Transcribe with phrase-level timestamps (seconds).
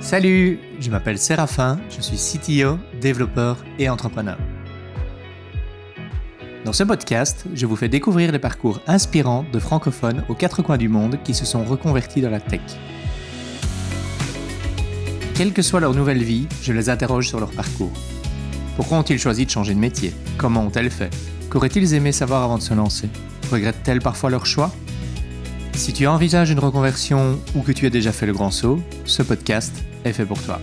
[0.00, 4.38] Salut, je m'appelle Séraphin, je suis CTO, développeur et entrepreneur.
[6.64, 10.78] Dans ce podcast, je vous fais découvrir les parcours inspirants de francophones aux quatre coins
[10.78, 12.62] du monde qui se sont reconvertis dans la tech.
[15.34, 17.92] Quelle que soit leur nouvelle vie, je les interroge sur leur parcours.
[18.76, 20.14] Pourquoi ont-ils choisi de changer de métier?
[20.38, 21.14] Comment ont-elles fait?
[21.50, 23.10] Qu'auraient-ils aimé savoir avant de se lancer?
[23.52, 24.72] Regrettent-elles parfois leur choix?
[25.80, 29.22] Si tu envisages une reconversion ou que tu as déjà fait le grand saut, ce
[29.22, 29.74] podcast
[30.04, 30.60] est fait pour toi.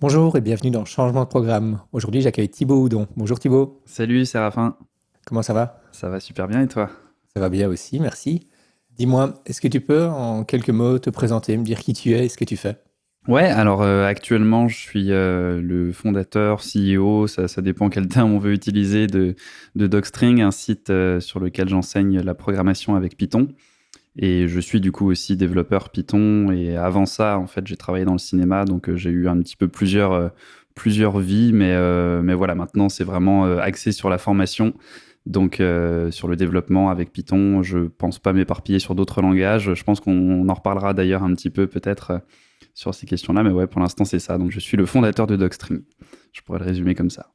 [0.00, 1.82] Bonjour et bienvenue dans Changement de programme.
[1.92, 3.06] Aujourd'hui, j'accueille Thibaut Houdon.
[3.18, 3.82] Bonjour Thibaut.
[3.84, 4.78] Salut Séraphin.
[5.26, 5.82] Comment ça va?
[5.92, 6.88] Ça va super bien et toi?
[7.34, 8.48] Ça va bien aussi, merci.
[8.96, 12.24] Dis-moi, est-ce que tu peux en quelques mots te présenter, me dire qui tu es
[12.24, 12.78] et ce que tu fais?
[13.26, 18.32] Ouais, alors euh, actuellement je suis euh, le fondateur, CEO, ça, ça, dépend quel terme
[18.34, 19.34] on veut utiliser, de,
[19.76, 23.48] de Docstring, un site euh, sur lequel j'enseigne la programmation avec Python.
[24.16, 26.52] Et je suis du coup aussi développeur Python.
[26.52, 29.56] Et avant ça, en fait, j'ai travaillé dans le cinéma, donc j'ai eu un petit
[29.56, 30.30] peu plusieurs,
[30.74, 31.52] plusieurs vies.
[31.52, 31.74] Mais,
[32.22, 34.72] mais voilà, maintenant c'est vraiment axé sur la formation.
[35.26, 35.60] Donc
[36.10, 39.74] sur le développement avec Python, je pense pas m'éparpiller sur d'autres langages.
[39.74, 42.20] Je pense qu'on en reparlera d'ailleurs un petit peu peut-être
[42.74, 43.42] sur ces questions-là.
[43.42, 44.36] Mais ouais, pour l'instant, c'est ça.
[44.36, 45.82] Donc, je suis le fondateur de Docstring.
[46.32, 47.32] Je pourrais le résumer comme ça.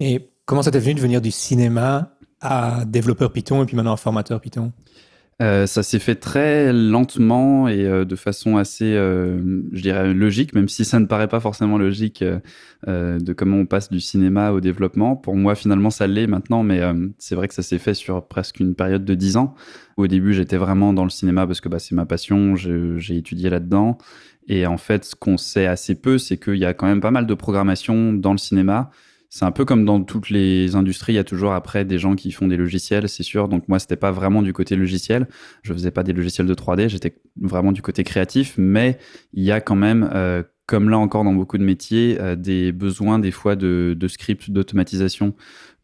[0.00, 3.96] Et comment ça t'est venu de venir du cinéma à développeur Python et puis maintenant
[3.96, 4.72] formateur Python?
[5.42, 10.54] Euh, ça s'est fait très lentement et euh, de façon assez, euh, je dirais, logique,
[10.54, 12.24] même si ça ne paraît pas forcément logique
[12.86, 15.16] de comment on passe du cinéma au développement.
[15.16, 16.80] Pour moi, finalement, ça l'est maintenant, mais
[17.18, 19.54] c'est vrai que ça s'est fait sur presque une période de 10 ans.
[19.96, 23.48] Au début, j'étais vraiment dans le cinéma parce que bah, c'est ma passion, j'ai étudié
[23.48, 23.96] là-dedans.
[24.48, 27.10] Et en fait, ce qu'on sait assez peu, c'est qu'il y a quand même pas
[27.10, 28.90] mal de programmation dans le cinéma
[29.34, 32.14] c'est un peu comme dans toutes les industries, il y a toujours après des gens
[32.14, 33.48] qui font des logiciels, c'est sûr.
[33.48, 35.26] Donc moi, c'était pas vraiment du côté logiciel.
[35.62, 38.54] Je faisais pas des logiciels de 3D, j'étais vraiment du côté créatif.
[38.58, 38.96] Mais
[39.32, 42.70] il y a quand même, euh, comme là encore dans beaucoup de métiers, euh, des
[42.70, 45.34] besoins des fois de, de scripts d'automatisation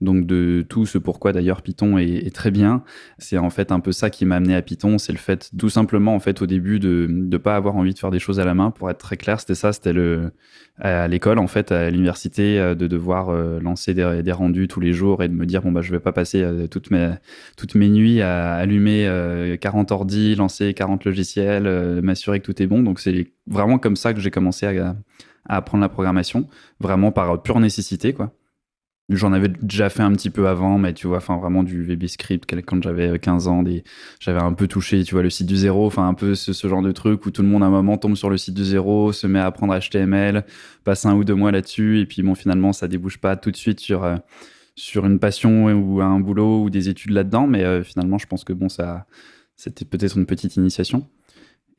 [0.00, 2.82] donc de tout ce pourquoi d'ailleurs Python est, très bien.
[3.18, 5.68] C'est en fait un peu ça qui m'a amené à Python, c'est le fait tout
[5.68, 8.44] simplement en fait au début de ne pas avoir envie de faire des choses à
[8.44, 8.70] la main.
[8.70, 10.32] Pour être très clair, c'était ça, c'était le
[10.80, 14.92] à l'école en fait, à l'université, euh, de devoir euh, lancer des, rendus tous les
[14.92, 17.10] jours et de me dire bon bah je vais pas passer euh, toutes mes
[17.56, 19.08] toutes mes nuits à allumer
[19.60, 22.82] 40 ordi, lancer 40 logiciels, m'assurer que tout est bon.
[22.82, 24.96] Donc c'est vraiment comme ça que j'ai commencé à,
[25.46, 26.48] à apprendre la programmation,
[26.80, 28.32] vraiment par pure nécessité quoi.
[29.12, 32.44] J'en avais déjà fait un petit peu avant, mais tu vois, enfin vraiment du VB-script
[32.62, 33.82] quand j'avais 15 ans, des...
[34.20, 36.80] j'avais un peu touché, tu vois, le site du zéro, enfin un peu ce, genre
[36.80, 39.12] de truc où tout le monde à un moment tombe sur le site du zéro,
[39.12, 40.44] se met à apprendre HTML,
[40.84, 43.56] passe un ou deux mois là-dessus, et puis bon, finalement, ça débouche pas tout de
[43.56, 44.14] suite sur, euh,
[44.94, 48.52] une passion ou un boulot ou des études là-dedans, mais euh, finalement, je pense que
[48.52, 49.06] bon, ça,
[49.56, 51.08] c'était peut-être une petite initiation.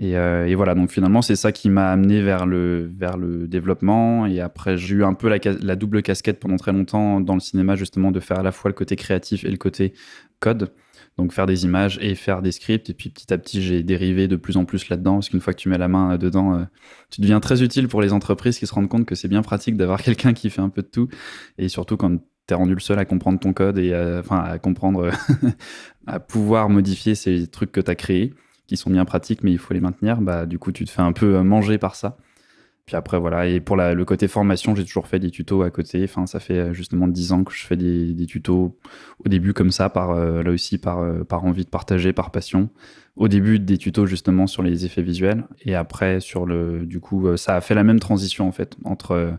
[0.02, 4.26] Euh, et, voilà, donc finalement, c'est ça qui m'a amené vers le, vers le développement.
[4.26, 7.76] Et après, j'ai eu un peu la, double casquette pendant très longtemps dans le cinéma,
[7.76, 9.94] justement, de faire à la fois le côté créatif et le côté
[10.40, 10.74] code.
[11.18, 12.90] Donc faire des images et faire des scripts.
[12.90, 15.54] Et puis petit à petit, j'ai dérivé de plus en plus là-dedans, parce qu'une fois
[15.54, 16.64] que tu mets la main dedans, euh,
[17.10, 19.78] tu deviens très utile pour les entreprises qui se rendent compte que c'est bien pratique
[19.78, 21.10] d'avoir quelqu'un qui fait un peu de tout.
[21.58, 24.58] Et surtout quand tu es rendu le seul à comprendre ton code et enfin à
[24.58, 25.12] comprendre,
[26.08, 28.34] à pouvoir modifier ces trucs que tu as créés
[28.72, 31.02] qui sont bien pratiques, mais il faut les maintenir, bah, du coup, tu te fais
[31.02, 32.16] un peu euh, manger par ça.
[32.86, 33.46] Puis après, voilà.
[33.46, 36.02] Et pour le côté formation, j'ai toujours fait des tutos à côté.
[36.06, 38.78] Enfin, ça fait euh, justement 10 ans que je fais des, tutos
[39.26, 42.70] au début comme ça, par, euh, là aussi, par, par envie de partager, par passion.
[43.18, 45.44] Au début, des tutos justement sur les effets visuels.
[45.66, 49.34] Et après, sur le, du coup, ça a fait la même transition en fait entre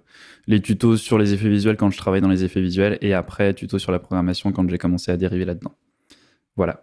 [0.46, 3.54] les tutos sur les effets visuels quand je travaille dans les effets visuels et après,
[3.54, 5.72] tutos sur la programmation quand j'ai commencé à dériver là-dedans.
[6.56, 6.82] Voilà.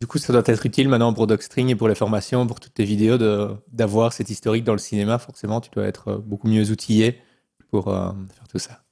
[0.00, 2.72] Du coup, ça doit être utile maintenant pour Docstring et pour les formations, pour toutes
[2.72, 3.18] tes vidéos,
[3.68, 5.18] d'avoir cet historique dans le cinéma.
[5.18, 7.20] Forcément, tu dois être euh, beaucoup mieux outillé
[7.70, 8.82] pour euh, faire tout ça.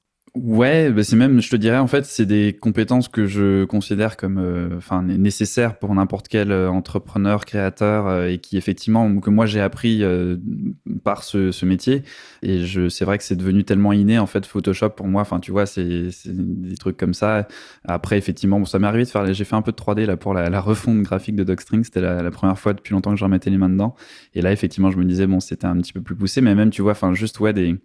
[0.40, 4.16] Ouais, bah c'est même, je te dirais, en fait, c'est des compétences que je considère
[4.16, 9.30] comme euh, enfin nécessaires pour n'importe quel euh, entrepreneur, créateur, euh, et qui effectivement, que
[9.30, 10.04] moi j'ai appris
[11.02, 12.04] par ce, ce, métier.
[12.42, 15.22] Et je, c'est vrai que c'est devenu tellement inné, en fait, Photoshop pour moi.
[15.22, 17.48] Enfin, tu vois, c'est, des trucs comme ça.
[17.84, 20.16] Après, effectivement, bon, ça m'est arrivé de faire, j'ai fait un peu de 3D là
[20.16, 21.82] pour la, la refonte graphique de Docstring.
[21.82, 23.96] C'était la, la, première fois depuis longtemps que je remettais les mains dedans.
[24.34, 26.70] Et là, effectivement, je me disais, bon, c'était un petit peu plus poussé, mais même,
[26.70, 27.76] tu vois, enfin, juste, ouais, des,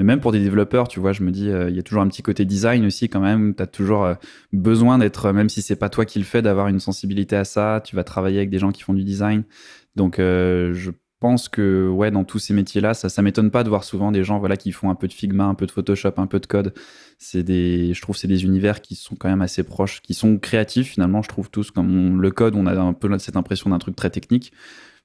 [0.00, 2.08] mais même pour des développeurs, tu vois, je me dis, il y a toujours un
[2.08, 3.54] petit côté design aussi quand même.
[3.54, 4.14] Tu as toujours euh,
[4.50, 7.82] besoin d'être, même si c'est pas toi qui le fais, d'avoir une sensibilité à ça.
[7.84, 9.42] Tu vas travailler avec des gens qui font du design.
[9.96, 13.68] Donc, euh, je pense que ouais, dans tous ces métiers-là, ça, ça m'étonne pas de
[13.68, 16.12] voir souvent des gens voilà qui font un peu de Figma, un peu de Photoshop,
[16.16, 16.72] un peu de code.
[17.18, 20.38] C'est des, je trouve, c'est des univers qui sont quand même assez proches, qui sont
[20.38, 21.20] créatifs finalement.
[21.20, 24.08] Je trouve tous comme le code, on a un peu cette impression d'un truc très
[24.08, 24.50] technique.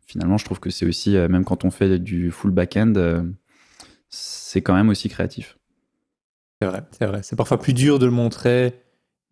[0.08, 2.94] Finalement, je trouve que c'est aussi même quand on fait du full back-end,
[4.16, 5.58] c'est quand même aussi créatif.
[6.62, 7.20] C'est vrai, c'est vrai.
[7.24, 8.74] C'est parfois plus dur de le montrer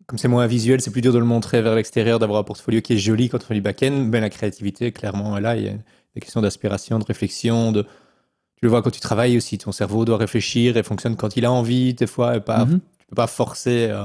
[0.06, 2.80] comme c'est moins visuel, c'est plus dur de le montrer vers l'extérieur, d'avoir un portfolio
[2.80, 4.06] qui est joli quand on fait du back-end.
[4.10, 7.82] Mais la créativité, clairement, là, il y a des questions d'aspiration, de réflexion, de...
[7.82, 11.44] Tu le vois quand tu travailles aussi, ton cerveau doit réfléchir et fonctionne quand il
[11.44, 12.80] a envie, des fois, et pas, mhm.
[12.98, 14.04] tu peux pas forcer euh,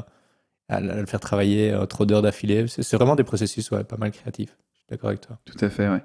[0.69, 2.65] à, le faire travailler euh, trop d'heures d'affilée.
[2.67, 4.57] C'est vraiment des processus ouais, pas mal créatifs.
[4.71, 5.37] Je suis d'accord avec toi.
[5.45, 6.01] Tout à fait, ouais.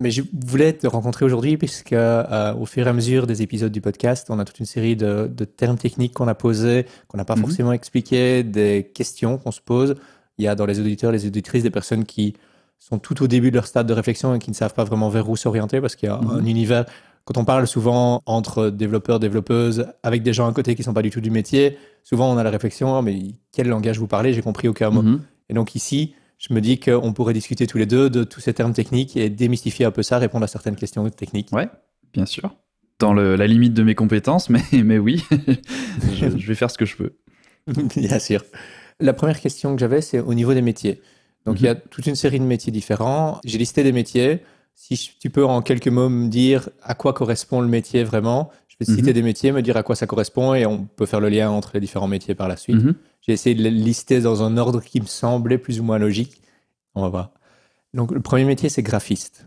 [0.00, 3.70] Mais je voulais te rencontrer aujourd'hui puisque euh, au fur et à mesure des épisodes
[3.70, 7.24] du podcast, on a toute une série de, termes techniques qu'on a posés, qu'on n'a
[7.24, 7.42] pas mhm.
[7.42, 9.94] forcément expliqués, des questions qu'on se pose.
[10.38, 12.34] Il y a dans les auditeurs, les auditrices, des personnes qui
[12.80, 15.08] sont tout au début de leur stade de réflexion et qui ne savent pas vraiment
[15.08, 16.30] vers où s'orienter parce qu'il y a mhm.
[16.30, 16.86] un univers.
[17.24, 20.92] Quand on parle souvent entre développeurs, développeuses, avec des gens à côté qui ne sont
[20.92, 23.18] pas du tout du métier, souvent on a la réflexion, oh, mais
[23.52, 24.34] quel langage vous parlez?
[24.34, 25.02] J'ai compris aucun mot.
[25.02, 25.20] Mhm.
[25.48, 28.54] Et donc ici, je me dis qu'on pourrait discuter tous les deux de tous ces
[28.54, 31.48] termes techniques et démystifier un peu ça, répondre à certaines questions techniques.
[31.52, 31.68] Ouais,
[32.12, 32.54] bien sûr.
[32.98, 35.22] Dans la limite de mes compétences, mais, mais oui,
[36.14, 37.12] je, vais faire ce que je peux.
[37.96, 38.44] bien sûr.
[39.00, 41.00] La première question que j'avais, c'est au niveau des métiers.
[41.46, 41.80] Donc, il y a mhm.
[41.90, 43.40] toute une série de métiers différents.
[43.44, 44.40] J'ai listé des métiers.
[44.74, 48.84] Si tu peux en quelques mots me dire à quoi correspond le métier vraiment, je
[48.84, 49.14] vais citer mhm.
[49.14, 51.70] des métiers, me dire à quoi ça correspond et on peut faire le lien entre
[51.74, 52.82] les différents métiers par la suite.
[52.82, 52.94] Mhm.
[53.20, 56.42] J'ai essayé de les lister dans un ordre qui me semblait plus ou moins logique.
[56.94, 57.30] On va voir.
[57.94, 59.46] Donc, le premier métier, c'est graphiste.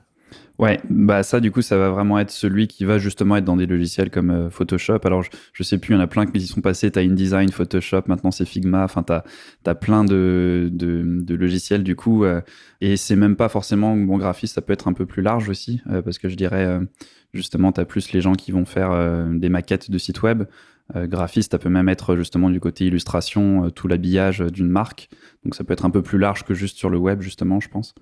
[0.60, 3.58] Ouais, bah ça du coup ça va vraiment être celui qui va justement être dans
[3.58, 5.00] des logiciels comme euh, Photoshop.
[5.04, 6.90] Alors je, je, sais plus, il y en a plein qui y sont passés.
[6.90, 8.84] T'as InDesign, Photoshop, maintenant c'est Figma.
[8.84, 9.24] Enfin t'as
[9.68, 10.72] as plein de,
[11.30, 12.24] logiciels du coup.
[12.24, 12.42] Euh,
[12.82, 15.82] et c'est même pas forcément bon graphiste, ça peut être un peu plus large aussi
[15.92, 16.80] euh, parce que je dirais
[17.34, 20.44] justement t'as plus les gens qui vont faire des maquettes de sites web.
[20.96, 25.10] graphiste, ça peut même être justement du côté illustration, tout l'habillage d'une marque.
[25.44, 27.70] Donc ça peut être un peu plus large que juste sur le web justement, je
[27.70, 27.94] pense.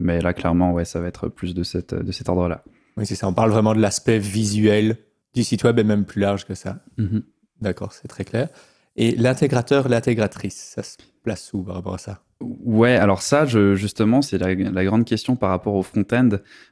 [0.00, 2.64] Mais là, clairement, ouais, ça va être plus de, cette, de cet ordre-là.
[2.96, 3.28] Oui, c'est ça.
[3.28, 4.96] On parle vraiment de l'aspect visuel
[5.34, 6.82] du site web et même plus large que ça.
[6.96, 7.22] Mhm.
[7.60, 8.48] D'accord, c'est très clair.
[8.96, 12.22] Et l'intégrateur, l'intégratrice, ça se place où par rapport à ça?
[12.40, 16.30] Ouais, alors ça, je, justement, c'est la, grande question par rapport au front-end.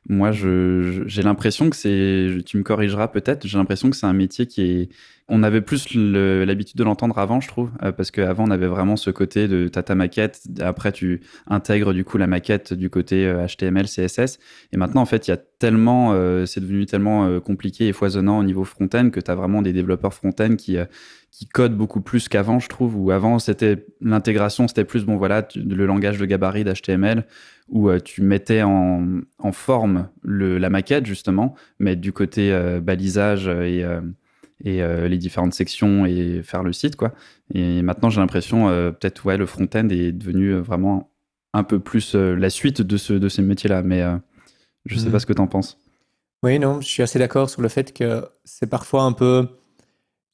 [0.08, 4.46] Moi, j'ai l'impression que c'est, tu me corrigeras peut-être, j'ai l'impression que c'est un métier
[4.46, 4.88] qui est,
[5.28, 8.96] on avait plus l'habitude de l'entendre avant, je trouve, euh, parce qu'avant, on avait vraiment
[8.96, 13.30] ce côté de t'as ta maquette, après tu intègres du coup la maquette du côté
[13.46, 14.38] HTML, euh, CSS,
[14.72, 18.38] et maintenant, en fait, il y a tellement, euh, c'est devenu tellement compliqué et foisonnant
[18.38, 20.78] au niveau front-end que tu as vraiment des développeurs front-end qui
[21.38, 25.46] qui codent beaucoup plus qu'avant, je trouve, où avant, c'était l'intégration, c'était plus, bon, voilà,
[25.54, 27.24] le langage de gabarit d'HTML,
[27.68, 32.50] où tu mettais en, en forme le, la maquette, justement, mais du côté
[32.82, 33.86] balisage et
[34.64, 37.12] et euh, les différentes sections et faire le site quoi.
[37.54, 41.10] Et maintenant j'ai l'impression euh, peut-être ouais le front-end est devenu euh, vraiment
[41.52, 44.02] un peu plus la suite de ce de ces métiers-là, mais
[44.84, 45.12] je sais mhm.
[45.12, 45.78] pas ce que tu en penses.
[46.42, 49.48] Oui non, je suis assez d'accord sur le fait que c'est parfois un peu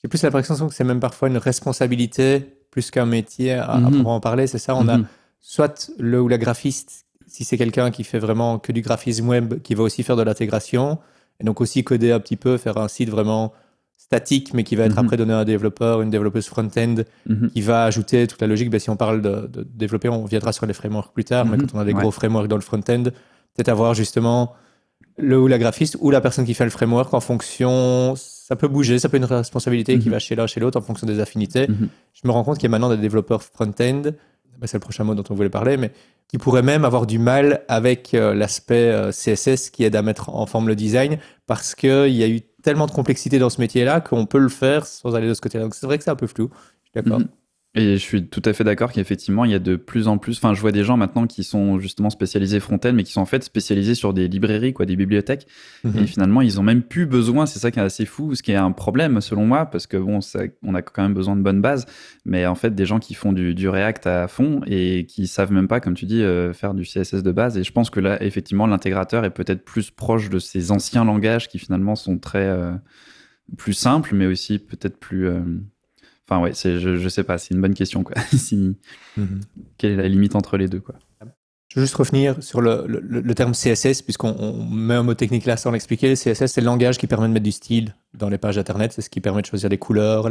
[0.04, 4.04] j'ai plus l'impression que c'est même parfois une responsabilité plus qu'un métier à, mhm.
[4.04, 4.76] en parler, c'est ça.
[4.76, 5.06] On a mhm.
[5.40, 9.62] soit le ou la graphiste, si c'est quelqu'un qui fait vraiment que du graphisme web,
[9.62, 10.98] qui va aussi faire de l'intégration,
[11.40, 13.54] et donc aussi coder un petit peu, faire un site vraiment
[13.96, 15.06] statique, mais qui va être mhm.
[15.06, 16.96] après donné à un développeur, une développeuse front-end,
[17.26, 17.48] mhm.
[17.48, 18.68] qui va ajouter toute la logique.
[18.68, 21.74] Ben, si on parle de, développer, on viendra sur les frameworks plus tard, mais quand
[21.74, 24.52] on a des gros frameworks dans le front-end, peut-être avoir justement
[25.16, 28.68] le ou la graphiste ou la personne qui fait le framework en fonction, ça peut
[28.68, 31.20] bouger, ça peut être une responsabilité qui va chez l'un, chez l'autre en fonction des
[31.20, 31.66] affinités.
[32.12, 34.02] Je me rends compte qu'il y a maintenant des développeurs front-end,
[34.58, 35.90] ben, c'est le prochain mot dont on voulait parler, mais
[36.28, 40.30] qui pourraient même avoir du mal avec euh, l'aspect euh, CSS qui aide à mettre
[40.30, 44.00] en forme le design parce qu'il y a eu tellement de complexité dans ce métier-là
[44.00, 45.64] qu'on peut le faire sans aller de ce côté-là.
[45.64, 46.50] Donc c'est vrai que c'est un peu flou.
[46.84, 47.20] Je suis d'accord.
[47.20, 47.28] Mhm.
[47.76, 50.36] Et je suis tout à fait d'accord qu'effectivement, il y a de plus en plus.
[50.36, 53.26] Enfin, je vois des gens maintenant qui sont justement spécialisés front-end, mais qui sont en
[53.26, 55.48] fait spécialisés sur des librairies, quoi, des bibliothèques.
[55.82, 55.98] Mhm.
[55.98, 57.46] Et finalement, ils ont même plus besoin.
[57.46, 59.96] C'est ça qui est assez fou, ce qui est un problème selon moi, parce que
[59.96, 61.84] bon, ça, on a quand même besoin de bonnes bases.
[62.24, 65.50] Mais en fait, des gens qui font du, du React à fond et qui savent
[65.50, 67.58] même pas, comme tu dis, euh, faire du CSS de base.
[67.58, 71.48] Et je pense que là, effectivement, l'intégrateur est peut-être plus proche de ces anciens langages
[71.48, 72.70] qui finalement sont très euh,
[73.58, 75.40] plus simples, mais aussi peut-être plus euh,
[76.28, 78.02] Enfin, ouais, je, je sais pas, c'est une bonne question.
[78.02, 78.16] Quoi.
[78.32, 78.76] si,
[79.16, 79.40] mhm.
[79.78, 80.94] Quelle est la limite entre les deux quoi.
[81.74, 85.56] Je veux juste revenir sur le, le, terme CSS, puisqu'on met un mot technique là
[85.56, 86.14] sans l'expliquer.
[86.14, 88.92] CSS, c'est le langage qui permet de mettre du style dans les pages Internet.
[88.92, 90.30] C'est ce qui permet de choisir les couleurs,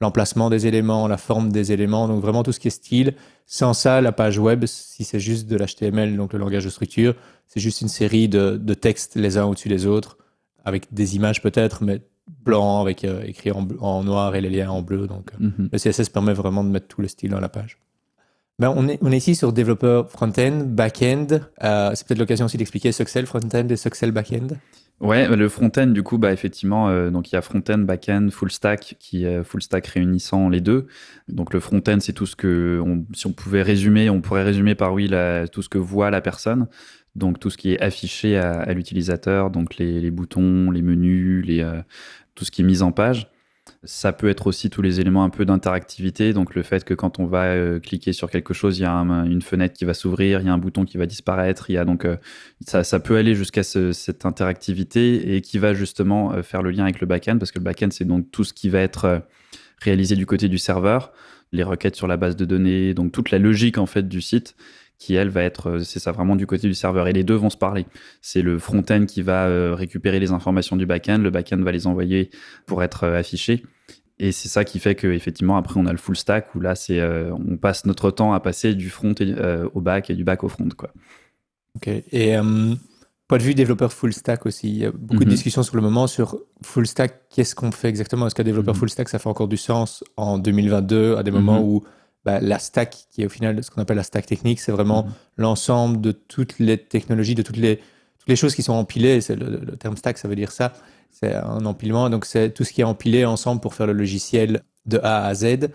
[0.00, 3.14] l'emplacement des éléments, la forme des éléments, donc vraiment tout ce qui est style.
[3.46, 7.14] Sans ça, la page web, si c'est juste de l'HTML, donc le langage de structure,
[7.46, 10.18] c'est juste une série de, textes les uns au-dessus des autres,
[10.64, 14.82] avec des images peut-être, mais blanc, avec euh, écrit en, noir et les liens en
[14.82, 15.06] bleu.
[15.06, 15.68] Donc euh, mhm.
[15.72, 17.78] le CSS permet vraiment de mettre tout le style dans la page.
[18.60, 21.26] Ben, on, est, on est ici sur développeur front-end, back-end.
[21.64, 24.46] Euh, c'est peut-être l'occasion aussi d'expliquer le front-end et le back-end.
[25.00, 28.52] Ouais, le front-end, du coup, bah, effectivement, euh, donc il y a front-end, back-end, full
[28.52, 30.86] stack, qui est full stack réunissant les deux.
[31.26, 32.80] Donc le front-end, c'est tout ce que,
[33.12, 35.10] si on pouvait résumer, on pourrait résumer par oui,
[35.50, 36.68] tout ce que voit la personne.
[37.16, 41.80] Donc tout ce qui est affiché à, l'utilisateur, donc les, boutons, les menus, euh,
[42.34, 43.30] tout ce qui est mis en page.
[43.82, 47.18] Ça peut être aussi tous les éléments un peu d'interactivité, donc le fait que quand
[47.18, 50.40] on va euh, cliquer sur quelque chose, il y a une fenêtre qui va s'ouvrir,
[50.40, 52.16] il y a un bouton qui va disparaître, il y a donc euh,
[52.66, 57.06] ça, peut aller jusqu'à cette interactivité et qui va justement faire le lien avec le
[57.06, 59.22] backend, parce que le backend c'est donc tout ce qui va être
[59.80, 61.12] réalisé du côté du serveur,
[61.52, 64.56] les requêtes sur la base de données, donc toute la logique en fait du site
[64.98, 67.08] qui elle va être, euh, c'est ça vraiment du côté du serveur.
[67.08, 67.86] Et les deux vont se parler.
[68.22, 71.86] C'est le front-end qui va euh, récupérer les informations du back-end, le back-end va les
[71.86, 72.30] envoyer
[72.66, 73.64] pour être euh, affichés.
[74.18, 77.02] Et c'est ça qui fait qu'effectivement, après, on a le full stack où là, c'est,
[77.02, 79.12] on passe notre temps à passer du front
[79.74, 80.68] au back et du back au front.
[80.76, 80.92] Quoi.
[81.74, 81.88] Ok.
[82.12, 82.36] Et
[83.28, 85.34] point de vue développeur full stack aussi, il y a beaucoup de mhm.
[85.34, 87.28] discussions sur le moment sur full stack.
[87.30, 88.26] Qu'est-ce qu'on fait exactement?
[88.26, 88.80] Est-ce qu'un développeur mhm.
[88.80, 91.68] full stack, ça fait encore du sens en 2022 à des moments mhm.
[91.68, 91.84] où
[92.24, 95.02] bah, la stack, qui est au final ce qu'on appelle la stack technique, c'est vraiment
[95.02, 95.12] mm-hmm.
[95.38, 99.20] l'ensemble de toutes les technologies, de toutes les, toutes les choses qui sont empilées.
[99.20, 100.72] C'est le, terme stack, ça veut dire ça.
[101.10, 102.10] C'est un empilement.
[102.10, 105.34] Donc, c'est tout ce qui est empilé ensemble pour faire le logiciel de A à
[105.34, 105.68] Z.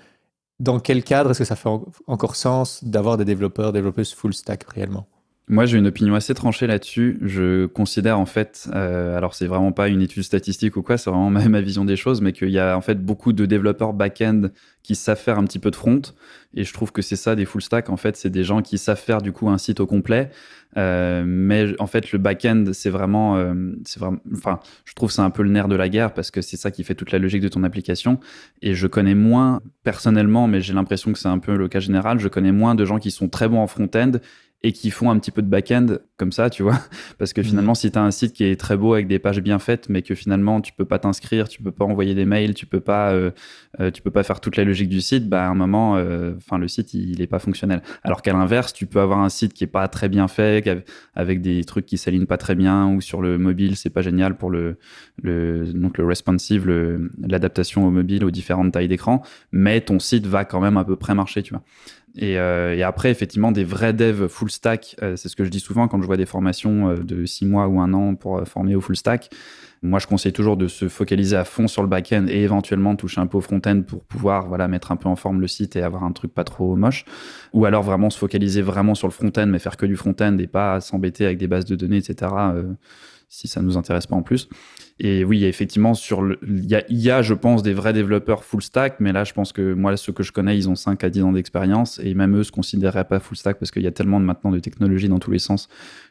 [0.59, 1.69] Dans quel cadre est-ce que ça fait
[2.07, 5.07] encore sens d'avoir des développeurs, développeuses full stack réellement?
[5.51, 7.17] Moi, j'ai une opinion assez tranchée là-dessus.
[7.23, 11.09] Je considère en fait, euh, alors c'est vraiment pas une étude statistique ou quoi, c'est
[11.09, 13.93] vraiment ma, ma, vision des choses, mais qu'il y a en fait beaucoup de développeurs
[13.93, 14.49] back-end
[14.83, 16.01] qui savent faire un petit peu de front.
[16.55, 17.89] Et je trouve que c'est ça des full stack.
[17.89, 20.29] En fait, c'est des gens qui savent faire du coup un site au complet.
[20.77, 23.53] Euh, mais en fait, le back-end, c'est vraiment, euh,
[23.85, 26.41] c'est vraiment, enfin, je trouve c'est un peu le nerf de la guerre parce que
[26.41, 28.19] c'est ça qui fait toute la logique de ton application.
[28.61, 32.19] Et je connais moins personnellement, mais j'ai l'impression que c'est un peu le cas général.
[32.19, 34.11] Je connais moins de gens qui sont très bons en front-end
[34.61, 36.77] et qui font un petit peu de back-end comme ça, tu vois.
[37.17, 37.75] Parce que finalement, mhm.
[37.75, 40.01] si tu as un site qui est très beau avec des pages bien faites, mais
[40.01, 43.11] que finalement tu peux pas t'inscrire, tu peux pas envoyer des mails, tu peux pas,
[43.11, 43.31] euh,
[43.79, 46.33] euh, tu peux pas faire toute la logique du site, bah à un moment, euh,
[46.57, 47.81] le site il, est pas fonctionnel.
[48.03, 50.83] Alors qu'à l'inverse, tu peux avoir un site qui est pas très bien fait,
[51.15, 54.35] avec des trucs qui s'alignent pas très bien, ou sur le mobile c'est pas génial
[54.35, 54.77] pour le,
[55.21, 56.67] le donc le responsive,
[57.21, 59.21] l'adaptation au mobile aux différentes tailles d'écran,
[59.53, 61.63] mais ton site va quand même à peu près marcher, tu vois.
[62.21, 65.59] Euh, et, après, effectivement, des vrais devs full stack, euh, c'est ce que je dis
[65.59, 68.75] souvent quand je vois des formations euh, de six mois ou un an pour former
[68.75, 69.29] au full stack.
[69.81, 73.21] Moi, je conseille toujours de se focaliser à fond sur le back-end et éventuellement toucher
[73.21, 75.81] un peu au front-end pour pouvoir voilà, mettre un peu en forme le site et
[75.81, 77.05] avoir un truc pas trop moche.
[77.53, 80.47] Ou alors vraiment se focaliser vraiment sur le front-end, mais faire que du front-end et
[80.47, 82.27] pas s'embêter avec des bases de données, etc
[83.29, 84.49] si ça nous intéresse pas en plus.
[85.01, 88.99] Et oui, effectivement, sur le, il y a, je pense, des vrais développeurs full stack,
[88.99, 91.23] mais là, je pense que moi, ceux que je connais, ils ont 5 à 10
[91.23, 94.19] ans d'expérience, et même eux se considéraient pas full stack parce qu'il y a tellement
[94.19, 95.69] de, maintenant de technologies dans tous les sens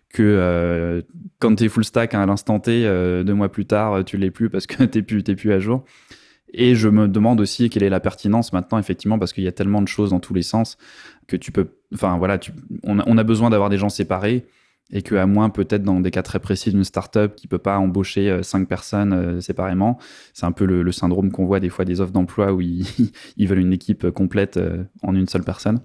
[0.08, 1.02] que euh,
[1.38, 4.30] quand tu es full stack à l'instant T, euh, deux mois plus tard, tu l'es
[4.30, 5.84] plus parce que tu plus, plus à jour.
[6.54, 9.52] Et je me demande aussi quelle est la pertinence maintenant, effectivement, parce qu'il y a
[9.52, 10.78] tellement de choses dans tous les sens
[11.26, 11.68] que tu peux.
[11.92, 12.38] Enfin, voilà,
[12.84, 14.46] on, a, besoin d'avoir des gens séparés
[14.90, 18.30] et qu'à moins peut-être dans des cas très précis d'une startup qui peut pas embaucher
[18.30, 19.98] euh, cinq personnes euh, séparément,
[20.32, 22.86] c'est un peu le, syndrome qu'on voit des fois des offres d'emploi où ils,
[23.38, 25.80] veulent une équipe complète euh, en une seule personne.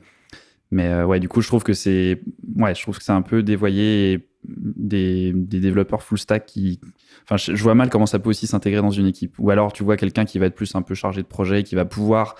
[0.71, 2.23] Mais ouais, du coup, je trouve que c'est
[2.55, 6.79] ouais, je trouve que c'est un peu dévoyé des, des, développeurs full stack qui,
[7.25, 9.35] enfin, je, vois mal comment ça peut aussi s'intégrer dans une équipe.
[9.37, 11.75] Ou alors, tu vois quelqu'un qui va être plus un peu chargé de projet, qui
[11.75, 12.33] va pouvoir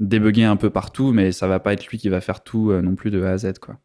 [0.00, 2.94] débugger un peu partout, mais ça va pas être lui qui va faire tout non
[2.94, 3.78] plus de A à Z, quoi.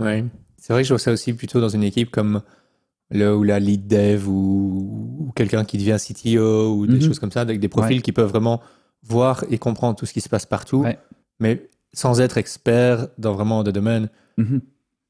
[0.00, 0.24] Ouais.
[0.64, 2.40] C'est vrai que je vois ça aussi plutôt dans une équipe comme
[3.10, 7.02] le ou la lead dev ou, quelqu'un qui devient CTO ou des mhm.
[7.02, 8.62] choses comme ça, avec des profils qui peuvent vraiment
[9.02, 10.86] voir et comprendre tout ce qui se passe partout,
[11.38, 14.08] mais sans être expert dans vraiment des domaines.
[14.38, 14.62] Mhm.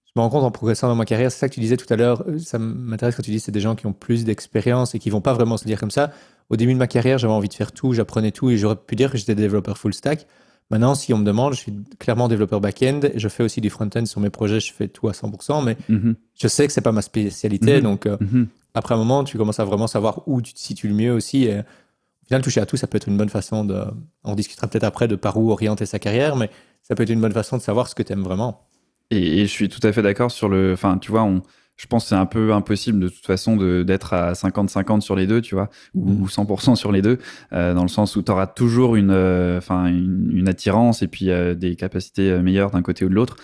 [0.07, 1.93] Je me rends compte en progressant dans ma carrière, c'est ça que tu disais tout
[1.93, 4.25] à l'heure, euh, ça m'intéresse quand tu dis que c'est des gens qui ont plus
[4.25, 6.11] d'expérience et qui vont pas vraiment se dire comme ça.
[6.51, 8.97] Au début de ma carrière, j'avais envie de faire tout, j'apprenais tout et j'aurais pu
[8.97, 10.27] dire que j'étais développeur full stack.
[10.71, 13.01] Maintenant, si on me demande, je suis clairement développeur back-end.
[13.15, 14.61] Je fais aussi du front-end sur mes projets.
[14.61, 16.17] Je fais tout à 100%, mais mhm.
[16.41, 17.77] je sais que c'est pas ma spécialité.
[17.77, 17.83] Mhm.
[17.83, 18.49] Donc, euh, mhm.
[18.75, 21.45] après un moment, tu commences à vraiment savoir où tu te situes le mieux aussi.
[21.45, 23.85] Et, au final, toucher à tout, ça peut être une bonne façon de.
[24.25, 26.51] On discutera peut-être après de par où orienter sa carrière, mais
[26.83, 28.67] ça peut être une bonne façon de savoir ce que tu aimes vraiment.
[29.11, 30.73] Et, je suis tout à fait d'accord sur le.
[30.73, 31.43] Enfin, tu vois, on
[31.77, 35.27] je pense que c'est un peu impossible de toute façon d'être à 50-50 sur les
[35.27, 36.77] deux, tu vois, ou, 100% mm.
[36.77, 37.19] sur les deux,
[37.53, 41.31] euh, dans le sens où tu auras toujours une, euh, enfin une, attirance et puis
[41.31, 43.37] euh, des capacités meilleures d'un côté ou de l'autre.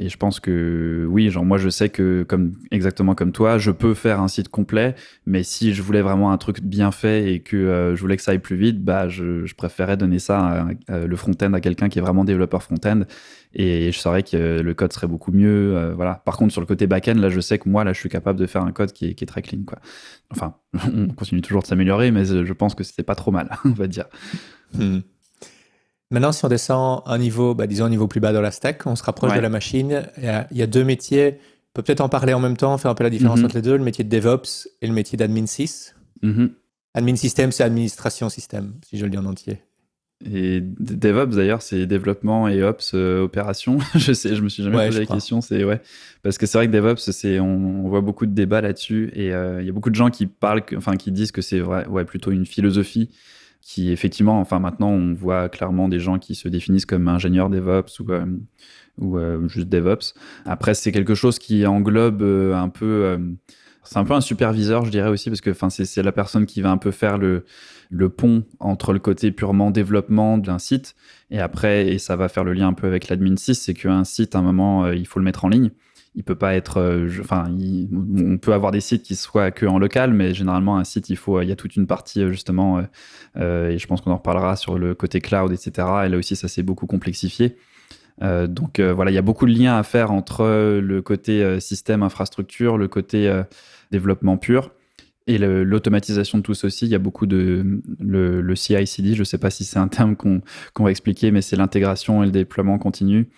[0.00, 3.70] Et je pense que oui, genre moi je sais que comme exactement comme toi, je
[3.70, 4.94] peux faire un site complet,
[5.26, 8.30] mais si je voulais vraiment un truc bien fait et que je voulais que ça
[8.32, 12.02] aille plus vite, bah je, je préférais donner ça le front-end à quelqu'un qui est
[12.02, 13.02] vraiment développeur front-end
[13.52, 15.76] et je saurais que le code serait beaucoup mieux.
[15.76, 16.22] Euh, voilà.
[16.24, 18.38] Par contre, sur le côté back-end, là, je sais que moi, là, je suis capable
[18.38, 19.62] de faire un code qui est, qui est très clean.
[19.66, 19.78] Quoi.
[20.30, 20.54] Enfin,
[20.94, 23.86] on continue toujours de s'améliorer, mais je pense que c'était pas trop mal, on va
[23.88, 24.06] dire.
[24.74, 25.00] Hmm.
[26.10, 28.84] Maintenant, si on descend un niveau, bah, disons un niveau plus bas dans la stack,
[28.86, 30.02] on se rapproche de la machine.
[30.18, 30.24] Il
[30.58, 31.38] y, a, deux métiers.
[31.38, 33.44] On peut peut-être en parler en même temps, faire un peu la différence mhm.
[33.44, 35.94] entre les deux, le métier de DevOps et le métier d'admin sys.
[36.22, 36.50] Mhm.
[36.94, 39.60] Admin system, c'est administration système, si je le dis en entier.
[40.24, 43.78] Et DevOps d'ailleurs, c'est développement et Ops euh, opération.
[43.94, 45.40] je sais, je me suis jamais posé la question.
[45.40, 45.80] C'est ouais,
[46.22, 49.62] parce que c'est vrai que DevOps, c'est on, voit beaucoup de débats là-dessus et euh,
[49.62, 52.04] il y a beaucoup de gens qui parlent, enfin qui disent que c'est vrai, ouais,
[52.04, 53.10] plutôt une philosophie
[53.60, 58.00] qui effectivement, enfin maintenant, on voit clairement des gens qui se définissent comme ingénieurs DevOps
[58.00, 60.14] ou euh, ou juste DevOps.
[60.44, 63.18] Après, c'est quelque chose qui englobe un peu,
[63.82, 66.60] c'est un peu un superviseur, je dirais aussi, parce que enfin c'est la personne qui
[66.60, 67.44] va un peu faire le
[67.90, 70.94] le pont entre le côté purement développement d'un site
[71.30, 74.04] et après, et ça va faire le lien un peu avec l'admin 6, c'est qu'un
[74.04, 75.70] site, à un moment, euh, il faut le mettre en ligne.
[76.14, 77.44] Il peut pas être, euh, enfin,
[77.92, 81.16] on peut avoir des sites qui soient que en local, mais généralement un site, il
[81.16, 84.56] faut, il y a toute une partie euh, justement, et je pense qu'on en reparlera
[84.56, 85.86] sur le côté cloud, etc.
[86.06, 87.56] Et là aussi, ça s'est beaucoup complexifié.
[88.20, 90.44] donc voilà, il y a beaucoup de liens à faire entre
[90.80, 93.32] le côté système, infrastructure, le côté
[93.90, 94.72] développement pur.
[95.26, 99.14] Et l'automatisation de tout ceci, il y a beaucoup de le, CI/CD.
[99.14, 100.42] Je ne sais pas si c'est un terme qu'on
[100.84, 103.28] va expliquer, mais c'est l'intégration et le déploiement continu.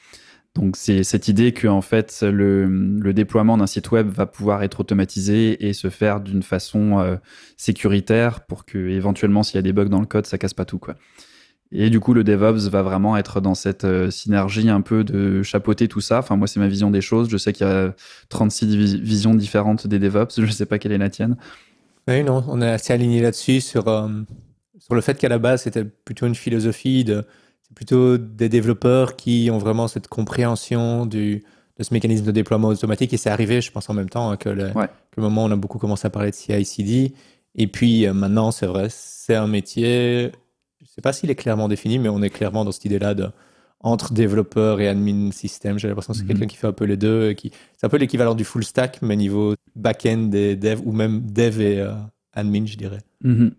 [0.54, 4.80] Donc c'est cette idée que en fait le, déploiement d'un site web va pouvoir être
[4.80, 7.16] automatisé et se faire d'une façon euh,
[7.56, 10.66] sécuritaire pour que éventuellement s'il y a des bugs dans le code, ça casse pas
[10.66, 10.94] tout quoi.
[11.74, 15.42] Et du coup, le DevOps va vraiment être dans cette euh, synergie un peu de
[15.42, 16.18] chapeauter tout ça.
[16.18, 17.30] Enfin, moi, c'est ma vision des choses.
[17.30, 17.94] Je sais qu'il y a
[18.28, 20.34] 36 visions différentes des DevOps.
[20.36, 21.36] Je ne sais pas quelle est la tienne.
[22.08, 24.08] Oui, non, on est assez aligné là-dessus sur, euh,
[24.78, 27.24] sur le fait qu'à la base, c'était plutôt une philosophie de.
[27.72, 31.42] C'est plutôt des développeurs qui ont vraiment cette compréhension du,
[31.78, 33.14] de ce mécanisme de déploiement automatique.
[33.14, 34.72] Et c'est arrivé, je pense, en même temps hein, que, le,
[35.16, 37.14] moment où on a beaucoup commencé à parler de CI/CD.
[37.54, 40.32] Et puis euh, maintenant, c'est vrai, c'est un métier.
[40.80, 43.14] Je ne sais pas s'il est clairement défini, mais on est clairement dans cette idée-là
[43.14, 43.28] de
[43.80, 45.78] entre développeur et admin système.
[45.78, 46.28] J'ai l'impression que c'est mhm.
[46.28, 47.32] quelqu'un qui fait un peu les deux.
[47.32, 47.52] Qui...
[47.78, 51.58] C'est un peu l'équivalent du full stack, mais niveau back-end et dev, ou même dev
[51.60, 51.94] et euh,
[52.34, 53.00] admin, je dirais.
[53.22, 53.54] Mhm.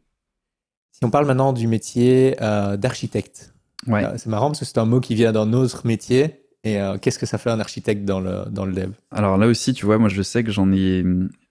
[0.91, 3.52] Si on parle maintenant du métier euh, d'architecte,
[3.87, 4.05] ouais.
[4.05, 6.39] Euh, c'est marrant parce que c'est un mot qui vient d'un autre métier.
[6.65, 8.91] Et qu'est-ce que ça fait un architecte dans le, dans le dev?
[9.11, 11.03] Alors là aussi, tu vois, moi je sais que j'en ai.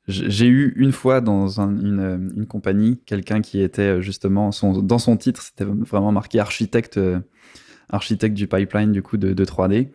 [0.08, 5.18] J'ai eu une fois dans une, une, compagnie quelqu'un qui était justement, son, dans son
[5.18, 6.98] titre, c'était vraiment marqué architecte
[7.92, 9.90] architecte du pipeline du coup de, 3D.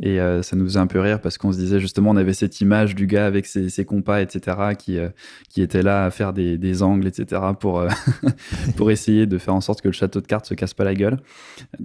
[0.00, 2.32] Et euh, ça nous faisait un peu rire parce qu'on se disait justement, on avait
[2.32, 5.08] cette image du gars avec ses, compas, etc., qui, euh,
[5.48, 7.88] qui était là à faire des, angles, etc., pour, euh,
[8.76, 10.94] pour essayer de faire en sorte que le château de cartes se casse pas la
[10.94, 11.18] gueule.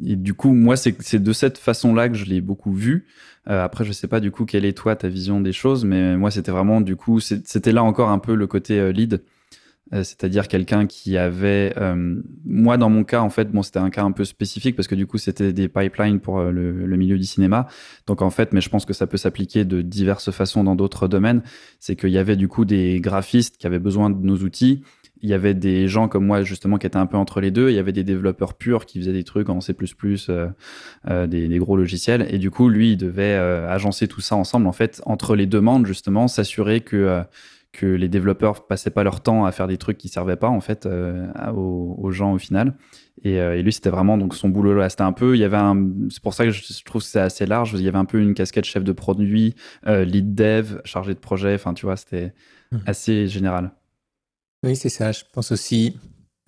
[0.06, 3.08] Et du coup, moi, c'est de cette façon-là que je l'ai beaucoup vu.
[3.45, 6.32] après, je sais pas du coup quelle est toi ta vision des choses, mais moi,
[6.32, 9.17] c'était vraiment du coup, c'était là encore un peu le côté lead euh,
[9.91, 12.15] c'est-à-dire quelqu'un qui avait, euh,
[12.46, 14.96] moi dans mon cas en fait, bon c'était un cas un peu spécifique parce que
[14.96, 17.67] du coup c'était des pipelines pour euh, le, milieu du cinéma,
[18.08, 21.08] donc en fait, mais je pense que ça peut s'appliquer de diverses façons dans d'autres
[21.08, 21.43] domaines,
[21.80, 24.84] c'est qu'il y avait du coup des graphistes qui avaient besoin de nos outils,
[25.22, 27.69] il y avait des gens comme moi justement qui étaient un peu entre les deux.
[27.69, 29.74] Il y avait des développeurs purs qui faisaient des trucs en C++,
[31.08, 32.28] des, des, gros logiciels.
[32.30, 34.67] Et du coup, lui, il devait agencer tout ça ensemble.
[34.67, 37.24] En fait, entre les demandes, justement, s'assurer que
[37.74, 40.62] que les développeurs passaient pas leur temps à faire des trucs qui servaient pas en
[40.62, 42.76] fait euh, aux, gens au final.
[43.26, 44.90] Euh, et, lui, c'était vraiment donc son boulot là.
[44.90, 47.20] C'était un peu, il y avait un, c'est pour ça que je, trouve que c'est
[47.20, 47.74] assez large.
[47.74, 49.56] Il y avait un peu une casquette chef de produit,
[49.88, 51.56] euh, lead dev, chargé de projet.
[51.56, 52.34] Enfin, tu vois, c'était
[52.72, 52.78] mmh.
[52.86, 53.72] assez général.
[54.62, 55.12] Oui, c'est ça.
[55.12, 55.98] Je pense aussi.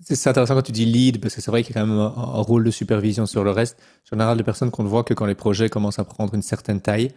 [0.00, 1.98] C'est intéressant quand tu dis lead, parce que c'est vrai qu'il y a quand même
[1.98, 2.08] un,
[2.42, 3.78] rôle de supervision sur le reste.
[4.04, 6.42] En général, de personnes qu'on ne voit que quand les projets commencent à prendre une
[6.42, 7.10] certaine taille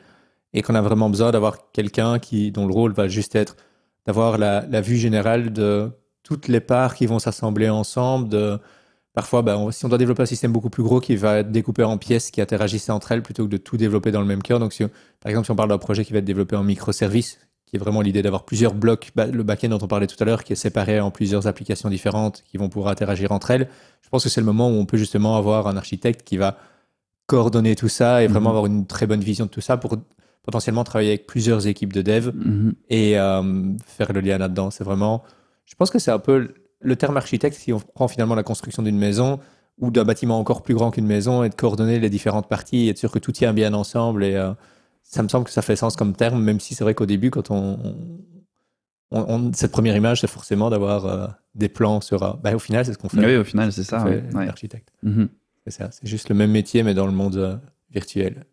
[0.54, 3.58] et qu'on a vraiment besoin d'avoir quelqu'un qui, dont le rôle va juste être
[4.06, 5.92] d'avoir la, vue générale de
[6.24, 8.30] toutes les parts qui vont s'assembler ensemble.
[8.30, 8.60] De,
[9.14, 11.84] parfois, ben, si on doit développer un système beaucoup plus gros qui va être découpé
[11.84, 14.60] en pièces qui interagissent entre elles plutôt que de tout développer dans le même cœur.
[14.60, 14.84] Donc, si,
[15.20, 17.80] par exemple, si on parle d'un projet qui va être développé en microservices, qui est
[17.80, 20.54] vraiment l'idée d'avoir plusieurs blocs, bah, le backend dont on parlait tout à l'heure, qui
[20.54, 23.70] est séparé en plusieurs applications différentes qui vont pouvoir interagir entre elles.
[24.02, 26.58] Je pense que c'est le moment où on peut justement avoir un architecte qui va
[27.28, 28.56] coordonner tout ça et vraiment mhm.
[28.56, 29.98] avoir une très bonne vision de tout ça pour
[30.44, 32.74] potentiellement travailler avec plusieurs équipes de dev Mhm.
[32.90, 34.72] et euh, faire le lien là-dedans.
[34.72, 35.24] C'est vraiment,
[35.66, 38.82] je pense que c'est un peu le terme architecte si on prend finalement la construction
[38.84, 39.40] d'une maison
[39.80, 42.90] ou d'un bâtiment encore plus grand qu'une maison et de coordonner les différentes parties et
[42.90, 44.24] être sûr que tout tient bien ensemble.
[44.24, 44.52] Et euh,
[45.04, 47.30] ça me semble que ça fait sens comme terme, même si c'est vrai qu'au début,
[47.32, 47.78] quand on,
[49.12, 52.24] on- on- cette première image, c'est forcément d'avoir euh, des plans sur.
[52.24, 53.26] euh, ben, au final, c'est ce qu'on fait.
[53.26, 54.00] Oui, au final, c'est ça.
[54.06, 54.46] fait, ouais.
[55.04, 55.30] Mhm.
[55.66, 57.60] C'est ça, c'est juste le même métier, mais dans le monde
[57.92, 58.46] virtuel.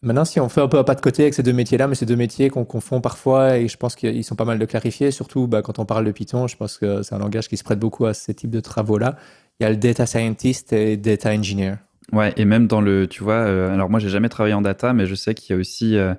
[0.00, 1.96] Maintenant, si on fait un peu un pas de côté avec ces deux métiers-là, mais
[1.96, 5.10] ces deux métiers qu'on confond parfois, et je pense qu'ils sont pas mal de clarifier,
[5.10, 7.64] surtout bah, quand on parle de Python, je pense que c'est un langage qui se
[7.64, 9.16] prête beaucoup à ces types de travaux-là.
[9.58, 11.78] Il y a le data scientist et data engineer.
[12.12, 14.92] Ouais, et même dans le, tu vois, euh, alors moi j'ai jamais travaillé en data,
[14.92, 16.14] mais je sais qu'il y a aussi euh,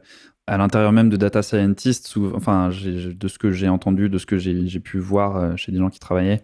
[0.45, 4.25] à l'intérieur même de data scientists, sou- enfin de ce que j'ai entendu, de ce
[4.25, 6.43] que j'ai pu voir euh, chez des gens qui travaillaient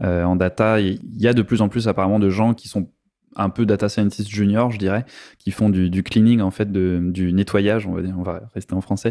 [0.00, 2.88] en data, il y a de plus en plus apparemment de gens qui sont
[3.36, 5.04] un peu data scientist junior, je dirais,
[5.38, 8.74] qui font du, cleaning en fait, de, du nettoyage, on va dire, on va rester
[8.74, 9.10] en français,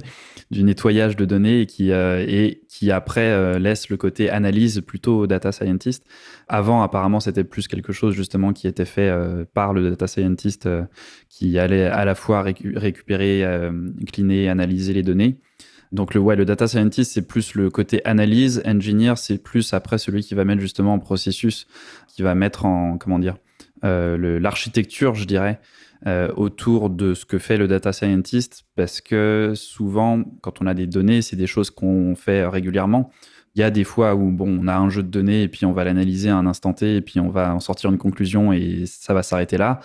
[0.51, 4.82] du nettoyage de données et qui euh, et qui après euh, laissent le côté analyse
[4.82, 6.03] plutôt au data scientist.
[6.47, 10.67] Avant, apparemment, c'était plus quelque chose justement qui était fait euh, par le data scientist
[11.30, 13.45] qui allait à la fois récu- récupérer,
[14.12, 15.38] cleaner, analyser les données.
[15.91, 18.62] Donc le, ouais, le data scientist, c'est plus le côté analyse.
[18.65, 21.67] Engineer, c'est plus après celui qui va mettre justement en processus,
[22.08, 23.38] qui va mettre en, comment dire,
[23.84, 25.60] l'architecture, je dirais,
[26.06, 30.76] euh, autour de ce que fait le data scientist, parce que souvent, quand on a
[30.76, 33.10] des données, c'est des choses qu'on fait régulièrement.
[33.56, 35.66] Il y a des fois où bon, on a un jeu de données et puis
[35.66, 38.54] on va l'analyser à un instant T et puis on va en sortir une conclusion
[38.54, 39.80] et ça va s'arrêter là.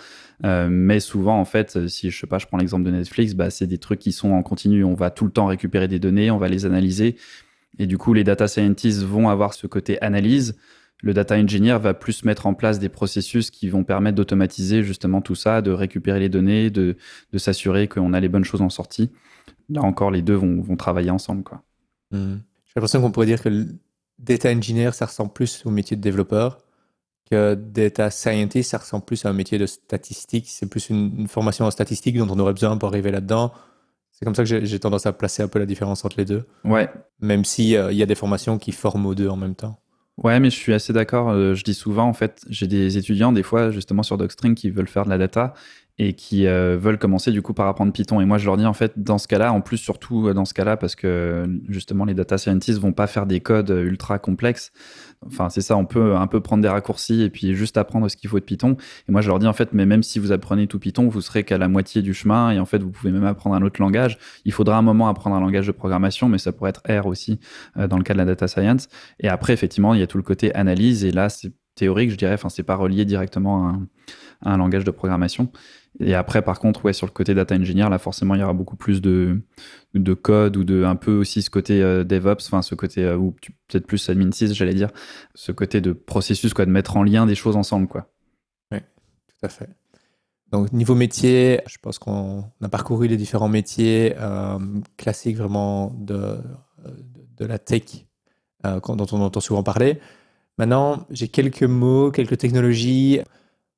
[0.45, 3.49] Euh, mais souvent, en fait, si je sais pas, je prends l'exemple de Netflix, bah,
[3.49, 4.83] c'est des trucs qui sont en continu.
[4.83, 7.15] On va tout le temps récupérer des données, on va les analyser.
[7.79, 10.55] Et du coup, les data scientists vont avoir ce côté analyse.
[11.03, 15.21] Le data engineer va plus mettre en place des processus qui vont permettre d'automatiser justement
[15.21, 16.95] tout ça, de récupérer les données, de,
[17.33, 19.11] de s'assurer qu'on a les bonnes choses en sortie.
[19.69, 21.43] Là encore, les deux vont, vont travailler ensemble.
[21.43, 21.61] Quoi.
[22.11, 22.37] Hmm.
[22.65, 23.67] J'ai l'impression qu'on pourrait dire que le
[24.17, 26.59] data engineer, ça ressemble plus au métier de développeur,
[27.29, 30.45] que data scientist, ça ressemble plus à un métier de statistique.
[30.47, 33.51] C'est plus une, une formation en statistique dont on aurait besoin pour arriver là-dedans.
[34.11, 36.25] C'est comme ça que j'ai j'ai tendance à placer un peu la différence entre les
[36.25, 36.89] deux, Ouais,
[37.19, 39.82] même s'il y a des formations qui forment aux deux en même temps.
[40.17, 41.29] Ouais, mais je suis assez d'accord.
[41.29, 44.69] Euh, je dis souvent, en fait, j'ai des étudiants, des fois, justement, sur Docstring, qui
[44.69, 45.53] veulent faire de la data
[45.97, 48.21] et qui euh, veulent commencer, du coup, par apprendre Python.
[48.21, 50.45] Et moi, je leur dis, en fait, dans ce cas-là, en plus, surtout euh, dans
[50.45, 54.71] ce cas-là, parce que, justement, les data scientists vont pas faire des codes ultra complexes.
[55.27, 58.17] Enfin, c'est ça, on peut un peu prendre des raccourcis et puis juste apprendre ce
[58.17, 58.77] qu'il faut de Python.
[59.07, 61.21] Et moi, je leur dis, en fait, mais même si vous apprenez tout Python, vous
[61.21, 63.81] serez qu'à la moitié du chemin et en fait, vous pouvez même apprendre un autre
[63.81, 64.17] langage.
[64.45, 67.39] Il faudra un moment apprendre un langage de programmation, mais ça pourrait être R aussi,
[67.77, 68.89] euh, dans le cas de la data science.
[69.19, 71.03] Et après, effectivement, il y a tout le côté analyse.
[71.05, 72.33] Et là, c'est théorique, je dirais.
[72.33, 73.87] Enfin, c'est pas relié directement à un,
[74.41, 75.51] à un, langage de programmation.
[75.99, 78.53] Et après, par contre, ouais, sur le côté data engineer, là, forcément, il y aura
[78.53, 79.41] beaucoup plus de,
[79.93, 83.15] de code ou de un peu aussi ce côté euh, DevOps, enfin, ce côté, euh,
[83.15, 83.35] ou
[83.67, 84.89] peut-être plus admin 6, j'allais dire,
[85.35, 88.07] ce côté de processus, quoi, de mettre en lien des choses ensemble, quoi.
[88.71, 89.69] Oui, tout à fait.
[90.51, 94.57] Donc, niveau métier, je pense qu'on a parcouru les différents métiers euh,
[94.97, 96.37] classiques vraiment de,
[97.37, 98.05] de, la tech
[98.63, 99.99] dont on entend souvent parler.
[100.57, 103.21] Maintenant, j'ai quelques mots, quelques technologies.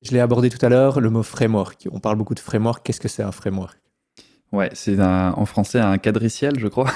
[0.01, 1.87] Je l'ai abordé tout à l'heure, le mot framework.
[1.91, 2.85] On parle beaucoup de framework.
[2.85, 3.77] Qu'est-ce que c'est un framework?
[4.51, 6.89] Ouais, c'est en français un quadriciel, je crois.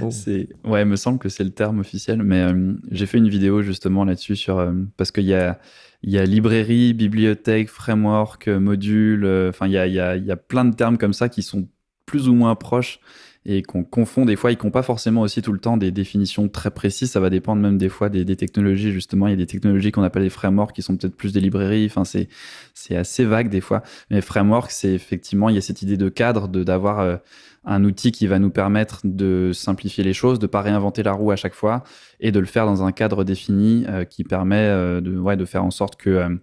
[0.00, 0.08] oh.
[0.10, 3.28] c'est ouais, il me semble que c'est le terme officiel, mais euh, j'ai fait une
[3.28, 5.58] vidéo justement là-dessus sur euh, parce qu'il y a
[6.02, 10.30] il y a librairie, bibliothèque, framework, module, enfin il y a y a il y
[10.30, 11.68] a plein de termes comme ça qui sont
[12.06, 13.00] plus ou moins proches
[13.46, 16.48] et qu'on confond des fois, ils n'ont pas forcément aussi tout le temps des définitions
[16.48, 17.10] très précises.
[17.10, 18.92] Ça va dépendre même des fois des, technologies.
[18.92, 21.40] Justement, il y a des technologies qu'on appelle des frameworks qui sont peut-être plus des
[21.40, 21.86] librairies.
[21.86, 22.28] Enfin, c'est
[22.74, 23.82] c'est assez vague des fois.
[24.10, 27.16] Mais framework, c'est effectivement il y a cette idée de cadre, de d'avoir euh,
[27.64, 31.30] un outil qui va nous permettre de simplifier les choses, de pas réinventer la roue
[31.30, 31.82] à chaque fois
[32.20, 35.46] et de le faire dans un cadre défini euh, qui permet euh, de ouais de
[35.46, 36.38] faire en sorte que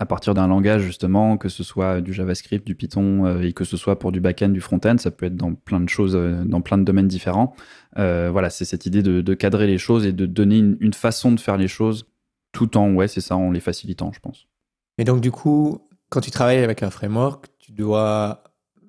[0.00, 3.64] à partir d'un langage justement, que ce soit du JavaScript, du Python euh, et que
[3.64, 6.42] ce soit pour du back-end, du front-end, ça peut être dans plein de choses, euh,
[6.42, 7.54] dans plein de domaines différents.
[7.98, 11.38] Euh, voilà, c'est cette idée de, cadrer les choses et de donner une, façon de
[11.38, 12.06] faire les choses
[12.52, 14.48] tout en, ouais, c'est ça, en les facilitant, je pense.
[14.96, 18.42] Et donc du coup, quand tu travailles avec un framework, tu dois,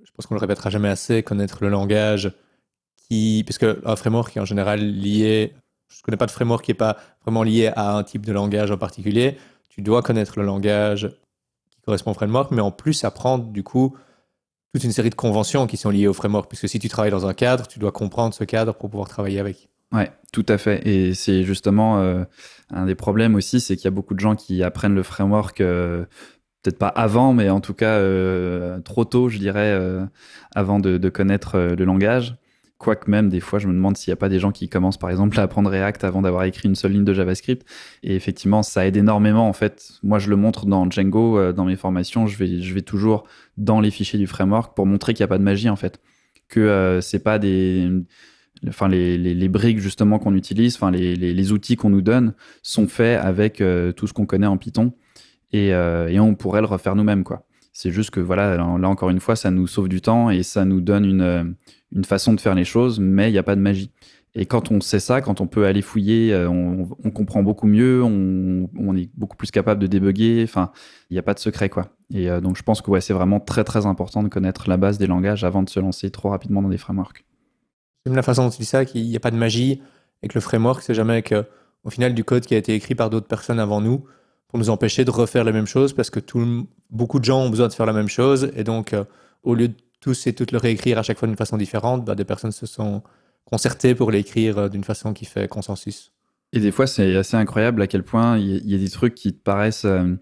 [0.05, 2.31] je pense qu'on le répétera jamais assez, connaître le langage
[3.09, 5.55] qui, parce qu'un framework est en général lié,
[5.89, 8.71] je connais pas de framework qui est pas vraiment lié à un type de langage
[8.71, 9.35] en particulier
[9.71, 11.09] tu dois connaître le langage
[11.71, 13.95] qui correspond au framework, mais en plus apprendre du coup
[14.73, 17.25] toute une série de conventions qui sont liées au framework, puisque si tu travailles dans
[17.25, 19.69] un cadre, tu dois comprendre ce cadre pour pouvoir travailler avec.
[19.93, 20.85] Ouais, tout à fait.
[20.87, 22.23] Et c'est justement euh,
[22.69, 25.59] un des problèmes aussi, c'est qu'il y a beaucoup de gens qui apprennent le framework
[25.61, 26.05] euh,
[26.63, 27.99] peut-être pas avant, mais en tout cas
[28.81, 29.77] trop tôt, je dirais,
[30.53, 32.35] avant de connaître le langage.
[32.81, 34.97] Quoique même, des fois, je me demande s'il n'y a pas des gens qui commencent,
[34.97, 37.63] par exemple, à apprendre React avant d'avoir écrit une seule ligne de JavaScript.
[38.01, 39.47] Et effectivement, ça aide énormément.
[39.47, 42.25] En fait, moi, je le montre dans Django, euh, dans mes formations.
[42.25, 45.27] Je vais, je vais toujours dans les fichiers du framework pour montrer qu'il n'y a
[45.27, 46.01] pas de magie, en fait.
[46.47, 47.87] Que euh, c'est pas des.
[48.67, 52.87] Enfin, les, les, briques, justement, qu'on utilise, enfin, les, les, outils qu'on nous donne sont
[52.87, 54.93] faits avec euh, tout ce qu'on connaît en Python.
[55.53, 57.45] Et, et on pourrait le refaire nous-mêmes, quoi.
[57.73, 60.65] C'est juste que, voilà, là, encore une fois, ça nous sauve du temps et ça
[60.65, 61.55] nous donne une
[61.93, 63.91] une façon de faire les choses, mais il n'y a pas de magie.
[64.33, 68.01] Et quand on sait ça, quand on peut aller fouiller, euh, on, comprend beaucoup mieux,
[68.01, 70.41] on, est beaucoup plus capable de débugger.
[70.43, 70.71] Enfin,
[71.09, 71.89] il n'y a pas de secret, quoi.
[72.13, 74.77] Et euh, donc, je pense que ouais, c'est vraiment très, très important de connaître la
[74.77, 77.25] base des langages avant de se lancer trop rapidement dans des frameworks.
[78.05, 79.81] J'aime la façon dont tu dis ça, qu'il n'y a pas de magie
[80.23, 81.45] et que le framework, c'est jamais que,
[81.83, 84.05] au final, du code qui a été écrit par d'autres personnes avant nous
[84.47, 87.49] pour nous empêcher de refaire la même chose parce que tout, beaucoup de gens ont
[87.49, 88.49] besoin de faire la même chose.
[88.55, 89.03] Et donc, euh,
[89.43, 92.15] au lieu de tous et toutes le réécrire à chaque fois d'une façon différente, bah,
[92.15, 93.01] des personnes se sont
[93.45, 96.11] concertées pour l'écrire euh, d'une façon qui fait consensus.
[96.53, 99.33] Et des fois, c'est assez incroyable à quel point il y, a des trucs qui
[99.33, 100.15] te paraissent euh,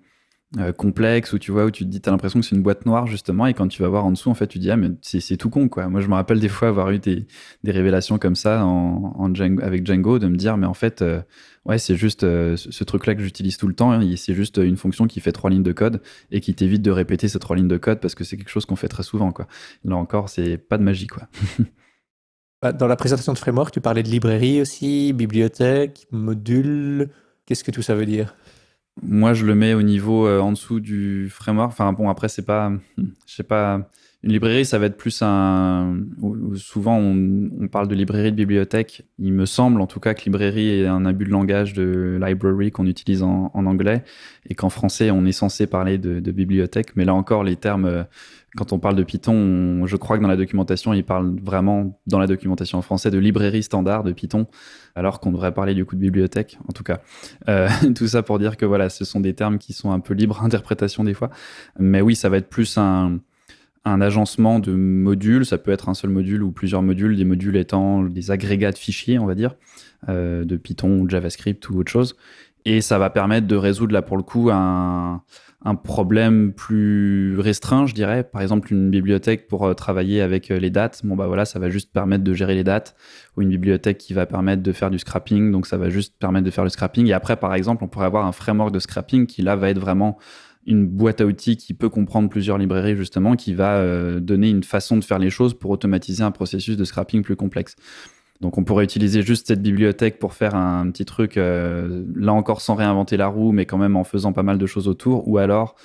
[0.58, 2.86] euh, complexes, ou tu vois, où tu te dis, as l'impression que c'est une boîte
[2.86, 4.78] noire, justement, et quand tu vas voir en dessous, en fait, tu te dis, ah,
[4.78, 5.88] mais c'est tout con, quoi.
[5.90, 7.28] Moi, je me rappelle des fois avoir eu des,
[7.66, 11.04] révélations comme ça en, avec Django, de me dire, mais en fait,
[11.66, 13.92] ouais, c'est juste euh, ce truc-là que j'utilise tout le temps.
[13.92, 16.92] Hein, c'est juste une fonction qui fait trois lignes de code et qui t'évite de
[16.92, 19.32] répéter ces trois lignes de code parce que c'est quelque chose qu'on fait très souvent.
[19.32, 19.48] Quoi.
[19.86, 21.08] Là encore, c'est pas de magie.
[21.08, 21.24] Quoi.
[22.62, 27.10] Bah, dans la présentation de framework, tu parlais de librairie aussi, bibliothèque, module.
[27.46, 28.36] Qu'est-ce que tout ça veut dire?
[29.02, 31.72] Moi, je le mets au niveau euh, en dessous du framework.
[31.72, 32.72] Enfin, bon, après, c'est pas.
[32.98, 33.90] Je sais pas
[34.22, 35.98] une librairie, ça va être plus un.
[36.56, 39.04] Souvent, on, parle de librairie de bibliothèque.
[39.18, 42.72] Il me semble, en tout cas, que librairie est un abus de langage de library
[42.72, 44.04] qu'on utilise en, anglais
[44.50, 46.98] et qu'en français, on est censé parler de, bibliothèque.
[46.98, 48.04] Mais là encore, les termes, euh,
[48.56, 52.20] quand on parle de Python, je crois que dans la documentation, il parle vraiment, dans
[52.20, 54.48] la documentation en français, de librairie standard de Python,
[54.96, 57.02] alors qu'on devrait parler du coup de bibliothèque, en tout cas.
[57.48, 60.14] Euh, tout ça pour dire que voilà, ce sont des termes qui sont un peu
[60.14, 61.30] libres d'interprétation des fois.
[61.78, 63.20] Mais oui, ça va être plus un
[63.86, 65.46] agencement de modules.
[65.46, 68.78] Ça peut être un seul module ou plusieurs modules, des modules étant des agrégats de
[68.78, 69.56] fichiers, on va dire,
[70.10, 72.16] euh, de Python ou JavaScript ou autre chose.
[72.66, 75.24] Et ça va permettre de résoudre là pour le coup un,
[75.76, 78.24] problème plus restreint, je dirais.
[78.24, 81.02] Par exemple, une bibliothèque pour euh, travailler avec euh, les dates.
[81.04, 82.96] Bon, bah voilà, ça va juste permettre de gérer les dates.
[83.36, 85.52] Ou une bibliothèque qui va permettre de faire du scrapping.
[85.52, 87.08] Donc, ça va juste permettre de faire le scrapping.
[87.08, 89.80] Et après, par exemple, on pourrait avoir un framework de scrapping qui là va être
[89.80, 90.18] vraiment
[90.66, 94.64] une boîte à outils qui peut comprendre plusieurs librairies justement, qui va euh, donner une
[94.64, 97.76] façon de faire les choses pour automatiser un processus de scrapping plus complexe.
[98.42, 102.62] Donc on pourrait utiliser juste cette bibliothèque pour faire un petit truc, euh, là encore
[102.62, 105.38] sans réinventer la roue, mais quand même en faisant pas mal de choses autour, ou
[105.38, 105.76] alors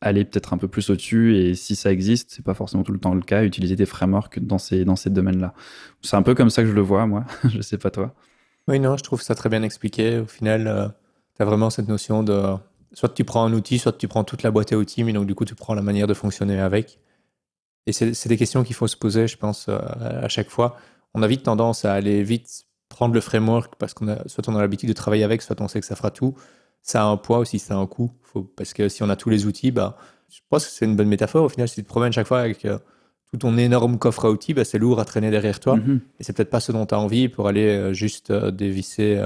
[0.00, 2.98] aller peut-être un peu plus au-dessus, et si ça existe, c'est pas forcément tout le
[2.98, 5.54] temps le cas, utiliser des frameworks dans ces, dans ces domaines-là.
[6.02, 8.14] C'est un peu comme ça que je le vois, moi, je sais pas toi.
[8.68, 10.18] Oui, non, je trouve ça très bien expliqué.
[10.18, 10.88] Au final, euh,
[11.36, 12.54] tu as vraiment cette notion de
[12.92, 15.26] soit tu prends un outil, soit tu prends toute la boîte à outils, mais donc
[15.26, 16.98] du coup tu prends la manière de fonctionner avec.
[17.86, 20.78] Et c'est des questions qu'il faut se poser, je pense, euh, à chaque fois.
[21.14, 24.56] On a vite tendance à aller vite prendre le framework parce qu'on a soit on
[24.56, 26.34] a l'habitude de travailler avec, soit on sait que ça fera tout.
[26.82, 28.12] Ça a un poids aussi, ça a un coût.
[28.22, 29.96] Faut, parce que si on a tous les outils, bah,
[30.28, 31.44] je pense que c'est une bonne métaphore.
[31.44, 32.78] Au final, si tu te promènes chaque fois avec euh,
[33.30, 35.76] tout ton énorme coffre à outils, bah, c'est lourd à traîner derrière toi.
[35.76, 36.00] Mm-hmm.
[36.20, 39.20] Et c'est peut-être pas ce dont tu as envie pour aller euh, juste dévisser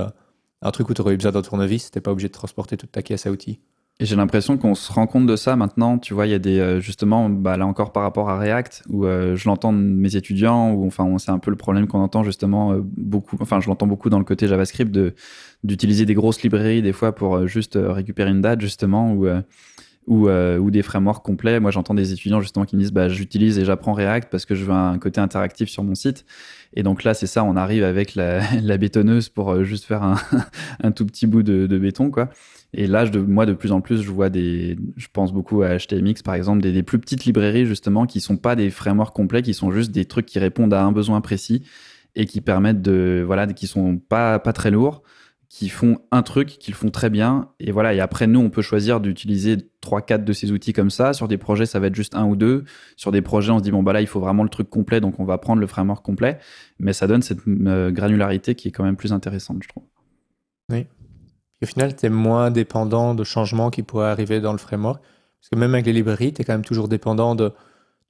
[0.63, 2.93] un truc où tu aurais eu besoin d'un tournevis, t'es pas obligé de transporter toute
[2.93, 3.61] ta caisse à outils.
[4.01, 5.99] Et j'ai l'impression qu'on se rend compte de ça maintenant.
[5.99, 8.85] Tu vois, il y a des euh, justement, bah, là encore par rapport à React,
[8.91, 11.99] où euh, je l'entends de mes étudiants, ou enfin, c'est un peu le problème qu'on
[11.99, 13.37] entend justement euh, beaucoup.
[13.41, 15.15] Enfin, je l'entends beaucoup dans le côté JavaScript de
[15.65, 19.27] d'utiliser des grosses librairies des fois pour juste récupérer une date justement, ou
[20.07, 21.59] ou, ou, des frameworks complets.
[21.59, 24.55] Moi, j'entends des étudiants justement qui me disent bah, j'utilise et j'apprends React parce que
[24.55, 26.25] je veux un côté interactif sur mon site.
[26.75, 30.17] Et donc là, c'est ça, on arrive avec la, la bétonneuse pour juste faire un,
[30.83, 32.31] un, tout petit bout de, de béton, quoi.
[32.75, 36.23] Et là, moi, de plus en plus, je vois des, je pense beaucoup à HTMX,
[36.23, 39.71] par exemple, des, plus petites librairies, justement, qui sont pas des frameworks complets, qui sont
[39.71, 41.65] juste des trucs qui répondent à un besoin précis
[42.15, 45.03] et qui permettent de, voilà, qui sont pas, pas très lourds,
[45.49, 47.49] qui font un truc, qu'ils font très bien.
[47.59, 47.95] Et voilà.
[47.95, 51.15] Et après, nous, on peut choisir d'utiliser trois, quatre de ces outils comme ça.
[51.15, 52.65] Sur des projets, ça va être juste un ou deux.
[52.97, 55.01] Sur des projets, on se dit, bon, bah là, il faut vraiment le truc complet,
[55.01, 56.39] donc on va prendre le framework complet.
[56.81, 59.85] Mais ça donne cette euh, granularité qui est quand même plus intéressante, je trouve.
[60.71, 60.87] Oui
[61.63, 65.03] au final, tu es moins dépendant de changements qui pourraient arriver dans le framework.
[65.03, 67.53] Parce que même avec les librairies, tu es quand même toujours dépendant de,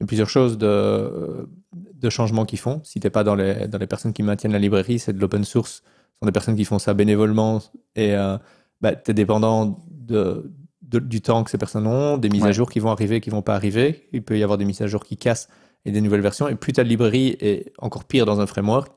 [0.07, 2.81] plusieurs choses, de, de changements qu'ils font.
[2.85, 5.21] Si tu n'es pas dans les, dans les personnes qui maintiennent la librairie, c'est de
[5.21, 5.83] l'open source.
[6.15, 7.61] Ce sont des personnes qui font ça bénévolement.
[7.97, 8.37] Et euh,
[8.81, 10.51] bah, tu es dépendant de,
[10.83, 13.43] du temps que ces personnes ont, des mises à jour qui vont arriver, qui vont
[13.43, 14.09] pas arriver.
[14.13, 15.49] Il peut y avoir des mises à jour qui cassent
[15.85, 16.49] et des nouvelles versions.
[16.49, 18.93] Et plus tu as de librairies, et encore pire dans un framework,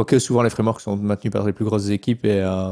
[0.00, 2.70] quoique souvent les frameworks sont maintenus par les plus grosses équipes et euh,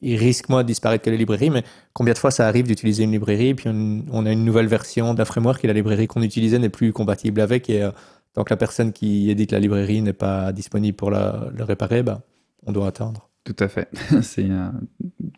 [0.00, 3.02] ils risquent moins de disparaître que les librairies, mais combien de fois ça arrive d'utiliser
[3.02, 6.60] une librairie, puis on, a une nouvelle version d'un framework et la librairie qu'on utilisait
[6.60, 7.90] n'est plus compatible avec, et euh,
[8.32, 12.04] tant que la personne qui édite la librairie n'est pas disponible pour la, le réparer,
[12.04, 12.20] bah,
[12.64, 13.28] on doit attendre.
[13.42, 13.88] Tout à fait.
[14.22, 14.72] C'est une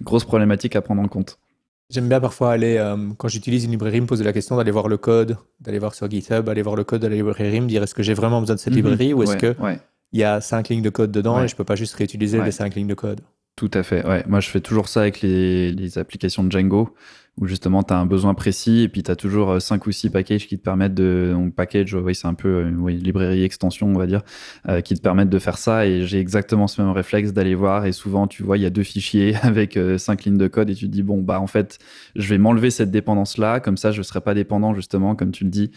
[0.02, 1.38] grosse problématique à prendre en compte.
[1.88, 4.88] J'aime bien parfois aller, euh, quand j'utilise une librairie, me poser la question d'aller voir
[4.88, 7.82] le code, d'aller voir sur GitHub, aller voir le code de la librairie, me dire
[7.82, 8.76] est-ce que j'ai vraiment besoin de cette mhm.
[8.76, 9.56] librairie ou est-ce que
[10.12, 12.52] il y a cinq lignes de code dedans et je peux pas juste réutiliser les
[12.52, 13.20] cinq lignes de code.
[13.56, 14.06] Tout à fait.
[14.06, 14.24] Ouais.
[14.26, 16.94] Moi, je fais toujours ça avec les, les applications de Django,
[17.38, 19.92] où justement, tu as un besoin précis et puis tu as toujours euh, cinq ou
[19.92, 21.30] six packages qui te permettent de.
[21.34, 24.22] Donc, package, oui, c'est un peu euh, oui, librairie extension, on va dire,
[24.68, 25.86] euh, qui te permettent de faire ça.
[25.86, 27.84] Et j'ai exactement ce même réflexe d'aller voir.
[27.84, 30.74] Et souvent, tu vois, il y a deux fichiers avec cinq lignes de code et
[30.74, 31.78] tu te dis, bon, bah, en fait,
[32.16, 33.60] je vais m'enlever cette dépendance-là.
[33.60, 35.70] Comme ça, je ne serai pas dépendant, justement, comme tu le dis,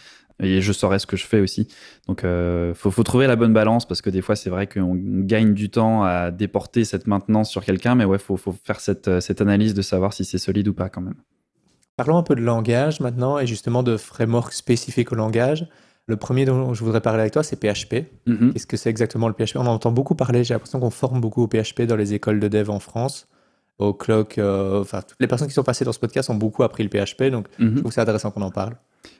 [0.44, 1.68] et je saurais ce que je fais aussi.
[2.06, 4.94] Donc, euh, faut, faut, trouver la bonne balance parce que des fois, c'est vrai qu'on
[4.94, 9.20] gagne du temps à déporter cette maintenance sur quelqu'un, mais ouais, faut, faut faire cette,
[9.20, 11.16] cette analyse de savoir si c'est solide ou pas quand même.
[11.96, 15.68] Parlons un peu de langage maintenant et justement de framework spécifique au langage.
[16.06, 18.06] Le premier dont je voudrais parler avec toi, c'est PHP.
[18.26, 18.52] Mm-hmm.
[18.52, 20.44] Qu'est-ce que c'est exactement le PHP On en entend beaucoup parler.
[20.44, 23.28] J'ai l'impression qu'on forme beaucoup au PHP dans les écoles de dev en France.
[23.78, 26.62] Au Clock, euh, enfin, toutes les personnes qui sont passées dans ce podcast ont beaucoup
[26.62, 27.76] appris le PHP, donc je mm-hmm.
[27.76, 28.76] trouve que c'est intéressant qu'on en parle.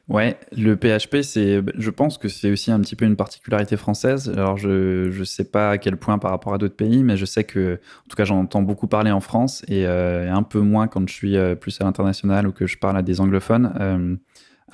[0.09, 4.29] Ouais, le PHP, c'est, je pense que c'est aussi un petit peu une particularité française.
[4.29, 7.25] Alors, je ne sais pas à quel point par rapport à d'autres pays, mais je
[7.25, 10.61] sais que, en tout cas, j'en entends beaucoup parler en France et, euh, un peu
[10.61, 13.73] moins quand je suis euh, plus à l'international ou que je parle à des anglophones.
[13.81, 14.17] Euh,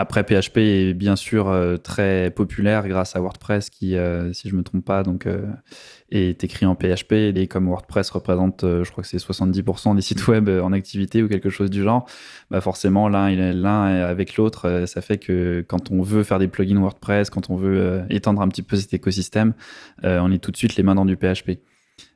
[0.01, 4.57] après, PHP est bien sûr euh, très populaire grâce à WordPress qui, euh, si je
[4.57, 5.45] me trompe pas, donc euh,
[6.11, 7.13] est écrit en PHP.
[7.13, 11.29] Et comme WordPress représente, je crois que c'est 70% des sites web en activité ou
[11.29, 12.07] quelque chose du genre,
[12.51, 17.29] bah forcément l'un avec l'autre, ça fait que quand on veut faire des plugins WordPress,
[17.29, 19.53] quand on veut étendre un petit peu cet écosystème,
[20.03, 21.59] on est tout de suite les mains dans du PHP.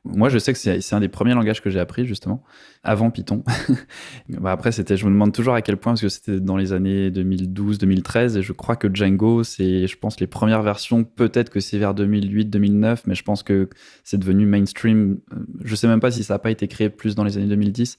[0.03, 2.43] Moi, je sais que c'est un des premiers langages que j'ai appris, justement,
[2.83, 3.43] avant Python.
[4.29, 6.73] bah après, c'était, je me demande toujours à quel point, parce que c'était dans les
[6.73, 11.59] années 2012-2013, et je crois que Django, c'est, je pense, les premières versions, peut-être que
[11.59, 13.69] c'est vers 2008-2009, mais je pense que
[14.03, 15.17] c'est devenu mainstream.
[15.63, 17.97] Je sais même pas si ça n'a pas été créé plus dans les années 2010.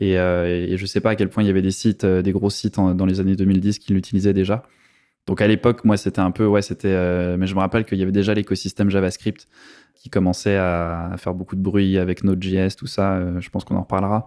[0.00, 2.20] Et, euh, et, je sais pas à quel point il y avait des sites, euh,
[2.20, 4.64] des gros sites dans les années 2010 qui l'utilisaient déjà.
[5.26, 7.98] Donc à l'époque, moi, c'était un peu, ouais, c'était, euh, mais je me rappelle qu'il
[7.98, 9.48] y avait déjà l'écosystème JavaScript
[9.94, 13.14] qui commençait à, faire beaucoup de bruit avec Node.js, tout ça.
[13.14, 14.26] Euh, je pense qu'on en reparlera.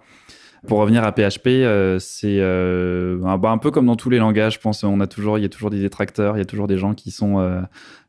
[0.65, 4.55] Pour revenir à PHP, euh, c'est bah, un peu comme dans tous les langages.
[4.55, 6.67] Je pense, on a toujours, il y a toujours des détracteurs, il y a toujours
[6.67, 7.61] des gens qui sont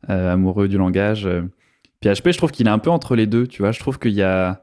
[0.08, 1.28] amoureux du langage.
[2.00, 3.46] PHP, je trouve qu'il est un peu entre les deux.
[3.46, 4.62] Tu vois, je trouve qu'il y a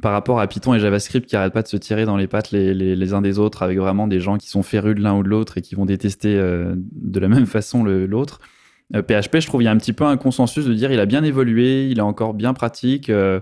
[0.00, 2.52] par rapport à Python et JavaScript qui arrêtent pas de se tirer dans les pattes
[2.52, 5.28] les, uns des autres avec vraiment des gens qui sont férus de l'un ou de
[5.28, 8.40] l'autre et qui vont détester euh, de la même façon l'autre.
[8.92, 10.98] PHP, euh, je trouve, il y a un petit peu un consensus de dire il
[10.98, 13.40] a bien évolué, il est encore bien pratique, euh,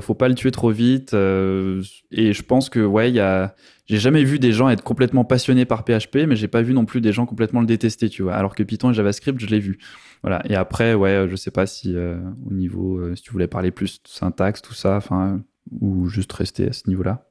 [0.00, 1.14] faut pas le tuer trop vite.
[1.14, 3.54] et je pense que, ouais, il y a.
[3.86, 6.84] J'ai jamais vu des gens être complètement passionnés par PHP, mais j'ai pas vu non
[6.84, 8.34] plus des gens complètement le détester, tu vois.
[8.34, 9.78] Alors que Python et JavaScript, je l'ai vu.
[10.22, 10.42] Voilà.
[10.46, 14.08] Et après, ouais, je sais pas si au niveau, si tu voulais parler plus de
[14.08, 15.40] syntaxe, tout ça, enfin,
[15.80, 17.24] ou juste rester à ce niveau-là?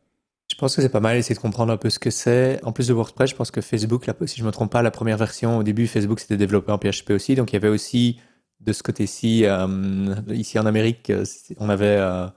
[0.49, 2.59] Je pense que c'est pas mal essayer de comprendre un peu ce que c'est.
[2.63, 5.17] En plus de WordPress, je pense que Facebook, si je me trompe pas, la première
[5.17, 8.19] version au début, Facebook c'était développé en PHP aussi, donc il y avait aussi
[8.61, 11.25] de ce côté-ci, euh, ici en Amérique, euh,
[11.57, 12.27] on avait euh,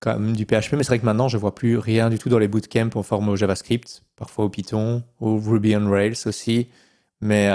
[0.00, 2.28] quand même du PHP, mais c'est vrai que maintenant je vois plus rien du tout
[2.28, 6.68] dans les bootcamps en forme au JavaScript, parfois au Python, au Ruby on Rails aussi,
[7.20, 7.50] mais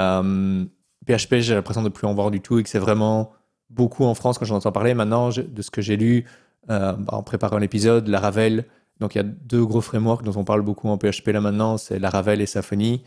[1.05, 3.31] PHP j'ai l'impression de plus en voir du tout et que c'est vraiment
[3.69, 4.93] beaucoup en France quand j'en entends parler.
[4.93, 6.25] Maintenant, de ce que j'ai lu,
[6.69, 8.65] en préparant l'épisode, Laravel.
[8.99, 11.77] Donc il y a deux gros frameworks dont on parle beaucoup en PHP là maintenant,
[11.77, 13.03] c'est Laravel et Symfony.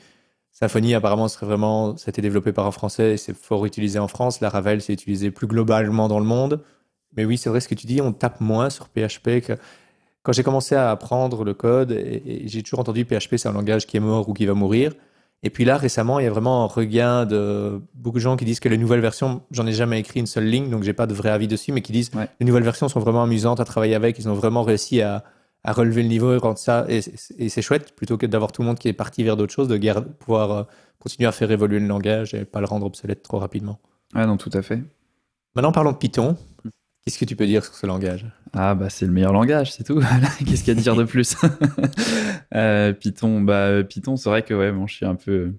[0.53, 3.99] Symfony apparemment serait vraiment, ça a été développé par un Français et c'est fort utilisé
[3.99, 4.40] en France.
[4.40, 6.62] Laravel c'est utilisé plus globalement dans le monde.
[7.16, 9.55] Mais oui, c'est vrai ce que tu dis, on tape moins sur PHP que
[10.23, 13.87] quand j'ai commencé à apprendre le code, et j'ai toujours entendu PHP c'est un langage
[13.87, 14.92] qui est mort ou qui va mourir.
[15.42, 18.44] Et puis là, récemment, il y a vraiment un regain de beaucoup de gens qui
[18.44, 21.07] disent que les nouvelles versions, j'en ai jamais écrit une seule ligne, donc j'ai pas
[21.07, 23.64] de vrai avis dessus, mais qui disent que les nouvelles versions sont vraiment amusantes à
[23.64, 25.24] travailler avec, ils ont vraiment réussi à,
[25.64, 28.68] à relever le niveau et rendre ça, et, c'est chouette, plutôt que d'avoir tout le
[28.68, 29.79] monde qui est parti vers d'autres choses, de
[30.18, 30.62] pouvoir euh,
[30.98, 33.79] continuer à faire évoluer le langage et pas le rendre obsolète trop rapidement.
[34.14, 34.83] Ah non, tout à fait.
[35.55, 36.37] Maintenant, parlons de Python.
[37.05, 38.26] Qu'est-ce que tu peux dire sur ce langage?
[38.53, 40.01] Ah bah c'est le meilleur langage, c'est tout.
[40.46, 41.37] Qu'est-ce qu'il y a à dire de plus?
[42.53, 45.53] Euh, Python, bah Python, c'est vrai que ouais, bon, je suis un peu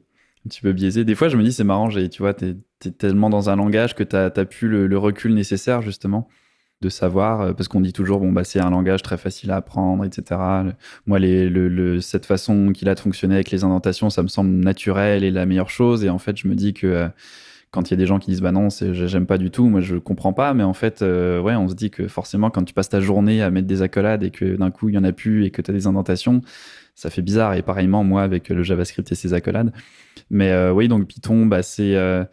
[0.46, 1.06] un petit peu biaisé.
[1.06, 3.96] Des fois, je me dis c'est marrant, tu vois, t'es es tellement dans un langage
[3.96, 6.28] que t'as as plus le, recul nécessaire justement.
[6.82, 10.04] de savoir, parce qu'on dit toujours, bon, bah, c'est un langage très facile à apprendre,
[10.04, 10.42] etc.
[11.06, 14.52] Moi, les, le, cette façon qu'il a de fonctionner avec les indentations, ça me semble
[14.52, 16.04] naturel et la meilleure chose.
[16.04, 17.10] Et en fait, je me dis que
[17.72, 19.80] quand il y a des gens qui disent bah non, j'aime pas du tout, moi
[19.80, 22.74] je comprends pas, mais en fait, euh, ouais, on se dit que forcément, quand tu
[22.74, 25.14] passes ta journée à mettre des accolades et que d'un coup il y en a
[25.14, 26.42] plus et que tu as des indentations,
[26.96, 27.54] ça fait bizarre.
[27.54, 29.72] Et pareillement, moi avec le JavaScript et ses accolades.
[30.30, 32.26] Mais euh, oui, donc Python, bah, c'est euh,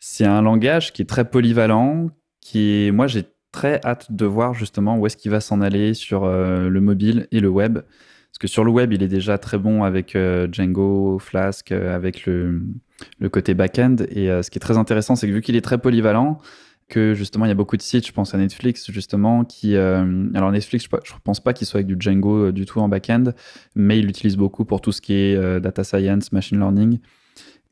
[0.00, 2.08] c'est un langage qui est très polyvalent,
[2.40, 5.92] qui est, moi j'ai très hâte de voir justement où est-ce qu'il va s'en aller
[5.92, 7.80] sur le mobile et le web.
[8.30, 10.16] Parce que sur le web, il est déjà très bon avec
[10.52, 12.62] Django, Flask, avec le,
[13.30, 13.96] côté back-end.
[14.10, 16.38] Et euh, ce qui est très intéressant, c'est que vu qu'il est très polyvalent,
[16.88, 20.26] que justement il y a beaucoup de sites, je pense à Netflix justement, qui euh,
[20.34, 22.88] alors Netflix, je, ne pense pas qu'il soit avec du Django euh, du tout en
[22.88, 23.24] back-end,
[23.74, 26.98] mais il l'utilise beaucoup pour tout ce qui est data science, machine learning.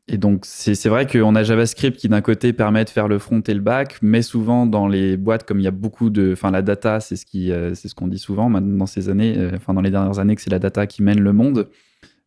[0.09, 3.41] Et donc c'est vrai qu'on a JavaScript qui d'un côté permet de faire le front
[3.41, 6.49] et le back, mais souvent dans les boîtes comme il y a beaucoup de, enfin
[6.49, 9.73] la data, c'est ce qui, c'est ce qu'on dit souvent maintenant dans ces années, enfin
[9.73, 11.67] dans les dernières années que c'est la data qui mène le monde.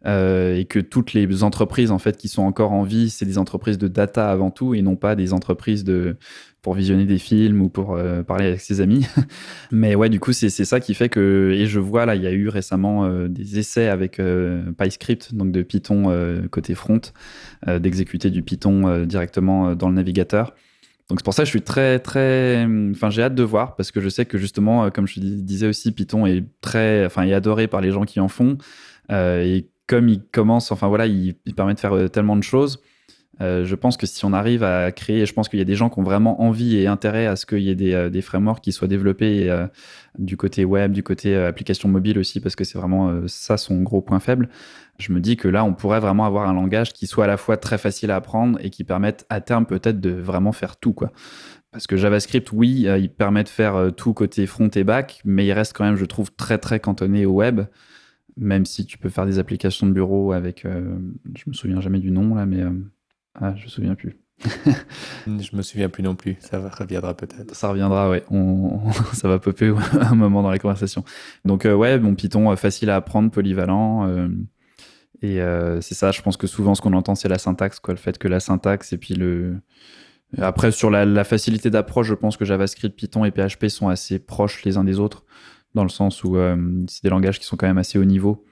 [0.06, 3.36] Euh, et que toutes les entreprises en fait qui sont encore en vie, c'est des
[3.36, 6.16] entreprises de data avant tout et non pas des entreprises de
[6.62, 9.06] pour visionner des films ou pour euh, parler avec ses amis.
[9.70, 12.26] Mais ouais, du coup, c'est ça qui fait que et je vois là, il y
[12.26, 14.20] a eu récemment euh, des essais avec
[14.78, 16.10] PyScript, donc de Python
[16.50, 17.00] côté front,
[17.66, 20.54] d'exécuter du Python directement dans le navigateur.
[21.08, 23.90] Donc c'est pour ça que je suis très très, enfin j'ai hâte de voir parce
[23.90, 27.66] que je sais que justement, comme je disais aussi, Python est très, enfin est adoré
[27.66, 28.58] par les gens qui en font.
[29.10, 32.80] et comme il commence, enfin voilà, il, permet de faire euh, tellement de choses.
[33.40, 35.74] Euh, je pense que si on arrive à créer, je pense qu'il y a des
[35.74, 38.62] gens qui ont vraiment envie et intérêt à ce qu'il y ait des, euh, frameworks
[38.62, 39.52] qui soient développés
[40.16, 44.00] du côté web, du côté application mobile aussi, parce que c'est vraiment ça son gros
[44.00, 44.48] point faible.
[45.00, 47.36] Je me dis que là, on pourrait vraiment avoir un langage qui soit à la
[47.36, 50.92] fois très facile à apprendre et qui permette à terme peut-être de vraiment faire tout,
[50.92, 51.10] quoi.
[51.72, 55.52] Parce que JavaScript, oui, il permet de faire tout côté front et back, mais il
[55.52, 57.62] reste quand même, je trouve, très très cantonné au web
[58.36, 60.98] même si tu peux faire des applications de bureau avec, euh,
[61.34, 62.70] je me souviens jamais du nom là, mais euh,
[63.34, 64.18] ah, je me souviens plus.
[65.26, 66.36] je me souviens plus non plus.
[66.40, 67.54] Ça reviendra peut-être.
[67.54, 68.24] Ça reviendra, ouais.
[68.30, 68.80] On,
[69.12, 71.04] ça va popper un moment dans la conversation.
[71.44, 74.08] Donc euh, ouais, bon Python facile à apprendre, polyvalent.
[75.22, 75.40] et
[75.80, 76.10] c'est ça.
[76.10, 77.94] Je pense que souvent ce qu'on entend c'est la syntaxe, quoi.
[77.94, 79.56] Le fait que la syntaxe et puis le
[80.38, 84.20] après sur la, la facilité d'approche, je pense que JavaScript, Python et PHP sont assez
[84.20, 85.24] proches les uns des autres
[85.74, 86.56] dans le sens où euh,
[86.88, 88.44] c'est des langages qui sont quand même assez haut niveau.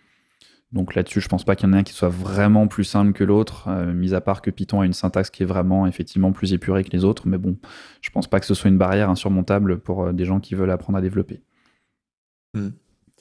[0.72, 3.12] Donc là-dessus, je pense pas qu'il y en ait un qui soit vraiment plus simple
[3.12, 6.30] que l'autre, euh, mis à part que Python a une syntaxe qui est vraiment effectivement
[6.30, 7.26] plus épurée que les autres.
[7.26, 7.56] Mais bon,
[8.02, 10.70] je pense pas que ce soit une barrière insurmontable pour euh, des gens qui veulent
[10.70, 11.40] apprendre à développer.
[12.52, 12.70] Hmm,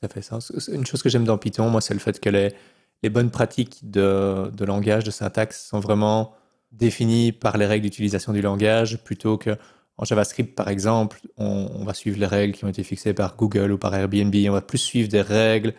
[0.01, 0.51] ça fait sens.
[0.67, 4.65] Une chose que j'aime dans Python, moi, c'est le fait que les, bonnes pratiques de,
[4.65, 6.33] langage, de syntaxe, sont vraiment
[6.73, 9.51] définies par les règles d'utilisation du langage plutôt que
[9.97, 13.71] en JavaScript, par exemple, on, va suivre les règles qui ont été fixées par Google
[13.71, 14.35] ou par Airbnb.
[14.47, 15.73] On va plus suivre des règles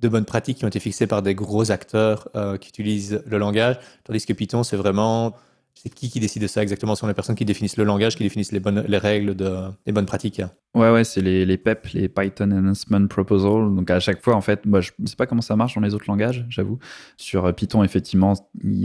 [0.00, 3.38] de bonnes pratiques qui ont été fixées par des gros acteurs euh, qui utilisent le
[3.38, 3.78] langage.
[4.04, 5.34] Tandis que Python, c'est vraiment
[5.74, 6.94] c'est qui qui décide de ça exactement?
[6.94, 9.50] Ce sont les personnes qui définissent le langage, qui définissent les, bonnes, les règles, de,
[9.86, 10.42] les bonnes pratiques.
[10.74, 13.74] Ouais, ouais, c'est les, les PEP, les Python Enhancement Proposal.
[13.74, 15.80] Donc à chaque fois, en fait, moi, je ne sais pas comment ça marche dans
[15.80, 16.78] les autres langages, j'avoue.
[17.16, 18.34] Sur euh, Python, effectivement,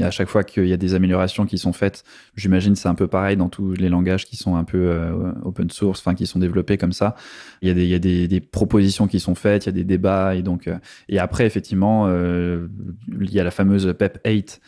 [0.01, 2.03] à chaque fois qu'il y a des améliorations qui sont faites,
[2.35, 5.69] j'imagine c'est un peu pareil dans tous les langages qui sont un peu euh, open
[5.69, 7.15] source, enfin qui sont développés comme ça.
[7.61, 9.69] Il y a des, il y a des, des propositions qui sont faites, il y
[9.69, 10.77] a des débats, et donc euh,
[11.09, 14.61] et après, effectivement, il y a la fameuse PEP 8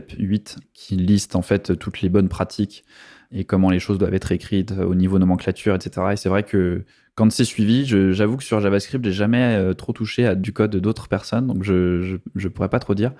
[0.00, 2.84] PEP 8 qui liste en fait toutes les bonnes pratiques
[3.30, 6.08] et comment les choses doivent être écrites au niveau nomenclature, etc.
[6.12, 6.84] Et c'est vrai que
[7.14, 10.74] quand c'est suivi, j'avoue que sur JavaScript, j'ai jamais euh, trop touché à du code
[10.76, 13.12] d'autres personnes, donc je, je, pourrais pas trop dire.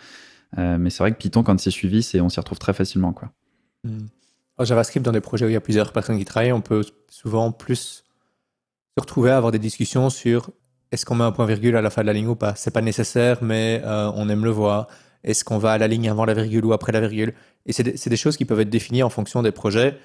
[0.58, 3.30] Euh, mais c'est vrai que Python, quand c'est suivi, on s'y retrouve très facilement, quoi.
[3.84, 4.06] Hmm.
[4.60, 7.52] JavaScript, dans des projets où il y a plusieurs personnes qui travaillent, on peut souvent
[7.52, 8.04] plus
[8.96, 10.50] se retrouver à avoir des discussions sur
[10.92, 12.54] est-ce qu'on met un point virgule à la fin de la ligne ou pas.
[12.54, 14.88] C'est pas nécessaire, mais euh, on aime le voir.
[15.24, 17.34] Est-ce qu'on va à la ligne avant la virgule ou après la virgule?
[17.66, 19.98] Et c'est des, choses qui peuvent être définies en fonction des projets.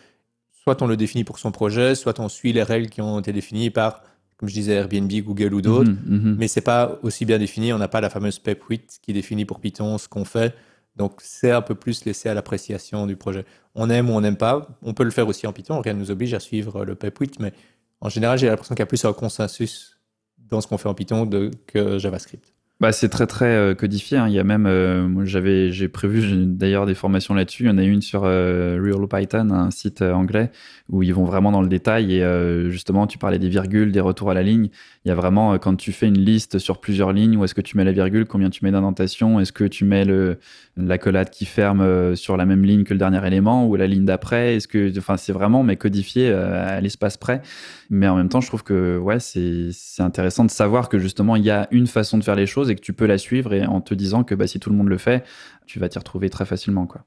[0.64, 3.34] Soit on le définit pour son projet, soit on suit les règles qui ont été
[3.34, 4.02] définies par,
[4.38, 5.92] comme je disais, Airbnb, Google ou d'autres.
[6.06, 6.36] Mais mhm, mhm.
[6.40, 7.74] Mais c'est pas aussi bien défini.
[7.74, 10.56] On n'a pas la fameuse PEP 8 qui définit pour Python ce qu'on fait.
[10.96, 13.46] Donc c'est un peu plus laissé à l'appréciation du projet.
[13.76, 14.68] On aime ou on n'aime pas.
[14.82, 15.82] On peut le faire aussi en Python.
[15.82, 17.40] Rien ne nous oblige à suivre le PEP 8.
[17.40, 17.54] Mais
[18.00, 20.00] en général, j'ai l'impression qu'il y a plus un consensus
[20.38, 21.30] dans ce qu'on fait en Python
[21.68, 22.54] que JavaScript.
[22.80, 24.18] Bah, c'est très très euh, codifié.
[24.18, 24.30] Hein.
[24.30, 27.64] Il y a même, euh, j'avais, j'ai prévu d'ailleurs des formations là-dessus.
[27.64, 30.50] Il y en a une sur euh, Real Python, un site anglais
[30.88, 34.32] où ils vont vraiment dans le détail et justement, tu parlais des virgules, des retours
[34.32, 34.70] à la ligne.
[35.06, 37.62] Il y a vraiment quand tu fais une liste sur plusieurs lignes, où est-ce que
[37.62, 40.40] tu mets la virgule, combien tu mets d'indentation, est-ce que tu mets le
[40.78, 44.56] l'accolade qui ferme sur la même ligne que le dernier élément ou la ligne d'après.
[44.56, 47.44] Est-ce que, enfin, c'est vraiment mais codifié à l'espace près.
[47.90, 51.36] Mais en même temps, je trouve que ouais, c'est c'est intéressant de savoir que justement
[51.36, 53.52] il y a une façon de faire les choses et que tu peux la suivre
[53.54, 55.26] et en te disant que bah, si tout le monde le fait,
[55.66, 56.86] tu vas t'y retrouver très facilement.
[56.86, 57.06] Quoi.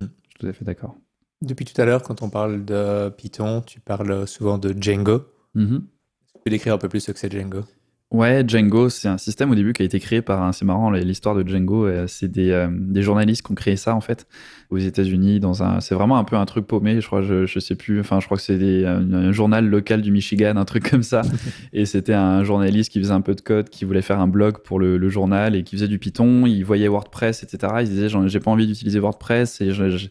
[0.00, 0.04] Mm.
[0.04, 0.94] Je suis tout à fait d'accord.
[1.42, 5.26] Depuis tout à l'heure, quand on parle de Python, tu parles souvent de Django.
[5.56, 5.80] Mm-hmm.
[5.80, 7.64] Tu peux décrire un peu plus ce que c'est Django?
[8.12, 11.34] Ouais, Django, c'est un système au début qui a été créé par, c'est marrant, l'histoire
[11.34, 14.28] de Django, euh, c'est des, euh, des, journalistes qui ont créé ça en fait
[14.70, 15.40] aux États-Unis.
[15.40, 17.98] Dans un, c'est vraiment un peu un truc paumé, je crois, je, je sais plus,
[17.98, 21.22] enfin, je crois que c'est un, un, journal local du Michigan, un truc comme ça.
[21.72, 24.58] et c'était un journaliste qui faisait un peu de code, qui voulait faire un blog
[24.58, 26.46] pour le, le journal et qui faisait du Python.
[26.46, 27.72] Il voyait WordPress, etc.
[27.80, 30.06] Il disait, j'ai pas envie d'utiliser WordPress et je je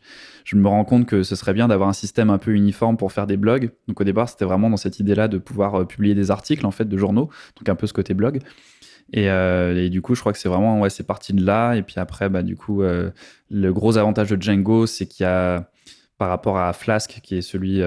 [0.53, 3.25] me rends compte que ce serait bien d'avoir un système un peu uniforme pour faire
[3.25, 3.71] des blogs.
[3.87, 6.71] Donc au départ, c'était vraiment dans cette idée-là de pouvoir euh, publier des articles en
[6.71, 8.39] fait de journaux, donc un peu ce côté blog.
[9.11, 11.73] Et, euh, du coup, je crois que c'est vraiment ouais, c'est parti de là.
[11.73, 13.09] Et puis après, bah du coup, euh,
[13.49, 15.69] le gros avantage de Django, c'est qu'il y a
[16.17, 17.81] par rapport à Flask, qui est celui,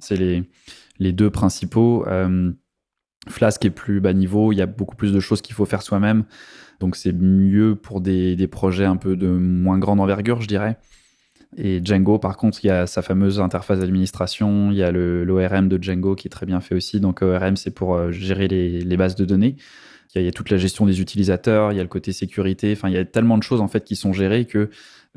[0.00, 0.48] c'est les
[0.98, 2.06] les deux principaux.
[3.28, 5.82] Flask est plus bas niveau, il y a beaucoup plus de choses qu'il faut faire
[5.82, 6.24] soi-même.
[6.80, 10.78] Donc c'est mieux pour des, des, projets un peu de moins grande envergure, je dirais.
[11.56, 15.68] Et Django, par contre, il y a sa fameuse interface d'administration, il y a l'ORM
[15.68, 17.00] de Django qui est très bien fait aussi.
[17.00, 19.56] Donc ORM, c'est pour euh, gérer les, bases de données.
[20.14, 22.72] Il y, a, toute la gestion des utilisateurs, il y a le côté sécurité.
[22.72, 24.68] Enfin, il y a tellement de choses en fait qui sont gérées que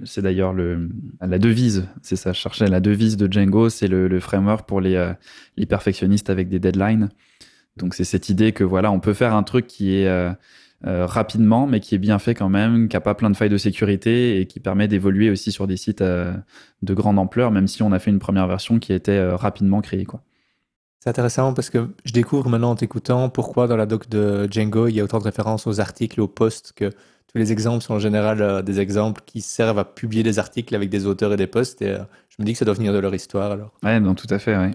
[0.04, 4.82] c'est d'ailleurs la devise, c'est ça, je la devise de Django, c'est le, framework pour
[4.84, 5.14] euh,
[5.58, 7.10] les perfectionnistes avec des deadlines.
[7.78, 10.08] Donc c'est cette idée que voilà, on peut faire un truc qui est
[10.86, 13.38] euh, euh, rapidement, mais qui est bien fait quand même, qui n'a pas plein de
[13.38, 16.34] failles de sécurité et qui permet d'évoluer aussi sur des sites euh,
[16.82, 19.36] de grande ampleur, même si on a fait une première version qui a été euh,
[19.36, 20.06] rapidement créée.
[20.06, 20.22] Quoi.
[21.00, 24.88] C'est intéressant parce que je découvre maintenant en t'écoutant pourquoi dans la doc de Django,
[24.88, 27.94] il y a autant de références aux articles, aux posts, que tous les exemples sont
[27.94, 31.48] en général des exemples qui servent à publier des articles avec des auteurs et des
[31.48, 31.82] posts.
[31.82, 31.96] Et
[32.30, 33.72] je me dis que ça doit venir de leur histoire alors.
[33.84, 34.72] Ouais, non, tout à fait, ouais.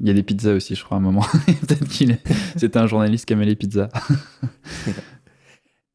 [0.00, 1.20] Il y a des pizzas aussi, je crois, à un moment.
[1.46, 2.22] Peut-être qu'il est...
[2.56, 3.88] c'était un journaliste qui aimait les pizzas.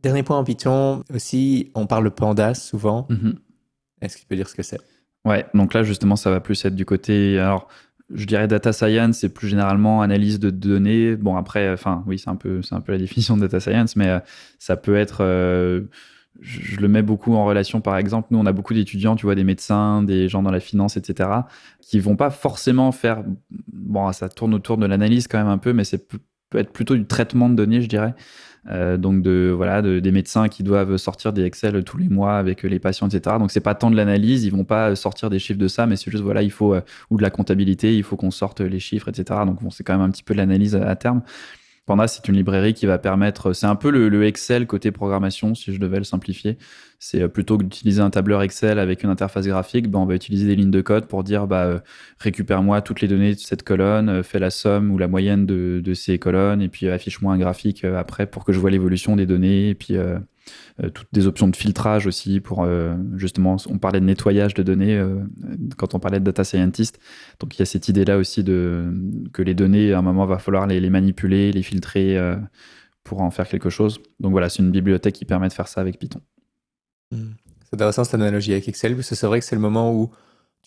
[0.05, 3.07] Dernier point en Python aussi, on parle de pandas souvent.
[3.09, 3.39] Mhm.
[4.01, 4.79] Est-ce que tu peux dire ce que c'est?
[5.25, 7.39] Ouais, donc là justement, ça va plus être du côté.
[7.39, 7.67] Alors,
[8.13, 11.15] je dirais data science, c'est plus généralement analyse de données.
[11.15, 14.09] Bon, après, enfin, oui, c'est un peu, un peu la définition de data science, mais
[14.09, 14.19] euh,
[14.59, 15.23] ça peut être.
[15.23, 15.81] Euh,
[16.39, 19.33] je, le mets beaucoup en relation, par exemple, nous, on a beaucoup d'étudiants, tu vois,
[19.33, 21.31] des médecins, des gens dans la finance, etc.,
[21.81, 23.23] qui vont pas forcément faire.
[23.73, 26.07] Bon, ça tourne autour de l'analyse quand même un peu, mais c'est
[26.49, 28.13] peut être plutôt du traitement de données, je dirais.
[28.71, 32.63] Euh, donc de voilà des médecins qui doivent sortir des Excel tous les mois avec
[32.63, 35.59] les patients etc donc c'est pas tant de l'analyse ils vont pas sortir des chiffres
[35.59, 38.15] de ça mais c'est juste voilà il faut euh, ou de la comptabilité il faut
[38.15, 40.75] qu'on sorte les chiffres etc donc bon c'est quand même un petit peu de l'analyse
[40.75, 41.21] à terme
[41.85, 45.71] Panda, c'est une librairie qui va permettre, c'est un peu le, Excel côté programmation, si
[45.71, 46.57] je devais le simplifier.
[46.97, 50.15] C'est euh, plutôt que d'utiliser un tableur Excel avec une interface graphique, ben, on va
[50.15, 51.79] utiliser des lignes de code pour dire, bah, euh,
[52.19, 55.93] récupère-moi toutes les données de cette colonne, euh, fais la somme ou la moyenne de,
[55.93, 59.75] ces colonnes, et puis affiche-moi un graphique après pour que je vois l'évolution des données,
[60.93, 64.95] toutes des options de filtrage aussi pour euh, justement, on parlait de nettoyage de données
[64.95, 65.23] euh,
[65.77, 66.99] quand on parlait de data scientist.
[67.39, 68.93] Donc il y a cette idée-là aussi de
[69.33, 72.17] que les données, à un moment, va falloir les, manipuler, les filtrer
[73.03, 73.99] pour en faire quelque chose.
[74.19, 76.21] Donc voilà, c'est une bibliothèque qui permet de faire ça avec Python.
[77.11, 77.31] Hmm.
[77.63, 80.11] C'est intéressant cette analogie avec Excel, parce que c'est vrai que c'est le moment où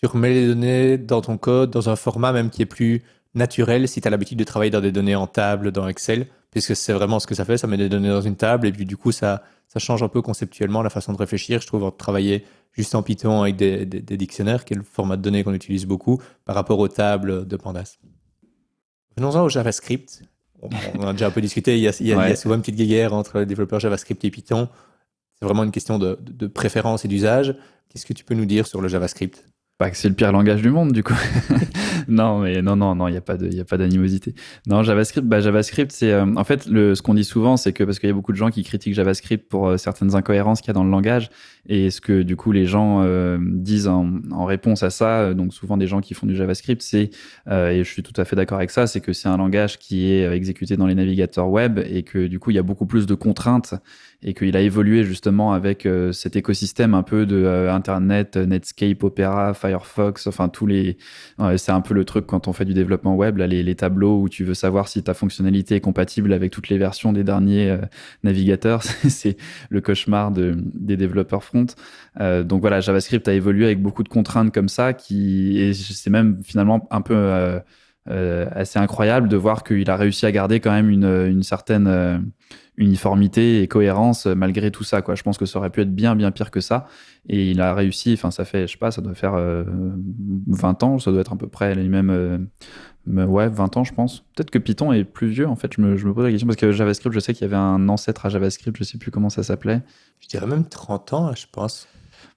[0.01, 3.03] tu remets les données dans ton code, dans un format même qui est plus
[3.35, 6.75] naturel si tu as l'habitude de travailler dans des données en table dans Excel, puisque
[6.75, 8.85] c'est vraiment ce que ça fait, ça met des données dans une table et puis
[8.85, 11.91] du coup ça, ça change un peu conceptuellement la façon de réfléchir, je trouve, de
[11.91, 13.85] travailler juste en Python avec des,
[14.17, 17.57] dictionnaires, qui est le format de données qu'on utilise beaucoup, par rapport aux tables de
[17.57, 17.99] Pandas.
[19.17, 20.23] Venons-en au JavaScript.
[20.61, 23.47] On, a déjà un peu discuté, il y a, souvent une petite guerre entre les
[23.47, 24.69] développeurs JavaScript et Python.
[25.39, 27.55] C'est vraiment une question de, de préférence et d'usage.
[27.89, 29.45] Qu'est-ce que tu peux nous dire sur le JavaScript?
[29.79, 31.15] Pas que c'est le pire langage du monde, du coup.
[32.09, 34.35] non, mais non, non, non, il n'y a pas de, a pas d'animosité.
[34.67, 37.85] Non, JavaScript, bah, JavaScript, c'est, euh, en fait, le, ce qu'on dit souvent, c'est que
[37.85, 40.69] parce qu'il y a beaucoup de gens qui critiquent JavaScript pour euh, certaines incohérences qu'il
[40.69, 41.31] y a dans le langage,
[41.69, 45.55] et ce que du coup les gens euh, disent en, en, réponse à ça, donc
[45.55, 47.11] souvent des gens qui font du JavaScript, c'est,
[47.49, 50.11] et je suis tout à fait d'accord avec ça, c'est que c'est un langage qui
[50.11, 53.07] est exécuté dans les navigateurs web et que du coup il y a beaucoup plus
[53.07, 53.75] de contraintes
[54.23, 60.27] et qu'il a évolué justement avec cet écosystème un peu de Internet, Netscape, Opera, Firefox,
[60.27, 60.99] enfin tous les.
[61.57, 64.29] c'est un peu le truc quand on fait du développement web, là, les, tableaux où
[64.29, 67.79] tu veux savoir si ta fonctionnalité est compatible avec toutes les versions des derniers euh,
[68.23, 68.83] navigateurs.
[69.09, 69.37] c'est
[69.71, 71.67] le cauchemar de, des développeurs front.
[72.21, 76.11] Euh, donc voilà, JavaScript a évolué avec beaucoup de contraintes comme ça, qui et c'est
[76.11, 77.61] même finalement un peu euh,
[78.53, 82.33] assez incroyable de voir qu'il a réussi à garder quand même une, une certaine
[82.79, 85.03] uniformité et cohérence euh, malgré tout ça.
[85.03, 85.15] Quoi.
[85.15, 86.87] Je pense que ça aurait pu être bien, bien pire que ça.
[87.29, 90.87] Et il a réussi, enfin, ça fait, je sais pas, ça doit faire 20 euh,
[90.87, 92.11] ans, ça doit être à peu près les mêmes.
[92.11, 92.39] Euh,
[93.07, 94.21] ouais, 20 ans, je pense.
[94.35, 95.75] Peut-être que Python est plus vieux, en fait.
[95.77, 97.57] Je me, je me, pose la question parce que JavaScript, je sais qu'il y avait
[97.57, 99.83] un ancêtre à JavaScript, je sais plus comment ça s'appelait.
[100.21, 101.89] Je dirais même 30 ans, je pense.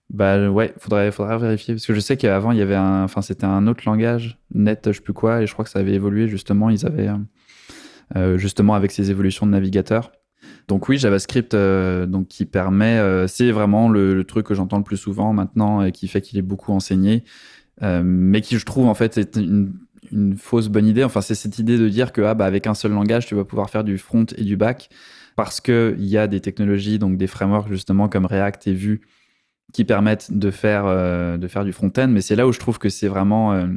[0.10, 3.22] Bah ouais, faudrait, faudrait vérifier parce que je sais qu'avant il y avait un, enfin
[3.22, 5.94] c'était un autre langage, net, je sais plus quoi, et je crois que ça avait
[5.94, 6.70] évolué justement.
[6.70, 7.10] Ils avaient
[8.36, 10.12] justement avec ces évolutions de navigateurs.
[10.72, 14.95] Donc oui, JavaScript, euh, qui permet, euh, c'est vraiment le, truc que j'entends le plus
[14.95, 17.26] souvent maintenant et qui fait qu'il est beaucoup enseigné,
[17.84, 19.74] euh, mais qui je trouve en fait est une,
[20.38, 21.03] fausse bonne idée.
[21.03, 23.43] Enfin, c'est cette idée de dire que ah, bah, avec un seul langage, tu vas
[23.43, 24.89] pouvoir faire du front et du back
[25.36, 29.01] parce que il y a des technologies, donc des frameworks justement comme React et Vue
[29.74, 30.86] qui permettent de faire
[31.38, 32.07] de faire du front-end.
[32.07, 33.67] Mais c'est là où je trouve que c'est vraiment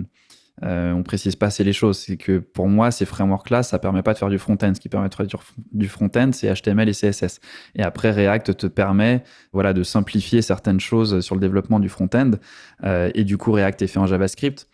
[0.63, 1.99] euh, on précise pas assez les choses.
[1.99, 4.73] C'est que pour moi, ces frameworks-là, ça permet pas de faire du front-end.
[4.75, 5.27] Ce qui permet de faire
[5.73, 7.41] du front-end, c'est HTML et CSS.
[7.75, 12.33] Et après, React te permet, voilà, de simplifier certaines choses sur le développement du front-end.
[12.85, 14.69] Euh, et du coup, React est fait en JavaScript.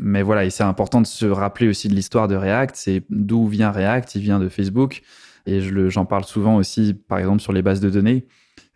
[0.00, 2.76] Mais voilà, et c'est important de se rappeler aussi de l'histoire de React.
[2.76, 4.14] C'est d'où vient React?
[4.14, 5.02] Il vient de Facebook.
[5.46, 8.26] Et j'en parle souvent aussi, par exemple, sur les bases de données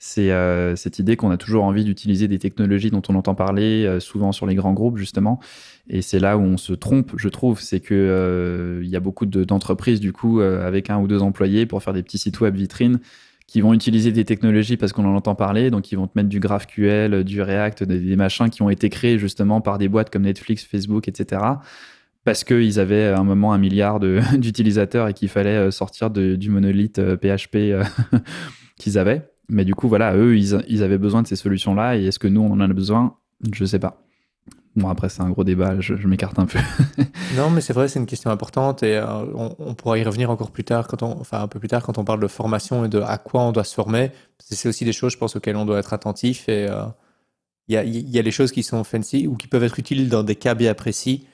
[0.03, 3.85] c'est euh, cette idée qu'on a toujours envie d'utiliser des technologies dont on entend parler,
[3.85, 5.41] euh, souvent sur les grands groupes justement.
[5.91, 9.01] Et c'est là où on se trompe, je trouve, c'est que euh, il y a
[9.01, 12.57] beaucoup d'entreprises du coup avec un ou deux employés pour faire des petits sites web
[12.57, 12.99] vitrines
[13.47, 16.29] qui vont utiliser des technologies parce qu'on en entend parler, donc ils vont te mettre
[16.29, 20.23] du GraphQL, du React, des, machins qui ont été créés justement par des boîtes comme
[20.23, 21.43] Netflix, Facebook, etc
[22.23, 23.99] parce qu'ils avaient à un moment un milliard
[24.39, 27.75] d'utilisateurs et qu'il fallait sortir du monolithe PHP
[28.79, 29.30] qu'ils avaient.
[29.51, 31.97] Mais du coup, voilà, eux, ils, avaient besoin de ces solutions-là.
[31.97, 33.17] Et est-ce que nous, on en a besoin?
[33.53, 34.03] Je sais pas.
[34.77, 36.61] Bon, après, c'est un gros débat, je, m'écarte un peu.
[37.37, 40.53] non, mais c'est vrai, c'est une question importante et euh, on, pourra y revenir encore
[40.53, 42.89] plus tard, quand on, enfin un peu plus tard, quand on parle de formation et
[42.89, 44.13] de à quoi on doit se former.
[44.39, 46.49] C'est aussi des choses, je pense, auxquelles on doit être attentif.
[46.49, 46.85] Et euh,
[47.67, 50.09] il y, a, y, a, des choses qui sont fancy ou qui peuvent être utiles
[50.09, 51.27] dans des cas bien précis,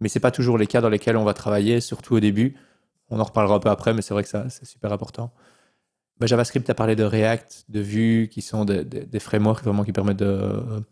[0.00, 2.56] mais c'est pas toujours les cas dans lesquels on va travailler, surtout au début.
[3.08, 5.32] On en reparlera un peu après, mais c'est vrai que ça, c'est super important.
[6.18, 10.18] Bah, JavaScript a parlé de React, de Vue, qui sont des frameworks vraiment qui permettent
[10.18, 10.84] de,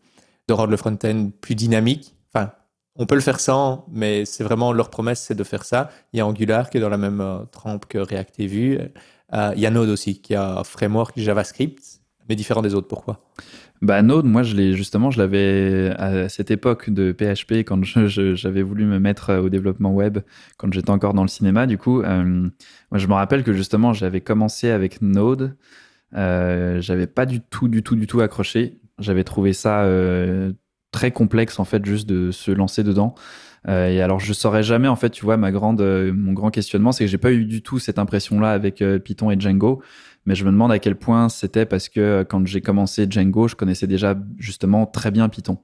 [0.48, 2.16] rendre le front-end plus dynamique.
[2.32, 2.52] Enfin,
[2.96, 5.90] on peut le faire sans, mais c'est vraiment leur promesse, c'est de faire ça.
[6.12, 8.78] Il y a Angular qui est dans la même euh, trempe que React et Vue.
[9.32, 12.88] Euh, il y a Node aussi, qui a un framework JavaScript, mais différent des autres.
[12.88, 13.20] Pourquoi?
[13.82, 18.62] Bah Node, moi je l'ai justement, je l'avais à cette époque de PHP quand j'avais
[18.62, 20.18] voulu me mettre au développement web
[20.58, 21.66] quand j'étais encore dans le cinéma.
[21.66, 22.24] Du coup, euh,
[22.90, 25.56] moi je me rappelle que justement j'avais commencé avec Node.
[26.14, 28.80] Euh, j'avais pas du tout, du tout, du tout accroché.
[28.98, 30.52] J'avais trouvé ça euh,
[30.92, 33.14] très complexe en fait, juste de se lancer dedans.
[33.68, 36.92] Euh, et alors je saurais jamais en fait, tu vois, ma grande, mon grand questionnement,
[36.92, 39.82] c'est que j'ai pas eu du tout cette impression-là avec Python et Django
[40.26, 43.48] mais je me demande à quel point c'était parce que euh, quand j'ai commencé Django,
[43.48, 45.58] je connaissais déjà justement très bien Python.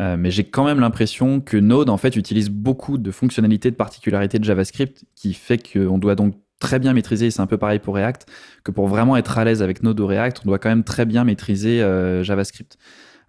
[0.00, 3.76] Euh, mais j'ai quand même l'impression que Node en fait utilise beaucoup de fonctionnalités, de
[3.76, 7.58] particularités de JavaScript, qui fait qu'on doit donc très bien maîtriser, et c'est un peu
[7.58, 8.26] pareil pour React,
[8.64, 11.04] que pour vraiment être à l'aise avec Node ou React, on doit quand même très
[11.04, 12.78] bien maîtriser euh, JavaScript.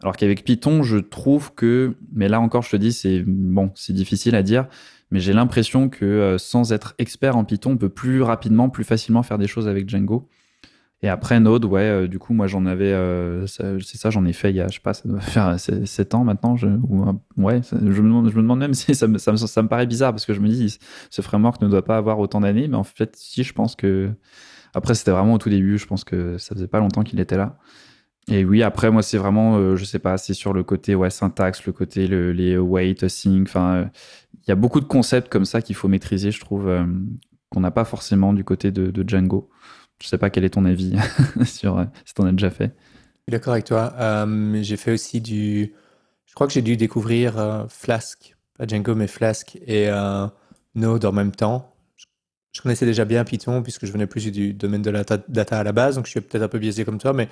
[0.04, 3.94] Alors qu'avec Python, je trouve que, mais là encore, je te dis, c'est bon, c'est
[3.94, 4.68] difficile à dire,
[5.10, 9.24] mais j'ai l'impression que sans être expert en Python, on peut plus rapidement, plus facilement
[9.24, 10.28] faire des choses avec Django.
[11.04, 14.32] Et après Node, ouais, euh, du coup, moi j'en avais, euh, c'est ça, j'en ai
[14.32, 16.56] fait il y a, je sais pas, ça doit faire 7 ans maintenant.
[16.56, 19.86] Je, ou, ouais, je, me demande, même si ça me, ça, me, ça me paraît
[19.86, 20.80] bizarre parce que je me dis,
[21.10, 24.12] ce framework ne doit pas avoir autant d'années, mais en fait, si, je pense que.
[24.76, 27.38] Après, c'était vraiment au tout début, je pense que ça faisait pas longtemps qu'il était
[27.38, 27.58] là.
[28.30, 31.66] Et oui, après, moi, c'est vraiment, euh, je sais pas, c'est sur le côté syntaxe,
[31.66, 33.48] le côté le, les wait, sync.
[33.48, 33.90] Enfin,
[34.34, 36.70] il y a beaucoup de concepts comme ça qu'il faut maîtriser, je trouve,
[37.54, 39.50] qu'on n'a pas forcément du côté de, Django.
[40.02, 40.96] Je sais pas quel est ton avis
[41.46, 42.76] sur euh, si tu en as déjà fait.
[42.76, 43.94] Je suis d'accord avec toi.
[44.00, 45.74] Euh, j'ai fait aussi du.
[46.26, 49.90] Je crois que j'ai dû découvrir euh, Flask, pas Django, mais Flask et
[50.76, 51.76] Node en même temps.
[52.52, 55.64] Je connaissais déjà bien Python puisque je venais plus du domaine de la data à
[55.64, 57.30] la base, donc je suis peut-être un peu biaisé comme toi, mais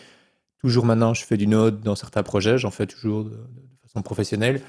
[0.62, 3.38] toujours maintenant, je fais du Node dans certains projets, j'en fais toujours de,
[3.84, 4.62] façon professionnelle.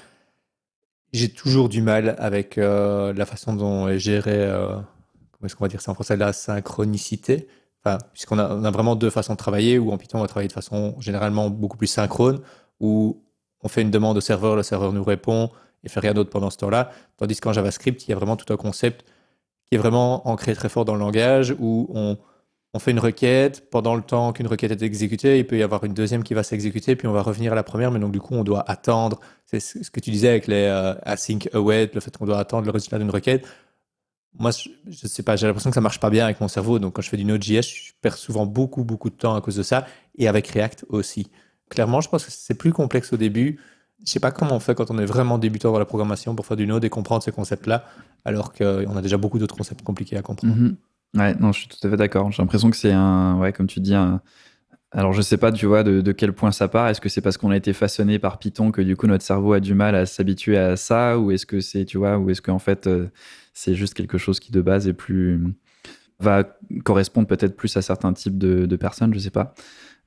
[1.13, 4.49] J'ai toujours du mal avec la façon dont est gérée,
[5.31, 7.49] comment est-ce qu'on va dire ça en français, la synchronicité
[8.13, 10.53] puisqu'on a, a, vraiment deux façons de travailler, où en Python, on va travailler de
[10.53, 12.41] façon généralement beaucoup plus synchrone,
[12.81, 13.23] où
[13.63, 15.51] on fait une demande au serveur, le serveur nous répond
[15.85, 16.91] et fait rien d'autre pendant ce temps-là.
[17.17, 19.05] Tandis qu'en JavaScript, il y a vraiment tout un concept
[19.69, 22.19] qui est vraiment ancré très fort dans le langage où on,
[22.75, 25.85] on fait une requête, pendant le temps qu'une requête est exécutée, il peut y avoir
[25.85, 28.21] une deuxième qui va s'exécuter, puis on va revenir à la première, mais donc du
[28.21, 32.01] coup on doit attendre, c'est ce que tu disais avec les euh, async await, le
[32.01, 33.47] fait qu'on doit attendre le résultat d'une requête.
[34.39, 36.79] Moi, je, ne sais pas, j'ai l'impression que ça marche pas bien avec mon cerveau,
[36.79, 39.57] donc quand je fais du Node.js, je perds souvent beaucoup, beaucoup de temps à cause
[39.57, 41.31] de ça, et avec React aussi.
[41.69, 43.61] Clairement, je pense que c'est plus complexe au début.
[44.05, 46.47] Je sais pas comment on fait quand on est vraiment débutant dans la programmation pour
[46.47, 47.85] faire du Node et comprendre ces concepts-là,
[48.25, 50.55] alors qu'on a déjà beaucoup d'autres concepts compliqués à comprendre.
[50.55, 50.75] Mm-hmm.
[51.15, 52.31] Ouais, non, je suis tout à fait d'accord.
[52.33, 54.23] J'ai l'impression que c'est un, ouais, comme tu dis, un...
[54.93, 56.89] alors je sais pas, tu vois, de, quel point ça part.
[56.89, 59.53] Est-ce que c'est parce qu'on a été façonné par Python que du coup notre cerveau
[59.53, 62.41] a du mal à s'habituer à ça, ou est-ce que c'est, tu vois, ou est-ce
[62.41, 63.09] qu'en fait euh,
[63.53, 65.41] c'est juste quelque chose qui de base est plus
[66.21, 66.45] va
[66.85, 69.55] correspondre peut-être plus à certains types de, personnes, je sais pas.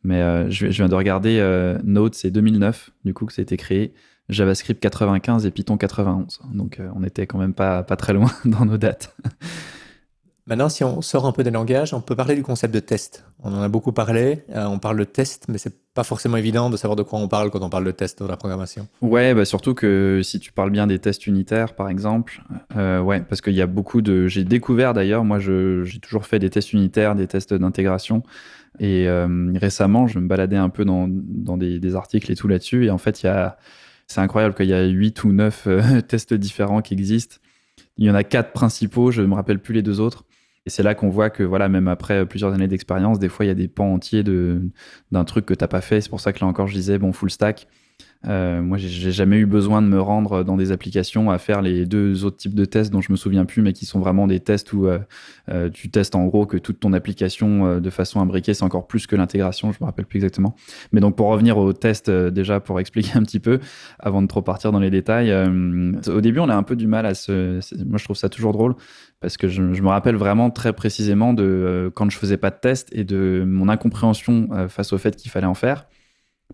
[0.03, 3.43] Mais euh, je, viens de regarder euh, Node, c'est 2009 du coup que ça a
[3.43, 3.93] été créé.
[4.29, 6.41] JavaScript 95 et Python 91.
[6.53, 9.15] Donc on était quand même pas, pas très loin dans nos dates.
[10.47, 13.25] Maintenant, si on sort un peu des langages, on peut parler du concept de test.
[13.41, 14.43] On en a beaucoup parlé.
[14.51, 17.27] Euh, on parle de test, mais c'est pas forcément évident de savoir de quoi on
[17.27, 18.87] parle quand on parle de test dans la programmation.
[19.01, 22.43] Ouais, bah surtout que si tu parles bien des tests unitaires, par exemple,
[22.75, 24.27] euh, parce qu'il y a beaucoup de.
[24.27, 28.21] J'ai découvert d'ailleurs, moi, j'ai toujours fait des tests unitaires, des tests d'intégration.
[28.79, 31.07] Et euh, récemment, je me baladais un peu dans,
[31.57, 32.85] des, articles et tout là-dessus.
[32.85, 33.49] Et en fait, il y
[34.05, 35.67] c'est incroyable qu'il y a 8 ou 9
[36.07, 37.37] tests différents qui existent.
[37.97, 40.23] Il y en a quatre principaux, je ne me rappelle plus les deux autres.
[40.65, 43.49] Et c'est là qu'on voit que, voilà, même après plusieurs années d'expérience, des fois, il
[43.49, 46.01] y a des pans entiers d'un truc que tu n'as pas fait.
[46.01, 47.67] C'est pour ça que là encore, je disais, bon, full stack.
[48.27, 51.85] Euh, moi, j'ai jamais eu besoin de me rendre dans des applications à faire les
[51.85, 54.39] deux autres types de tests dont je me souviens plus, mais qui sont vraiment des
[54.39, 54.99] tests où euh,
[55.49, 59.05] euh, tu testes en gros que toute ton application de façon imbriquée, c'est encore plus
[59.05, 59.71] que l'intégration.
[59.71, 60.55] Je me rappelle plus exactement.
[60.91, 63.59] Mais donc, pour revenir au test, déjà pour expliquer un petit peu,
[63.99, 67.05] avant de trop partir dans les détails, au début, on a un peu du mal
[67.05, 67.59] à se.
[67.85, 68.75] Moi, je trouve ça toujours drôle
[69.21, 72.89] parce que je, me rappelle vraiment très précisément de quand je faisais pas de test
[72.91, 75.87] et de mon incompréhension face au fait qu'il fallait en faire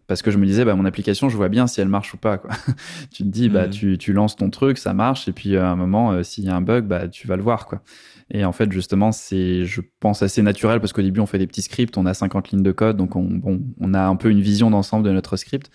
[0.07, 2.17] parce que je me disais, bah, mon application, je vois bien si elle marche ou
[2.17, 2.37] pas.
[2.37, 2.51] Quoi.
[3.11, 3.71] tu te dis, bah, mmh.
[3.71, 6.49] tu, tu, lances ton truc, ça marche, et puis à un moment, euh, s'il y
[6.49, 7.65] a un bug, bah, tu vas le voir.
[7.65, 7.81] Quoi.
[8.29, 11.47] Et en fait, justement, c'est, je pense, assez naturel, parce qu'au début, on fait des
[11.47, 14.29] petits scripts, on a 50 lignes de code, donc on, bon, on a un peu
[14.29, 15.69] une vision d'ensemble de notre script.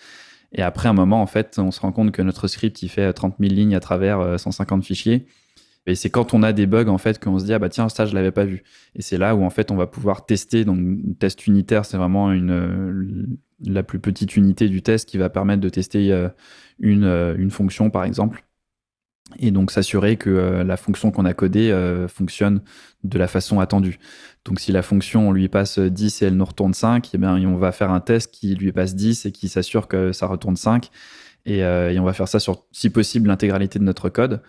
[0.52, 3.12] Et après un moment, en fait, on se rend compte que notre script, il fait
[3.12, 5.26] 30 000 lignes à travers 150 euh, fichiers.
[5.86, 7.88] Et c'est quand on a des bugs, en fait, qu'on se dit, ah bah tiens,
[7.88, 8.64] ça, je l'avais pas vu.
[8.94, 10.64] Et c'est là où, en fait, on va pouvoir tester.
[10.64, 10.78] Donc,
[11.18, 15.68] test unitaire, c'est vraiment une, la plus petite unité du test qui va permettre de
[15.68, 16.28] tester euh,
[16.78, 18.44] une, euh, une fonction, par exemple.
[19.40, 21.74] Et donc s'assurer que euh, la fonction qu'on a codée
[22.08, 22.60] fonctionne
[23.02, 23.98] de la façon attendue.
[24.44, 27.36] Donc si la fonction, on lui passe 10 et elle nous retourne 5, eh bien,
[27.48, 30.56] on va faire un test qui lui passe 10 et qui s'assure que ça retourne
[30.56, 30.90] 5.
[31.44, 34.42] Et, et, on va faire ça sur, si possible, l'intégralité de notre code.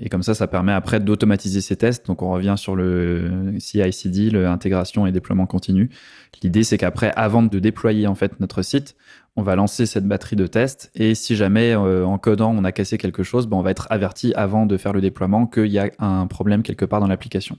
[0.00, 2.06] Et comme ça, ça permet après d'automatiser ces tests.
[2.06, 5.90] Donc, on revient sur le CI/CD, l'intégration et déploiement continu.
[6.42, 8.96] L'idée, c'est qu'après, avant de déployer en fait notre site,
[9.36, 10.90] on va lancer cette batterie de tests.
[10.94, 13.86] Et si jamais euh, en codant, on a cassé quelque chose, ben, on va être
[13.90, 17.58] averti avant de faire le déploiement qu'il y a un problème quelque part dans l'application.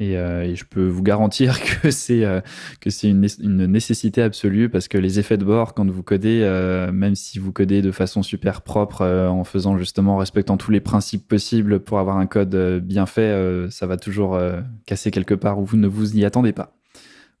[0.00, 2.40] Euh, et, je peux vous garantir que c'est euh,
[2.80, 6.42] que c'est une, une, nécessité absolue parce que les effets de bord quand vous codez,
[6.42, 10.70] euh, même si vous codez de façon super propre en faisant justement en respectant tous
[10.70, 14.38] les principes possibles pour avoir un code bien fait, ça va toujours
[14.86, 16.72] casser quelque part où vous ne vous y attendez pas.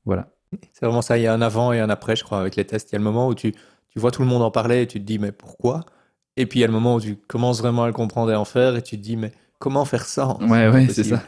[0.04, 0.28] Voilà.
[0.72, 1.18] C'est vraiment ça.
[1.18, 2.90] Il y a un avant et un après, je crois, avec les tests.
[2.90, 4.86] Il y a le moment où tu, tu vois tout le monde en parler et
[4.86, 5.84] tu te dis mais pourquoi?
[6.36, 8.34] Et puis il y a le moment où tu commences vraiment à le comprendre et
[8.34, 10.36] à en faire et tu te dis mais comment faire ça?
[10.40, 11.22] Ouais, ouais, c'est ça.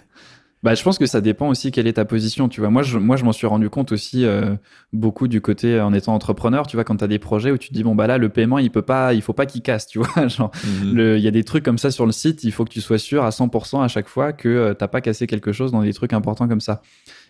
[0.62, 2.48] Bah, je pense que ça dépend aussi quelle est ta position.
[2.48, 4.54] Tu vois, moi, je, moi, je m'en suis rendu compte aussi euh,
[4.92, 6.68] beaucoup du côté euh, en étant entrepreneur.
[6.68, 8.28] Tu vois, quand tu as des projets où tu te dis bon bah là, le
[8.28, 9.88] paiement, il peut pas, il faut pas qu'il casse.
[9.88, 11.16] Tu vois, genre, mhm.
[11.16, 12.44] il y a des trucs comme ça sur le site.
[12.44, 15.00] Il faut que tu sois sûr à 100% à chaque fois que euh, t'as pas
[15.00, 16.80] cassé quelque chose dans des trucs importants comme ça.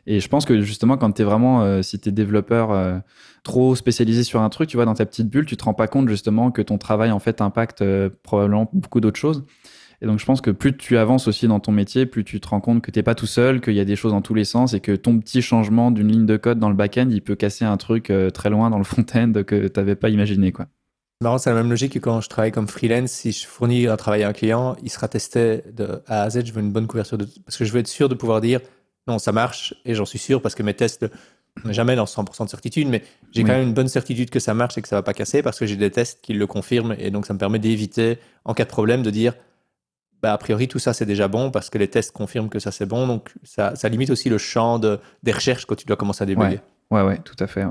[0.06, 3.02] Et je pense que justement, quand tu es vraiment, si tu es développeur
[3.44, 5.86] trop spécialisé sur un truc, tu vois, dans ta petite bulle, tu te rends pas
[5.86, 7.84] compte justement que ton travail en fait impacte
[8.24, 9.44] probablement beaucoup d'autres choses.
[10.02, 12.48] Et donc, je pense que plus tu avances aussi dans ton métier, plus tu te
[12.48, 14.34] rends compte que tu n'es pas tout seul, qu'il y a des choses dans tous
[14.34, 17.22] les sens et que ton petit changement d'une ligne de code dans le back-end, il
[17.22, 20.50] peut casser un truc euh, très loin dans le front-end que tu n'avais pas imaginé.
[20.50, 20.66] Quoi.
[21.22, 23.12] Marrant, c'est la même logique que quand je travaille comme freelance.
[23.12, 26.46] Si je fournis un travail à un client, il sera testé de A à Z.
[26.46, 27.28] Je veux une bonne couverture de...
[27.44, 28.58] parce que je veux être sûr de pouvoir dire
[29.06, 31.06] non, ça marche et j'en suis sûr parce que mes tests,
[31.64, 34.40] on n'est jamais dans 100% de certitude, mais j'ai quand même une bonne certitude que
[34.40, 36.46] ça marche et que ça va pas casser parce que j'ai des tests qui le
[36.48, 39.34] confirment et donc ça me permet d'éviter en cas de problème de dire
[40.22, 42.70] bah, a priori, tout ça, c'est déjà bon parce que les tests confirment que ça,
[42.70, 43.06] c'est bon.
[43.06, 46.60] Donc, ça, limite aussi le champ de, des recherches quand tu dois commencer à débugger.
[46.90, 47.64] Ouais, ouais, tout à fait.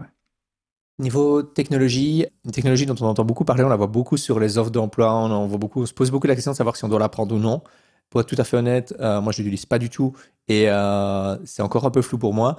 [1.00, 4.58] Niveau technologie, une technologie dont on entend beaucoup parler, on la voit beaucoup sur les
[4.58, 6.84] offres d'emploi, on, en voit beaucoup, on se pose beaucoup la question de savoir si
[6.84, 7.64] on doit l'apprendre ou non.
[8.10, 10.14] Pour être tout à fait honnête, euh, moi je l'utilise pas du tout
[10.50, 12.58] et euh, c'est encore un peu flou pour moi.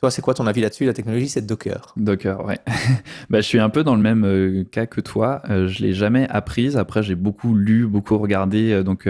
[0.00, 0.86] Toi, c'est quoi ton avis là-dessus?
[0.86, 1.92] La technologie, c'est Docker.
[1.96, 2.58] Docker, ouais.
[3.30, 5.42] bah, je suis un peu dans le même euh, cas que toi.
[5.50, 6.76] Euh, je l'ai jamais apprise.
[6.78, 9.06] Après, j'ai beaucoup lu, beaucoup regardé, donc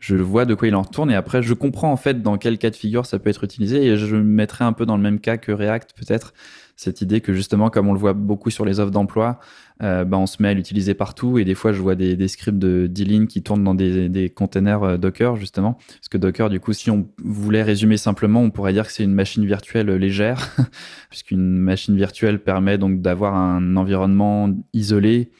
[0.00, 1.10] je vois de quoi il en retourne.
[1.10, 3.86] Et après, je comprends en fait dans quel cas de figure ça peut être utilisé.
[3.86, 6.34] Et je me mettrais un peu dans le même cas que React, peut-être
[6.76, 9.40] cette idée que justement, comme on le voit beaucoup sur les offres d'emploi,
[9.82, 11.38] euh, bah, on se met à l'utiliser partout.
[11.38, 14.82] Et des fois, je vois des, scripts de d qui tournent dans des, des containers
[14.82, 15.78] euh, Docker, justement.
[15.88, 19.04] Parce que Docker, du coup, si on voulait résumer simplement, on pourrait dire que c'est
[19.04, 20.54] une machine virtuelle légère,
[21.10, 25.30] puisqu'une machine virtuelle permet donc d'avoir un environnement isolé.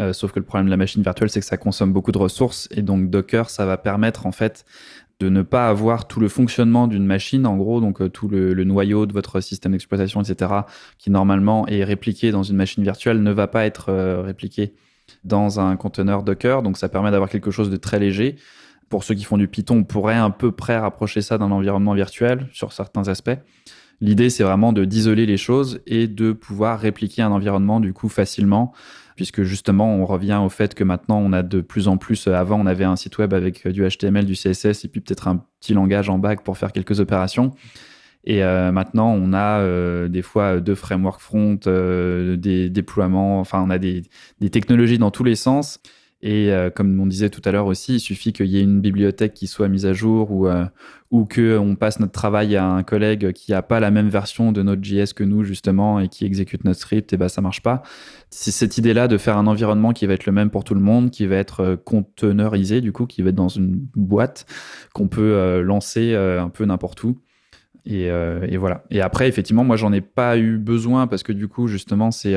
[0.00, 2.18] Euh, sauf que le problème de la machine virtuelle, c'est que ça consomme beaucoup de
[2.18, 2.68] ressources.
[2.72, 4.64] Et donc Docker, ça va permettre en fait
[5.24, 8.52] de ne pas avoir tout le fonctionnement d'une machine, en gros, donc euh, tout le,
[8.64, 10.52] noyau de votre système d'exploitation, etc.,
[10.98, 14.74] qui normalement est répliqué dans une machine virtuelle, ne va pas être euh, répliqué
[15.24, 16.62] dans un conteneur Docker.
[16.62, 18.36] Donc ça permet d'avoir quelque chose de très léger.
[18.90, 21.94] Pour ceux qui font du Python, on pourrait un peu près rapprocher ça d'un environnement
[21.94, 23.38] virtuel sur certains aspects.
[24.02, 28.10] L'idée, c'est vraiment de d'isoler les choses et de pouvoir répliquer un environnement du coup
[28.10, 28.74] facilement
[29.16, 32.34] puisque justement, on revient au fait que maintenant, on a de plus en plus, euh,
[32.34, 35.28] avant, on avait un site web avec euh, du HTML, du CSS, et puis peut-être
[35.28, 37.52] un petit langage en back pour faire quelques opérations.
[38.24, 43.78] Et euh, maintenant, on a des fois deux frameworks front, des déploiements, enfin, on a
[43.78, 44.02] des,
[44.50, 45.80] technologies dans tous les sens.
[46.26, 48.80] Et euh, comme on disait tout à l'heure aussi, il suffit qu'il y ait une
[48.80, 50.64] bibliothèque qui soit mise à jour ou, euh,
[51.10, 54.62] ou qu'on passe notre travail à un collègue qui n'a pas la même version de
[54.62, 57.82] notre JS que nous, justement, et qui exécute notre script, et ben ça marche pas.
[58.30, 60.80] C'est cette idée-là de faire un environnement qui va être le même pour tout le
[60.80, 64.46] monde, qui va être euh, conteneurisé, du coup, qui va être dans une boîte
[64.94, 67.20] qu'on peut lancer un peu n'importe où.
[67.84, 68.84] Et, et, voilà.
[68.90, 72.34] Et après, effectivement, moi, j'en ai pas eu besoin parce que du coup, justement, c'est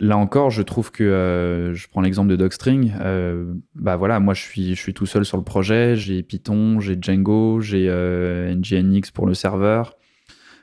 [0.00, 2.92] Là encore, je trouve que euh, je prends l'exemple de Docstring.
[3.00, 5.96] Euh, bah voilà, moi je suis, tout seul sur le projet.
[5.96, 9.96] J'ai Python, j'ai Django, j'ai euh, NGINX pour le serveur.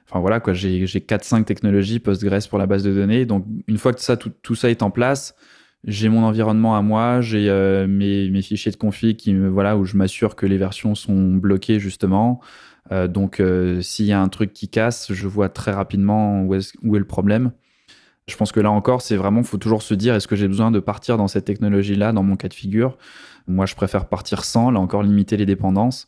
[0.08, 3.26] Enfin voilà quoi, j'ai 4-5 technologies Postgres pour la base de données.
[3.26, 5.36] Donc une fois que ça, tout, ça est en place,
[5.86, 7.50] j'ai mon environnement à moi, j'ai
[7.88, 12.42] mes, fichiers de config qui, voilà, où je m'assure que les versions sont bloquées justement.
[12.92, 13.42] donc
[13.82, 17.52] s'il y a un truc qui casse, je vois très rapidement où est le problème.
[18.28, 20.72] Je pense que là encore, c'est vraiment, faut toujours se dire, est-ce que j'ai besoin
[20.72, 22.98] de partir dans cette technologie-là, dans mon cas de figure?
[23.48, 26.08] Moi, je préfère partir sans, là encore, limiter les dépendances.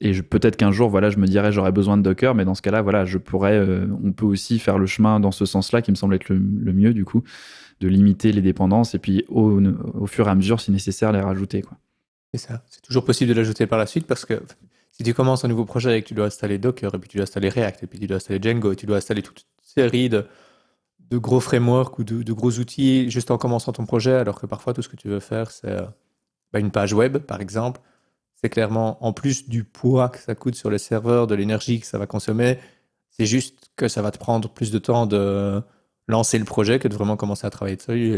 [0.00, 2.62] Et peut-être qu'un jour, voilà, je me dirais, j'aurais besoin de Docker, mais dans ce
[2.62, 6.14] cas-là, voilà, euh, on peut aussi faire le chemin dans ce sens-là, qui me semble
[6.14, 7.22] être le, mieux, du coup,
[7.80, 9.60] de limiter les dépendances et puis au,
[10.06, 11.62] fur et à mesure, si nécessaire, les rajouter.
[12.32, 12.62] C'est ça.
[12.70, 14.40] C'est toujours possible de l'ajouter par la suite parce que
[14.92, 17.18] si tu commences un nouveau projet et que tu dois installer Docker, et puis tu
[17.18, 20.08] dois installer React, et puis tu dois installer Django, et tu dois installer toute série
[20.08, 20.24] de,
[21.10, 24.72] de gros frameworks ou de, gros outils juste en commençant ton projet, alors que parfois
[24.72, 25.82] tout ce que tu veux faire, c'est euh,
[26.52, 27.80] bah, une page web, par exemple.
[28.34, 31.86] C'est clairement, en plus du poids que ça coûte sur les serveurs, de l'énergie que
[31.86, 32.58] ça va consommer,
[33.10, 35.62] c'est juste que ça va te prendre plus de temps de
[36.08, 38.14] lancer le projet que de vraiment commencer à travailler dessus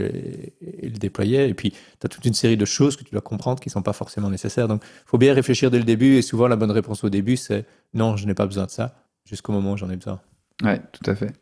[0.61, 1.49] et, le déployer.
[1.49, 3.73] Et puis, tu as toute une série de choses que tu dois comprendre qui ne
[3.73, 4.69] sont pas forcément nécessaires.
[4.69, 6.17] Donc, il faut bien réfléchir dès le début.
[6.17, 8.95] Et souvent, la bonne réponse au début, c'est non, je n'ai pas besoin de ça,
[9.25, 10.21] jusqu'au moment où j'en ai besoin.
[10.63, 11.33] Ouais, tout à fait.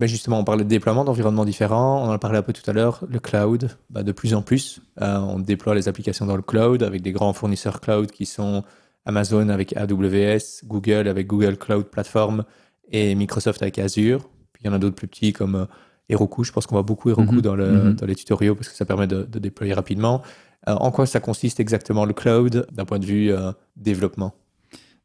[0.00, 2.02] Ben, justement, on parlait de déploiement d'environnements différents.
[2.02, 3.04] On en a parlé un peu tout à l'heure.
[3.06, 6.82] Le cloud, bah, de plus en plus, euh, on déploie les applications dans le cloud
[6.82, 8.64] avec des grands fournisseurs cloud qui sont
[9.04, 12.44] Amazon avec AWS, Google avec Google Cloud Platform
[12.90, 14.20] et Microsoft avec Azure.
[14.54, 15.66] Puis il y en a d'autres plus petits comme euh,
[16.08, 16.44] Heroku.
[16.44, 17.40] Je pense qu'on voit beaucoup Heroku mhm.
[17.42, 17.94] dans, le, mhm.
[17.96, 20.22] dans, les tutoriaux parce que ça permet de, déployer rapidement.
[20.66, 23.32] Euh, en quoi ça consiste exactement le cloud d'un point de vue
[23.76, 24.32] développement?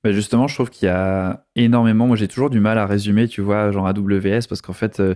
[0.05, 2.07] Bah, justement, je trouve qu'il y a énormément.
[2.07, 5.15] Moi, j'ai toujours du mal à résumer, tu vois, genre AWS, parce qu'en fait, euh,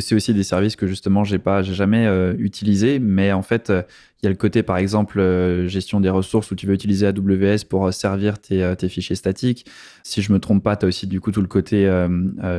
[0.00, 2.98] c'est aussi des services que justement, j'ai pas, j'ai jamais euh, utilisé.
[2.98, 3.82] Mais en fait, euh,
[4.22, 5.20] il y a le côté, par exemple,
[5.66, 9.66] gestion des ressources où tu veux utiliser AWS pour servir tes, fichiers statiques.
[10.04, 11.90] Si je me trompe pas, tu as aussi du coup tout le côté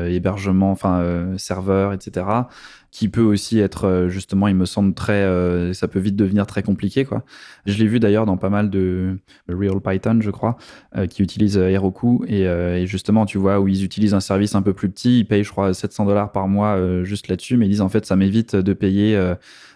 [0.09, 2.25] hébergement, enfin serveur, etc
[2.93, 6.45] qui peut aussi être euh, justement, il me semble très, euh, ça peut vite devenir
[6.45, 7.23] très compliqué quoi.
[7.65, 9.17] Je l'ai vu d'ailleurs dans pas mal de
[9.49, 10.57] Real Python, je crois,
[10.95, 14.73] euh, qui utilisent Heroku et, justement, tu vois, où ils utilisent un service un peu
[14.73, 17.81] plus petit, ils payent, je crois, 700 dollars par mois juste là-dessus, mais ils disent
[17.81, 19.33] en fait, ça m'évite de payer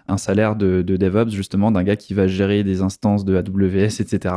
[0.08, 4.02] un salaire de, de DevOps justement d'un gars qui va gérer des instances de AWS,
[4.02, 4.36] etc.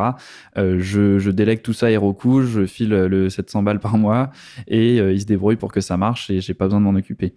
[0.57, 4.31] je, je, délègue tout ça à Heroku, je file le 700 balles par mois
[4.69, 7.35] et il se débrouille pour que ça marche et j'ai pas besoin de m'en occuper.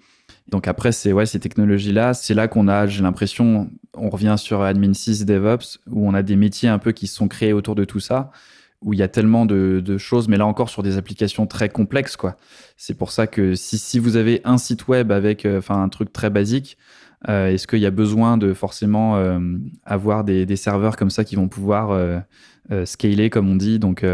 [0.49, 4.61] Donc après, c'est ouais, ces technologies-là, c'est là, qu'on a, j'ai l'impression, on revient sur
[4.61, 7.75] Admin 6 DevOps, où on a des métiers un peu qui se sont créés autour
[7.75, 8.31] de tout ça,
[8.83, 12.15] où il y a tellement de, choses, mais là encore sur des applications très complexes,
[12.15, 12.35] quoi.
[12.77, 16.29] C'est pour ça que si, vous avez un site web avec euh, un truc très
[16.29, 16.77] basique,
[17.29, 19.39] euh, est-ce qu'il y a besoin de forcément euh,
[19.85, 22.23] avoir des, serveurs comme ça qui vont pouvoir
[22.85, 24.05] scaler, comme on dit, donc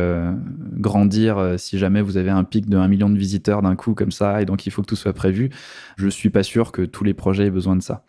[0.73, 4.11] grandir si jamais vous avez un pic de 1 million de visiteurs d'un coup comme
[4.11, 5.49] ça, et donc il faut que tout soit prévu?
[5.97, 8.03] Je suis pas sûr que tous les projets aient besoin de ça.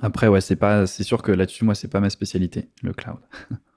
[0.00, 3.18] Après, ouais, c'est pas, c'est sûr que là-dessus, moi, c'est pas ma spécialité, le cloud.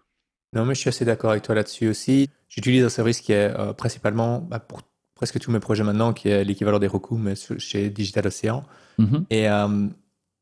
[0.54, 2.30] Non, mais je suis assez d'accord avec toi là-dessus aussi.
[2.50, 4.82] J'utilise un service qui est euh, principalement, bah, pour
[5.16, 8.64] presque tous mes projets maintenant, qui est l'équivalent des Roku, mais chez Digital Ocean.
[9.00, 9.24] Mm-hmm.
[9.30, 9.88] Et euh,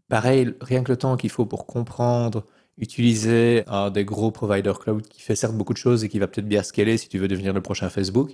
[0.10, 2.46] pareil, rien que le temps qu'il faut pour comprendre,
[2.78, 6.28] utiliser euh, des gros providers cloud qui fait certes beaucoup de choses et qui va
[6.28, 8.32] peut-être bien scaler si tu veux devenir le prochain Facebook.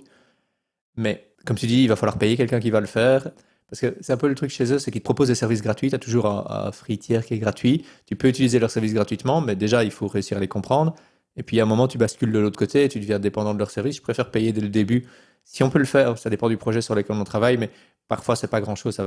[0.96, 3.30] Mais comme tu dis, il va falloir payer quelqu'un qui va le faire.
[3.68, 5.62] Parce que c'est un peu le truc chez eux, c'est qu'ils te proposent des services
[5.62, 5.90] gratuits.
[5.90, 7.84] Tu as toujours un, un, free tier qui est gratuit.
[8.06, 10.96] Tu peux utiliser leurs services gratuitement, mais déjà, il faut réussir à les comprendre.
[11.36, 13.58] Et puis à un moment, tu bascules de l'autre côté et tu deviens dépendant de
[13.58, 13.96] leur service.
[13.96, 15.06] Je préfère payer dès le début.
[15.44, 17.70] Si on peut le faire, ça dépend du projet sur lequel on travaille, mais
[18.08, 19.00] parfois, c'est pas grand-chose.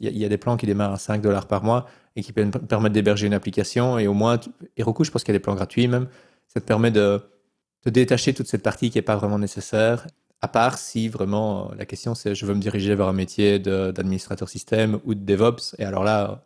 [0.00, 2.92] Il y, a des plans qui démarrent à 5 dollars par mois et qui permettent
[2.92, 3.98] d'héberger une application.
[3.98, 4.38] Et au moins,
[4.76, 6.08] Heroku, je pense qu'il y a des plans gratuits même.
[6.48, 7.20] Ça te permet de,
[7.84, 10.06] de détacher toute cette partie qui n'est pas vraiment nécessaire.
[10.40, 14.48] À part si vraiment la question c'est je veux me diriger vers un métier d'administrateur
[14.48, 15.74] système ou de DevOps.
[15.78, 16.42] Et alors là,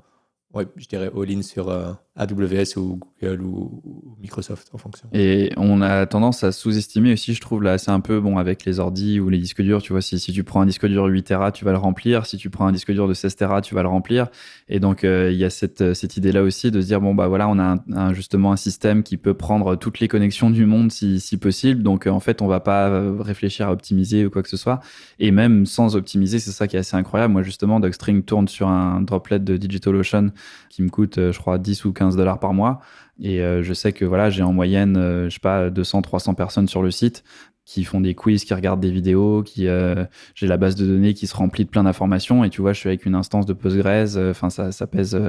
[0.54, 5.08] ouais, je dirais all-in sur euh, AWS ou Google ou, Microsoft en fonction.
[5.12, 8.64] Et on a tendance à sous-estimer aussi, je trouve, là, c'est un peu bon avec
[8.64, 9.80] les ordi ou les disques durs.
[9.80, 12.26] Tu vois, si, si tu prends un disque dur 8 Tera, tu vas le remplir.
[12.26, 14.26] Si tu prends un disque dur de 16 Tera, tu vas le remplir.
[14.68, 17.28] Et donc, euh, il y a cette, cette idée-là aussi de se dire, bon, bah
[17.28, 21.20] voilà, on a justement un système qui peut prendre toutes les connexions du monde si,
[21.20, 21.84] si possible.
[21.84, 24.56] Donc, euh, en fait, on va pas euh, réfléchir à optimiser ou quoi que ce
[24.56, 24.80] soit.
[25.20, 27.32] Et même sans optimiser, c'est ça qui est assez incroyable.
[27.32, 30.30] Moi, justement, Docstring tourne sur un droplet de DigitalOcean
[30.68, 32.80] qui me coûte, je crois, 10 ou 15 dollars par mois.
[33.20, 36.34] Et euh, je sais que voilà, j'ai en moyenne, euh, je sais pas, 200, 300
[36.34, 37.24] personnes sur le site
[37.64, 41.12] qui font des quiz, qui regardent des vidéos, qui euh, j'ai la base de données
[41.12, 42.42] qui se remplit de plein d'informations.
[42.42, 44.16] Et tu vois, je suis avec une instance de Postgres.
[44.30, 45.20] Enfin, ça, ça pèse,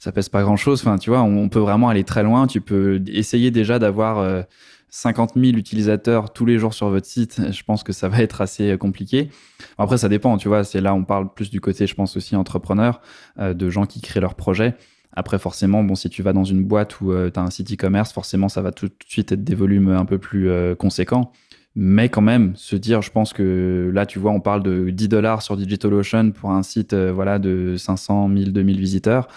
[0.00, 0.80] ça pèse pas grand chose.
[0.80, 2.48] Enfin, tu vois, on, peut vraiment aller très loin.
[2.48, 4.44] Tu peux essayer déjà d'avoir
[4.88, 8.40] 50 000 utilisateurs tous les jours sur votre site, je pense que ça va être
[8.40, 9.30] assez compliqué.
[9.78, 10.64] Après, ça dépend, tu vois.
[10.64, 13.00] C'est là, on parle plus du côté, je pense aussi entrepreneur,
[13.38, 14.74] de gens qui créent leurs projets.
[15.16, 17.72] Après, forcément, bon, si tu vas dans une boîte où euh, tu as un site
[17.72, 21.32] e-commerce, forcément, ça va tout de suite être des volumes un peu plus euh, conséquents.
[21.74, 25.08] Mais quand même, se dire, je pense que là, tu vois, on parle de 10
[25.08, 29.28] dollars sur DigitalOcean pour un site euh, voilà, de 500, 1000, 2000 visiteurs.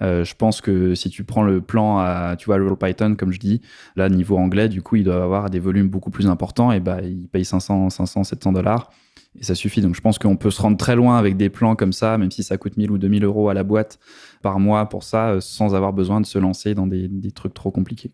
[0.00, 3.38] je pense que si tu prends le plan à, tu vois, Roll Python, comme je
[3.38, 3.60] dis,
[3.94, 7.02] là, niveau anglais, du coup, il doit avoir des volumes beaucoup plus importants et bah,
[7.02, 8.90] il paye 500, 500, 700 dollars.
[9.38, 9.80] Et ça suffit.
[9.80, 12.30] Donc je pense qu'on peut se rendre très loin avec des plans comme ça, même
[12.30, 13.98] si ça coûte 1000 ou 2000 euros à la boîte
[14.42, 17.70] par mois pour ça, euh, sans avoir besoin de se lancer dans des, trucs trop
[17.70, 18.12] compliqués.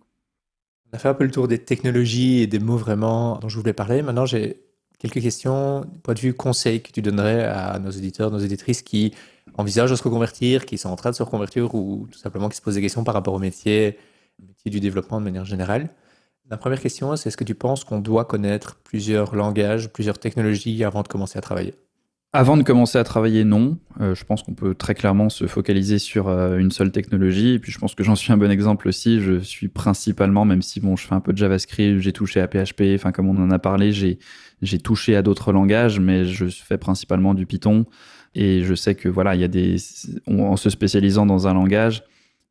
[0.92, 3.58] On a fait un peu le tour des technologies et des mots vraiment dont je
[3.58, 4.02] voulais parler.
[4.02, 4.62] Maintenant, j'ai
[4.98, 9.12] quelques questions, point de vue conseil que tu donnerais à nos éditeurs, nos éditrices qui
[9.56, 12.56] envisagent de se reconvertir, qui sont en train de se reconvertir ou tout simplement qui
[12.56, 13.98] se posent des questions par rapport au métier,
[14.42, 15.88] au métier du développement de manière générale.
[16.52, 20.84] La première question, c'est est-ce que tu penses qu'on doit connaître plusieurs langages, plusieurs technologies
[20.84, 21.72] avant de commencer à travailler?
[22.34, 23.78] Avant de commencer à travailler, non.
[24.02, 27.54] Euh, je pense qu'on peut très clairement se focaliser sur euh, une seule technologie.
[27.54, 29.22] Et puis je pense que j'en suis un bon exemple aussi.
[29.22, 32.48] Je suis principalement, même si bon, je fais un peu de JavaScript, j'ai touché à
[32.48, 36.76] PHP, enfin comme on en a parlé, j'ai touché à d'autres langages, mais je fais
[36.76, 37.86] principalement du Python.
[38.34, 39.76] Et je sais que voilà, il y a des,
[40.26, 42.04] en se spécialisant dans un langage,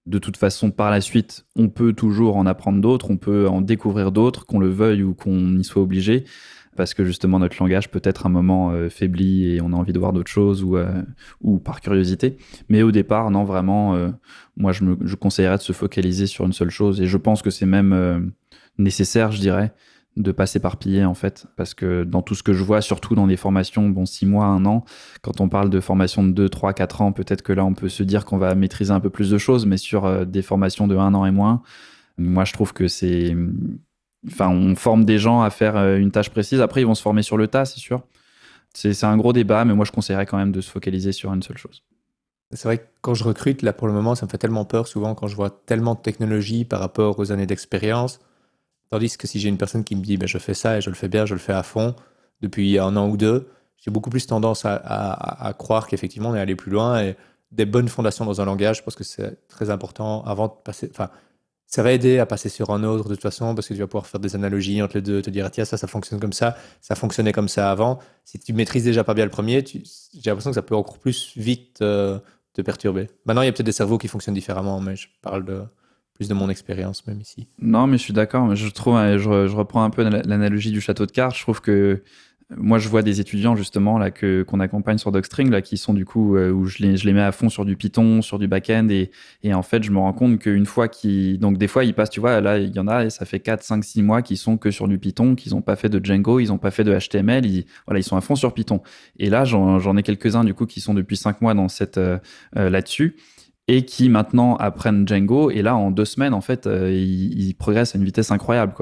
[0.05, 3.61] de toute façon, par la suite, on peut toujours en apprendre d'autres, on peut en
[3.61, 6.25] découvrir d'autres, qu'on le veuille ou qu'on y soit obligé,
[6.75, 9.93] parce que justement notre langage peut être un moment euh, faibli et on a envie
[9.93, 11.03] de voir d'autres choses ou, euh,
[11.63, 12.37] par curiosité.
[12.69, 14.09] Mais au départ, non, vraiment, euh,
[14.57, 17.51] moi je, je conseillerais de se focaliser sur une seule chose et je pense que
[17.51, 18.31] c'est même
[18.77, 19.73] nécessaire, je dirais,
[20.17, 21.47] de pas s'éparpiller en fait.
[21.55, 24.45] Parce que dans tout ce que je vois surtout dans des formations bon six mois
[24.45, 24.83] un an
[25.21, 27.89] quand on parle de formation de 2 3 4 ans peut-être que là on peut
[27.89, 30.87] se dire qu'on va maîtriser un peu plus de choses mais sur euh, des formations
[30.87, 31.61] de un an et moins
[32.17, 33.35] moi je trouve que c'est
[34.27, 36.61] enfin on forme des gens à faire euh, une tâche précise.
[36.61, 38.03] Après ils vont se former sur le tas c'est sûr.
[38.73, 41.43] C'est un gros débat mais moi je conseillerais quand même de se focaliser sur une
[41.43, 41.83] seule chose.
[42.53, 44.87] C'est vrai que quand je recrute là pour le moment ça me fait tellement peur
[44.87, 48.19] souvent quand je vois tellement de technologies par rapport aux années d'expérience
[48.91, 50.89] Tandis que si j'ai une personne qui me dit ben, je fais ça et je
[50.89, 51.95] le fais bien, je le fais à fond
[52.41, 56.55] depuis un an ou deux, j'ai beaucoup plus tendance à, croire qu'effectivement on est allé
[56.55, 57.15] plus loin et
[57.51, 60.89] des bonnes fondations dans un langage, je pense que c'est très important avant de passer.
[60.91, 61.09] Enfin,
[61.67, 63.87] ça va aider à passer sur un autre de toute façon parce que tu vas
[63.87, 66.57] pouvoir faire des analogies entre les deux, te dire tiens ça ça fonctionne comme ça,
[66.81, 67.99] ça fonctionnait comme ça avant.
[68.25, 69.81] Si tu maîtrises déjà pas bien le premier, j'ai
[70.25, 72.19] l'impression que ça peut encore plus vite euh,
[72.53, 73.09] te perturber.
[73.25, 75.63] Maintenant il y a peut-être des cerveaux qui fonctionnent différemment, mais je parle de
[76.27, 77.47] de mon expérience même ici.
[77.61, 78.55] Non, mais je suis d'accord.
[78.55, 81.35] Je trouve, je, reprends un peu l'analogie du château de cartes.
[81.35, 82.01] Je trouve que
[82.57, 85.93] moi, je vois des étudiants justement là que qu'on accompagne sur Docstring là qui sont
[85.93, 88.39] du coup euh, où je les, je les mets à fond sur du Python, sur
[88.39, 89.11] du back-end et,
[89.43, 92.09] et en fait, je me rends compte qu'une fois qu'ils donc des fois ils passent,
[92.09, 94.35] tu vois, là il y en a et ça fait 4 5 6 mois qui
[94.35, 96.83] sont que sur du Python, qu'ils ont pas fait de Django, ils ont pas fait
[96.83, 98.81] de HTML, ils voilà, ils sont à fond sur Python.
[99.17, 102.17] Et là, j'en ai quelques-uns du coup qui sont depuis 5 mois dans cette euh,
[102.57, 103.15] euh, là-dessus
[103.71, 105.49] et qui maintenant apprennent Django.
[105.49, 108.73] Et là, en deux semaines, en fait, euh, ils, progressent à une vitesse incroyable.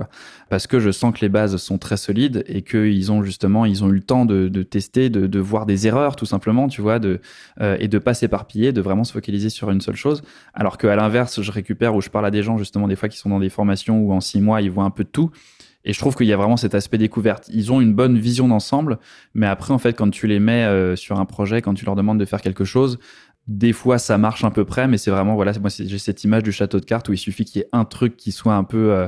[0.50, 3.76] Parce que je sens que les bases sont très solides et qu'ils ont justement, eu
[3.76, 7.22] le temps de, tester, de, voir des erreurs, tout simplement, tu vois, de,
[7.62, 10.24] euh, et de pas s'éparpiller, de vraiment se focaliser sur une seule chose.
[10.56, 13.18] Alors qu'à l'inverse, je récupère ou je parle à des gens, justement, des fois qui
[13.20, 15.30] sont dans des formations où en six mois, ils voient un peu de tout.
[15.86, 17.50] Et je trouve qu'il y a vraiment cet aspect découverte.
[17.54, 19.00] Ils ont une bonne vision d'ensemble,
[19.34, 21.96] mais après, en fait, quand tu les mets euh, sur un projet, quand tu leur
[21.96, 23.00] demandes de faire quelque chose,
[23.50, 26.44] des fois, ça marche un peu près, mais c'est vraiment, voilà, moi, j'ai cette image
[26.44, 28.64] du château de cartes où il suffit qu'il y ait un truc qui soit un
[28.64, 29.08] peu, euh,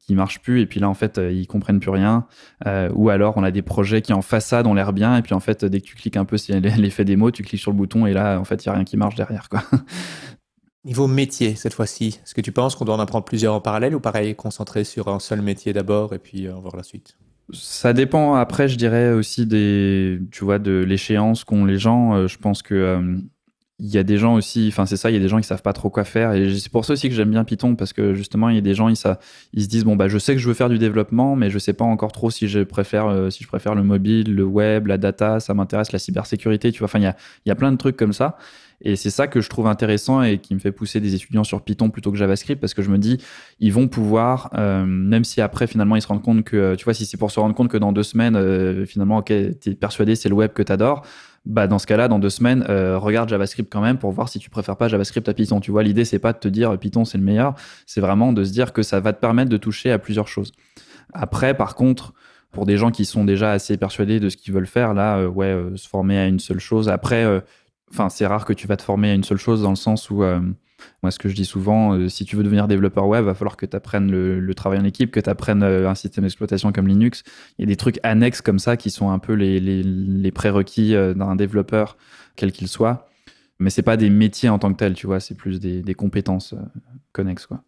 [0.00, 2.26] qui marche plus, et puis là, en fait, euh, ils comprennent plus rien.
[2.66, 5.34] Euh, ou alors, on a des projets qui en façade ont l'air bien, et puis
[5.34, 7.76] en fait, dès que tu cliques un peu sur l'effet démo, tu cliques sur le
[7.76, 9.62] bouton, et là, en fait, il y a rien qui marche derrière, quoi.
[10.84, 13.94] Niveau métier, cette fois-ci, est-ce que tu penses qu'on doit en apprendre plusieurs en parallèle,
[13.94, 17.16] ou pareil, concentrer sur un seul métier d'abord, et puis voir la suite?
[17.52, 18.34] Ça dépend.
[18.34, 22.26] Après, je dirais aussi des, tu vois, de l'échéance qu'ont les gens.
[22.26, 23.20] Je pense que
[23.78, 25.46] il y a des gens aussi, enfin c'est ça, il y a des gens qui
[25.46, 27.92] savent pas trop quoi faire et c'est pour ça aussi que j'aime bien Python parce
[27.92, 29.18] que justement il y a des gens ils, ça,
[29.52, 31.58] ils se disent bon bah je sais que je veux faire du développement mais je
[31.58, 34.86] sais pas encore trop si je préfère euh, si je préfère le mobile, le web,
[34.86, 36.86] la data, ça m'intéresse la cybersécurité, tu vois.
[36.86, 38.38] Enfin il y a, y a plein de trucs comme ça
[38.80, 41.62] et c'est ça que je trouve intéressant et qui me fait pousser des étudiants sur
[41.62, 43.18] Python plutôt que JavaScript parce que je me dis
[43.60, 46.94] ils vont pouvoir euh, même si après finalement ils se rendent compte que tu vois
[46.94, 50.14] si c'est pour se rendre compte que dans deux semaines euh, finalement ok t'es persuadé
[50.14, 51.02] c'est le web que t'adores
[51.46, 54.38] bah dans ce cas-là, dans deux semaines, euh, regarde JavaScript quand même pour voir si
[54.38, 55.60] tu préfères pas JavaScript à Python.
[55.60, 57.54] Tu vois, l'idée c'est pas de te dire Python c'est le meilleur,
[57.86, 60.52] c'est vraiment de se dire que ça va te permettre de toucher à plusieurs choses.
[61.14, 62.12] Après, par contre,
[62.50, 65.28] pour des gens qui sont déjà assez persuadés de ce qu'ils veulent faire, là, euh,
[65.28, 66.88] ouais, euh, se former à une seule chose.
[66.88, 67.24] Après,
[67.90, 70.10] enfin, c'est rare que tu vas te former à une seule chose dans le sens
[70.10, 70.24] où
[71.02, 73.34] moi, ce que je dis souvent, euh, si tu veux devenir développeur web, il va
[73.34, 76.72] falloir que tu apprennes le, travail en équipe, que tu apprennes euh, un système d'exploitation
[76.72, 77.22] comme Linux.
[77.58, 80.94] Il y a des trucs annexes comme ça qui sont un peu les, les, prérequis
[80.94, 81.96] euh, d'un développeur,
[82.36, 83.08] quel qu'il soit.
[83.58, 85.94] Mais c'est pas des métiers en tant que tel, tu vois, c'est plus des, des
[85.94, 86.54] compétences
[87.12, 87.62] connexes, quoi.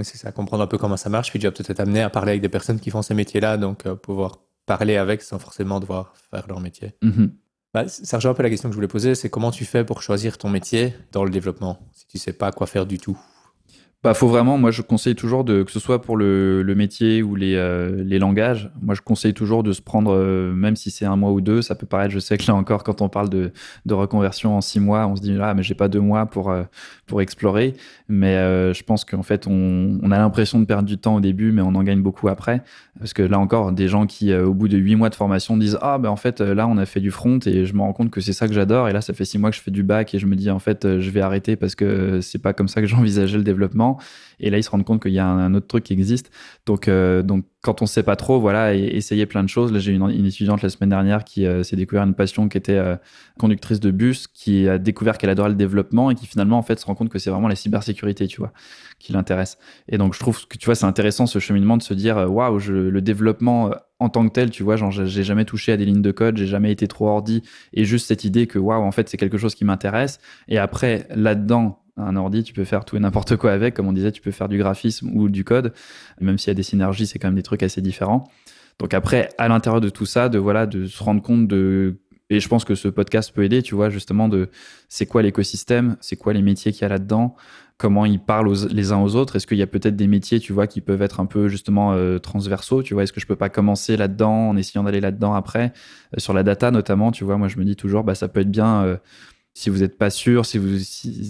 [0.00, 2.10] C'est ça, comprendre un peu comment ça marche, puis tu vas peut-être être amené à
[2.10, 6.14] parler avec des personnes qui font ces métiers-là, donc pouvoir parler avec sans forcément devoir
[6.30, 6.94] faire leur métier.
[7.02, 7.30] Mm-hmm.
[7.74, 9.84] Bah, ça rejoint un peu la question que je voulais poser, c'est comment tu fais
[9.84, 13.18] pour choisir ton métier dans le développement, si tu sais pas quoi faire du tout?
[14.04, 17.34] Bah, faut vraiment, moi je conseille toujours de, que ce soit pour le, métier ou
[17.34, 21.04] les, euh, les, langages, moi je conseille toujours de se prendre, euh, même si c'est
[21.04, 23.28] un mois ou deux, ça peut paraître, je sais que là encore, quand on parle
[23.28, 23.50] de,
[23.90, 26.62] reconversion en six mois, on se dit, ah, mais j'ai pas deux mois pour, euh,
[27.06, 27.74] pour explorer.
[28.08, 28.36] Mais
[28.72, 31.74] je pense qu'en fait, on a l'impression de perdre du temps au début, mais on
[31.74, 32.62] en gagne beaucoup après.
[32.98, 35.78] Parce que là encore, des gens qui, au bout de huit mois de formation, disent,
[35.80, 38.10] ah, ben en fait, là on a fait du front et je me rends compte
[38.10, 38.88] que c'est ça que j'adore.
[38.88, 40.50] Et là, ça fait six mois que je fais du bac et je me dis,
[40.50, 43.98] en fait, je vais arrêter parce que c'est pas comme ça que j'envisageais le développement.
[44.40, 46.30] Et là, ils se rendent compte qu'il y a un, autre truc qui existe.
[46.66, 49.72] Donc, euh, donc quand on ne sait pas trop, voilà, essayer plein de choses.
[49.72, 52.56] Là, j'ai une, une, étudiante la semaine dernière qui euh, s'est découvert une passion qui
[52.56, 52.96] était euh,
[53.38, 56.78] conductrice de bus, qui a découvert qu'elle adorait le développement et qui finalement, en fait,
[56.78, 58.52] se rend compte que c'est vraiment la cybersécurité, tu vois,
[59.00, 59.58] qui l'intéresse.
[59.88, 62.58] Et donc, je trouve que, tu vois, c'est intéressant ce cheminement de se dire, waouh,
[62.68, 66.02] le développement en tant que tel, tu vois, genre, j'ai jamais touché à des lignes
[66.02, 67.42] de code, j'ai jamais été trop ordi,
[67.72, 70.20] et juste cette idée que, waouh, en fait, c'est quelque chose qui m'intéresse.
[70.46, 73.74] Et après, là-dedans, un ordi, tu peux faire tout et n'importe quoi avec.
[73.74, 75.72] Comme on disait, tu peux faire du graphisme ou du code.
[76.20, 78.30] Même s'il y a des synergies, c'est quand même des trucs assez différents.
[78.78, 81.96] Donc après, à l'intérieur de tout ça, de voilà, de se rendre compte de
[82.30, 84.50] et je pense que ce podcast peut aider, tu vois, justement de
[84.88, 87.34] c'est quoi l'écosystème, c'est quoi les métiers qu'il y a là-dedans,
[87.78, 89.36] comment ils parlent les uns aux autres.
[89.36, 91.92] Est-ce qu'il y a peut-être des métiers, tu vois, qui peuvent être un peu justement
[91.94, 93.04] euh, transversaux, tu vois?
[93.04, 95.72] Est-ce que je peux pas commencer là-dedans en essayant d'aller là-dedans après?
[96.14, 98.40] Euh, sur la data notamment, tu vois Moi, je me dis toujours, bah ça peut
[98.40, 98.82] être bien.
[98.82, 98.96] Euh,
[99.58, 100.78] si vous n'êtes pas sûr, si vous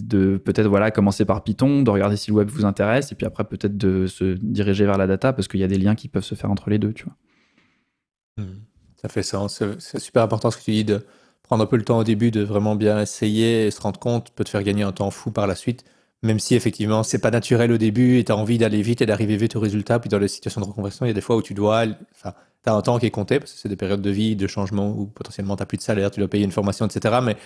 [0.03, 3.25] de peut-être voilà commencer par Python, de regarder si le web vous intéresse, et puis
[3.25, 6.09] après peut-être de se diriger vers la data parce qu'il y a des liens qui
[6.09, 7.15] peuvent se faire entre les deux, tu vois.
[8.37, 8.61] Hmm.
[8.97, 9.63] ça fait sens.
[9.79, 11.07] C'est super important ce que tu dis de
[11.43, 14.31] prendre un peu le temps au début de vraiment bien essayer et se rendre compte
[14.33, 15.87] peut te faire gagner un temps fou par la suite.
[16.23, 19.07] Même si effectivement c'est pas naturel au début et tu as envie d'aller vite et
[19.07, 21.37] d'arriver vite au résultat, puis dans les situations de reconversion, il y a des fois
[21.37, 23.77] où tu dois, enfin, tu as un temps qui est compté parce que c'est des
[23.77, 26.45] périodes de vie, de changement où potentiellement tu n'as plus de salaire, tu dois payer
[26.45, 27.21] une formation, etc.
[27.23, 27.39] Mais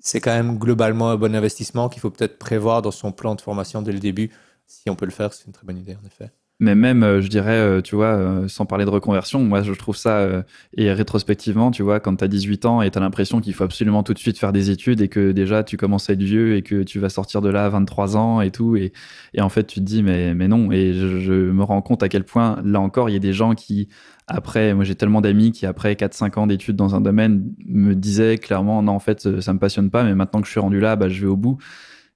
[0.00, 3.40] c'est quand même globalement un bon investissement qu'il faut peut-être prévoir dans son plan de
[3.40, 4.30] formation dès le début.
[4.66, 6.32] Si on peut le faire, c'est une très bonne idée, en effet.
[6.60, 9.72] Mais même, euh, je dirais, euh, tu vois, euh, sans parler de reconversion, moi, je
[9.72, 10.44] trouve ça,
[10.76, 13.62] et rétrospectivement, tu vois, quand tu as 18 ans et tu as l'impression qu'il faut
[13.62, 16.56] absolument tout de suite faire des études et que déjà tu commences à être vieux
[16.56, 18.76] et que tu vas sortir de là à 23 ans et tout.
[18.76, 18.92] Et,
[19.38, 20.72] en fait, tu te dis, mais, mais non.
[20.72, 23.32] Et je, je, me rends compte à quel point, là encore, il y a des
[23.32, 23.88] gens qui,
[24.26, 28.36] après, moi, j'ai tellement d'amis qui, après 4-5 ans d'études dans un domaine, me disaient
[28.36, 30.96] clairement, non, en fait, ça me passionne pas, mais maintenant que je suis rendu là,
[30.96, 31.58] bah, je vais au bout.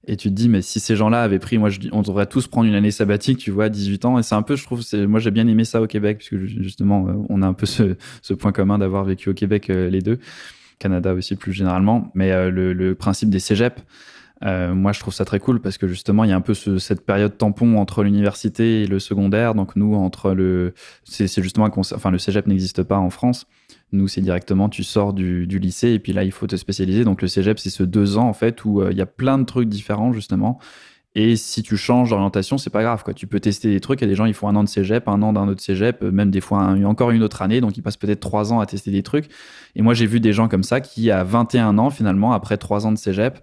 [0.05, 2.67] Et tu te dis, mais si ces gens-là avaient pris, moi, on devrait tous prendre
[2.67, 4.19] une année sabbatique, tu vois, 18 ans.
[4.19, 7.07] Et c'est un peu, je trouve, moi, j'ai bien aimé ça au Québec, puisque justement,
[7.07, 10.01] euh, on a un peu ce, ce point commun d'avoir vécu au Québec euh, les
[10.01, 10.19] deux.
[10.79, 12.11] Canada aussi, plus généralement.
[12.13, 13.81] Mais euh, le, le, principe des cégeps,
[14.45, 16.53] euh, moi, je trouve ça très cool parce que justement, il y a un peu
[16.53, 19.55] ce, cette période tampon entre l'université et le secondaire.
[19.55, 20.73] Donc, nous, entre le.
[21.05, 21.69] C'est justement.
[21.75, 23.47] Enfin, le cégep n'existe pas en France.
[23.93, 27.03] Nous, c'est directement, tu sors du, lycée et puis là, il faut te spécialiser.
[27.03, 29.37] Donc, le cégep, c'est ce deux ans, en fait, où euh, il y a plein
[29.37, 30.57] de trucs différents, justement.
[31.13, 33.03] Et si tu changes d'orientation, c'est pas grave.
[33.03, 33.13] Quoi.
[33.13, 34.01] Tu peux tester des trucs.
[34.01, 35.61] Il y a des gens, ils font un an de cégep, un an d'un autre
[35.61, 37.61] cégep, euh, même des fois encore une autre année.
[37.61, 39.29] Donc, ils passent peut-être trois ans à tester des trucs.
[39.75, 42.87] Et moi, j'ai vu des gens comme ça qui, à 21 ans, finalement, après trois
[42.87, 43.39] ans de cégep,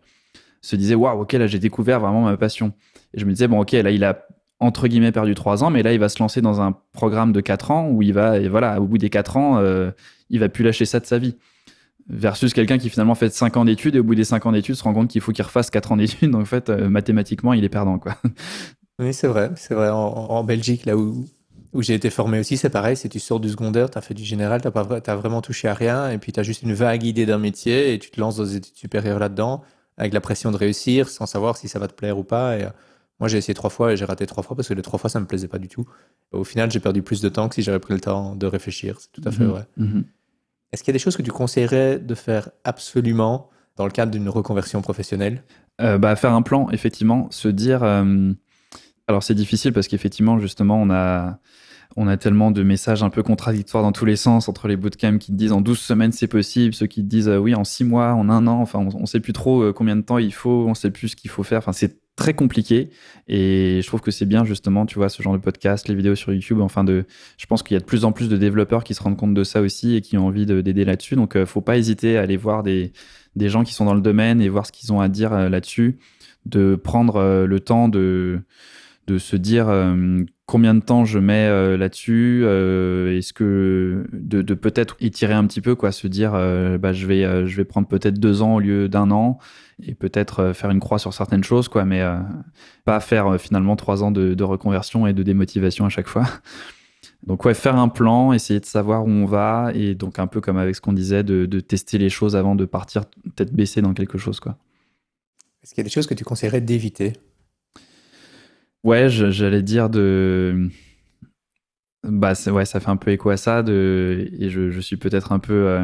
[0.62, 2.72] se disaient Waouh, ok, là, j'ai découvert vraiment ma passion.
[3.14, 4.27] Et je me disais Bon, ok, là, il a
[4.59, 7.40] entre guillemets perdu trois ans, mais là, il va se lancer dans un programme de
[7.40, 9.90] quatre ans où il va, et voilà, au bout des quatre ans, euh,
[10.31, 11.36] il va plus lâcher ça de sa vie.
[12.09, 14.74] Versus quelqu'un qui finalement fait 5 ans d'études et au bout des 5 ans d'études
[14.74, 16.31] se rend compte qu'il faut qu'il refasse 4 ans d'études.
[16.32, 17.98] Donc en fait, euh, mathématiquement, il est perdant.
[17.98, 18.16] Quoi.
[18.98, 19.51] Oui, c'est vrai.
[19.57, 19.90] C'est vrai.
[19.90, 21.24] En, en, Belgique, là où,
[21.73, 22.97] où j'ai été formé aussi, c'est pareil.
[22.97, 25.74] Si tu sors du secondaire, tu as fait du général, tu as, vraiment touché à
[25.74, 26.11] rien.
[26.11, 28.44] Et puis tu as juste une vague idée d'un métier et tu te lances dans
[28.44, 29.62] des études supérieures là-dedans
[29.97, 32.59] avec la pression de réussir sans savoir si ça va te plaire ou pas.
[32.59, 32.70] Et, euh,
[33.20, 35.11] moi, j'ai essayé trois fois et j'ai raté trois fois parce que les trois fois,
[35.11, 35.86] ça me plaisait pas du tout.
[36.32, 38.97] Au final, j'ai perdu plus de temps que si j'avais pris le temps de réfléchir.
[38.98, 39.51] C'est tout à fait mhm.
[39.51, 39.66] vrai.
[39.77, 40.05] Mhm.
[40.72, 44.12] Est-ce qu'il y a des choses que tu conseillerais de faire absolument dans le cadre
[44.12, 45.42] d'une reconversion professionnelle?
[45.80, 47.28] Euh, bah, Faire un plan, effectivement.
[47.30, 47.82] Se dire.
[47.82, 48.32] Euh,
[49.09, 51.38] alors, c'est difficile parce qu'effectivement, justement, on a.
[51.97, 55.18] On a tellement de messages un peu contradictoires dans tous les sens entre les bootcamps
[55.18, 57.64] qui te disent en 12 semaines c'est possible, ceux qui te disent euh, oui en
[57.64, 60.32] 6 mois, en un an, enfin on, ne sait plus trop combien de temps il
[60.32, 61.59] faut, on sait plus ce qu'il faut faire.
[61.59, 62.90] Enfin c'est très compliqué.
[63.28, 66.14] Et je trouve que c'est bien justement tu vois ce genre de podcast les vidéos
[66.14, 67.06] sur YouTube enfin de
[67.38, 69.32] je pense qu'il y a de plus en plus de développeurs qui se rendent compte
[69.32, 71.16] de ça aussi et qui ont envie d'aider là-dessus.
[71.16, 72.92] Donc euh, faut pas hésiter à aller voir des,
[73.36, 75.48] des gens qui sont dans le domaine et voir ce qu'ils ont à dire euh,
[75.48, 75.98] là-dessus.
[76.47, 78.40] De prendre euh, le temps de
[79.06, 79.66] de se dire
[80.47, 85.90] combien de temps je mets là-dessus est-ce que de, peut-être étirer un petit peu quoi
[85.90, 86.32] se dire
[86.78, 89.38] bah je vais je vais prendre peut-être deux ans au lieu d'un an
[89.86, 92.19] et peut-être euh, faire une croix sur certaines choses, quoi, mais euh,
[92.85, 96.24] pas faire euh, finalement trois ans de, reconversion et de démotivation à chaque fois.
[97.27, 100.40] Donc ouais, faire un plan, essayer de savoir où on va et donc un peu
[100.40, 103.93] comme avec ce qu'on disait, de, tester les choses avant de partir peut-être baisser dans
[103.93, 104.57] quelque chose, quoi.
[105.62, 107.12] Est-ce qu'il y a des choses que tu conseillerais d'éviter?
[108.85, 110.70] Ouais, j'allais dire de
[112.02, 115.39] bah ouais, ça fait un peu écho à ça de et je, suis peut-être un
[115.39, 115.78] peu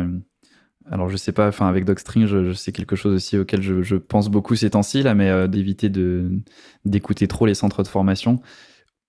[0.91, 4.29] alors je sais pas, enfin avec Docstring, je, sais quelque chose aussi auquel je, pense
[4.29, 6.31] beaucoup ces temps-ci là, mais euh, d'éviter de
[6.85, 8.41] d'écouter trop les centres de formation,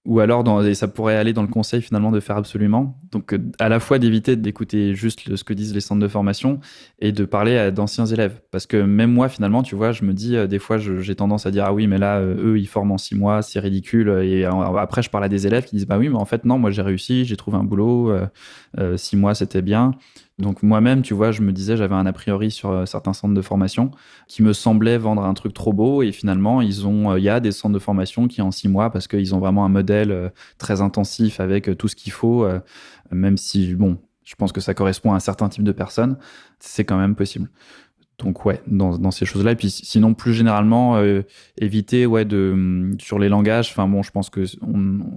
[0.06, 3.00] ou alors et ça pourrait aller dans le conseil finalement de faire absolument.
[3.12, 6.60] Donc euh, à la fois d'éviter d'écouter juste ce que disent les centres de formation
[7.00, 10.14] et de parler à d'anciens élèves, parce que même moi finalement, tu vois, je me
[10.14, 12.94] dis euh, des fois j'ai tendance à dire ah oui mais là eux ils forment
[12.94, 16.00] en six mois, c'est ridicule, et après je parle à des élèves qui disent bah
[16.00, 18.12] oui mais en fait non moi j'ai réussi, j'ai trouvé un boulot,
[18.96, 19.92] six mois c'était bien.
[20.40, 23.34] Donc moi-même, tu vois, je me disais, j'avais un a priori sur euh, certains centres
[23.34, 23.90] de formation
[24.28, 27.30] qui me semblaient vendre un truc trop beau et finalement, ils ont, euh, il y
[27.30, 30.12] a des centres de formation qui en six mois parce qu'ils ont vraiment un modèle
[30.12, 32.48] euh, très intensif avec tout ce qu'il faut,
[33.12, 36.18] même si bon, je pense que ça correspond à un certain type de personnes,
[36.60, 37.50] c'est quand même possible
[38.20, 39.52] donc ouais, dans, dans ces choses-là.
[39.52, 41.22] Et puis sinon, plus généralement, euh,
[41.58, 43.70] éviter ouais de mm, sur les langages.
[43.72, 44.44] Enfin bon, je pense que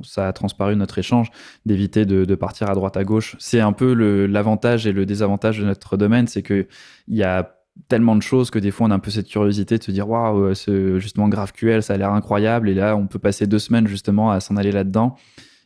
[0.02, 1.30] ça a transparu notre échange
[1.64, 3.36] d'éviter de, partir à droite à gauche.
[3.38, 3.92] C'est un peu
[4.26, 6.66] l'avantage et le désavantage de notre domaine, c'est que
[7.08, 7.56] il y a
[7.88, 10.08] tellement de choses que des fois on a un peu cette curiosité de se dire
[10.08, 12.68] waouh, ce justement GraphQL, ça a l'air incroyable.
[12.68, 15.16] Et là, on peut passer deux semaines justement à s'en aller là-dedans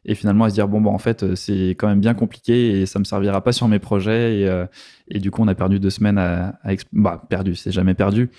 [0.05, 2.81] et finalement à se dire bon bah en fait euh, c'est quand même bien compliqué
[2.81, 4.67] et ça me servira pas sur mes projets et, euh,
[5.09, 8.31] et du coup on a perdu deux semaines à, à bah perdu c'est jamais perdu.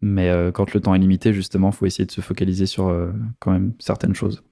[0.00, 2.94] Mais euh, quand le temps est limité justement faut essayer de se focaliser sur
[3.38, 4.42] quand même certaines choses.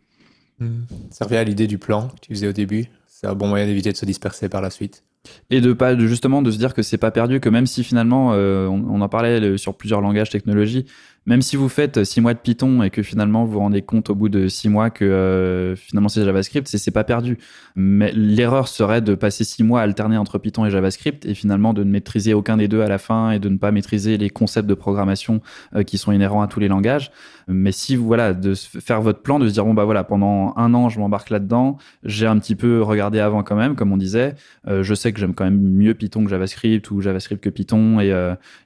[0.59, 0.83] Mmh.
[1.11, 2.87] ça revient à l'idée du plan que tu faisais au début.
[3.07, 5.05] C'est un bon moyen d'éviter de se disperser par la suite.
[5.51, 8.31] Et de pas justement de se dire que c'est pas perdu que même si finalement
[8.31, 10.87] on, en parlait sur plusieurs langages technologie
[11.25, 14.11] même si vous faites six mois de Python et que finalement vous vous rendez compte
[14.11, 17.39] au bout de six mois que euh, finalement c'est JavaScript, c'est pas perdu.
[17.77, 21.75] Mais l'erreur serait de passer six mois à alterner entre Python et JavaScript et finalement
[21.75, 24.31] de ne maîtriser aucun des deux à la fin et de ne pas maîtriser les
[24.31, 25.41] concepts de programmation
[25.77, 27.13] euh, qui sont inhérents à tous les langages.
[27.47, 30.55] Mais si vous voilà de faire votre plan, de se dire bon bah voilà pendant
[30.57, 33.97] un an je m'embarque là-dedans, j'ai un petit peu regardé avant quand même, comme on
[33.97, 34.35] disait.
[34.67, 38.01] Euh, je sais que j'aime quand même mieux Python que JavaScript ou JavaScript que Python
[38.01, 38.13] et,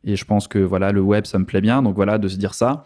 [0.05, 1.83] et je pense que voilà le web ça me plaît bien.
[1.83, 2.85] Donc voilà de se dire ça.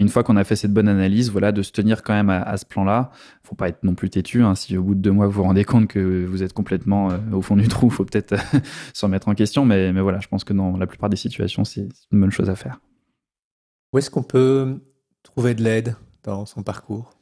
[0.00, 2.56] Une fois qu'on a fait cette bonne analyse, voilà, de se tenir quand même à,
[2.56, 3.10] ce plan-là.
[3.42, 4.42] Faut pas être non plus têtu.
[4.42, 4.54] Hein.
[4.54, 7.18] Si au bout de deux mois vous vous rendez compte que vous êtes complètement euh,
[7.32, 8.34] au fond du trou, faut peut-être
[8.94, 9.66] s'en mettre en question.
[9.66, 12.48] Mais, mais voilà, je pense que dans la plupart des situations, c'est une bonne chose
[12.48, 12.80] à faire.
[13.92, 14.80] Où est-ce qu'on peut
[15.22, 17.12] trouver de l'aide dans son parcours?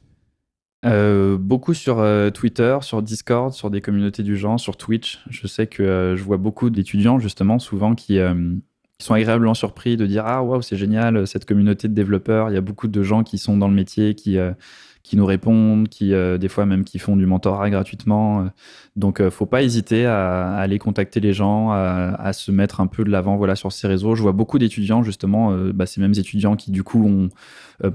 [0.85, 5.21] Euh, beaucoup sur euh, Twitter, sur Discord, sur des communautés du genre, sur Twitch.
[5.29, 8.21] Je sais que je vois beaucoup d'étudiants justement souvent qui,
[8.99, 12.49] qui sont agréablement surpris de dire ah waouh c'est génial cette communauté de développeurs.
[12.49, 14.51] Il y a beaucoup de gens qui sont dans le métier qui euh,
[15.13, 18.49] nous répondent qui euh, des fois même qui font du mentorat gratuitement.
[18.97, 23.05] Donc euh, faut pas hésiter à, aller contacter les gens à, se mettre un peu
[23.05, 24.15] de l'avant voilà sur ces réseaux.
[24.15, 27.29] Je vois beaucoup d'étudiants justement bah, ces mêmes étudiants qui du coup ont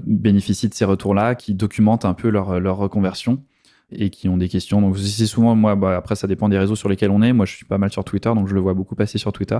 [0.05, 3.43] bénéficient de ces retours là qui documentent un peu leur reconversion
[3.91, 4.81] et qui ont des questions.
[4.81, 5.75] Donc c'est souvent moi.
[5.75, 7.33] Bah, après ça dépend des réseaux sur lesquels on est.
[7.33, 9.59] Moi je suis pas mal sur Twitter, donc je le vois beaucoup passer sur Twitter.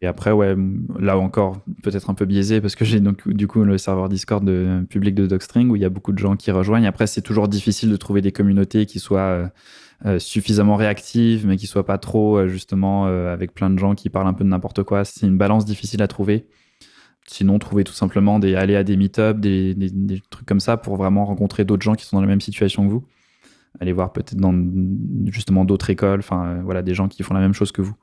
[0.00, 0.56] Et après ouais,
[0.98, 4.44] là encore peut-être un peu biaisé parce que j'ai donc du coup le serveur Discord
[4.44, 6.86] de, public de Docstring où il y a beaucoup de gens qui rejoignent.
[6.86, 9.48] Après c'est toujours difficile de trouver des communautés qui soient euh,
[10.06, 14.08] euh, suffisamment réactives, mais qui soient pas trop euh, justement avec plein de gens qui
[14.08, 15.04] parlent un peu de n'importe quoi.
[15.04, 16.46] C'est une balance difficile à trouver.
[17.26, 20.96] Sinon, trouver tout simplement des aller à des meet-up, des, des, trucs comme ça pour
[20.96, 23.04] vraiment rencontrer d'autres gens qui sont dans la même situation que vous
[23.80, 24.54] aller voir peut-être dans
[25.26, 27.94] justement d'autres écoles, enfin euh, voilà, des gens qui font la même chose que vous.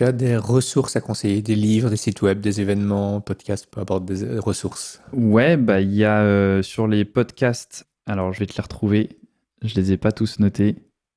[0.00, 4.06] As des ressources à conseiller, des livres, des sites web, des événements, podcasts, peu importe,
[4.06, 5.02] des ressources?
[5.12, 9.18] Ouais, bah il y a euh, sur les podcasts, alors je vais te les retrouver,
[9.60, 10.76] je les ai pas tous notés,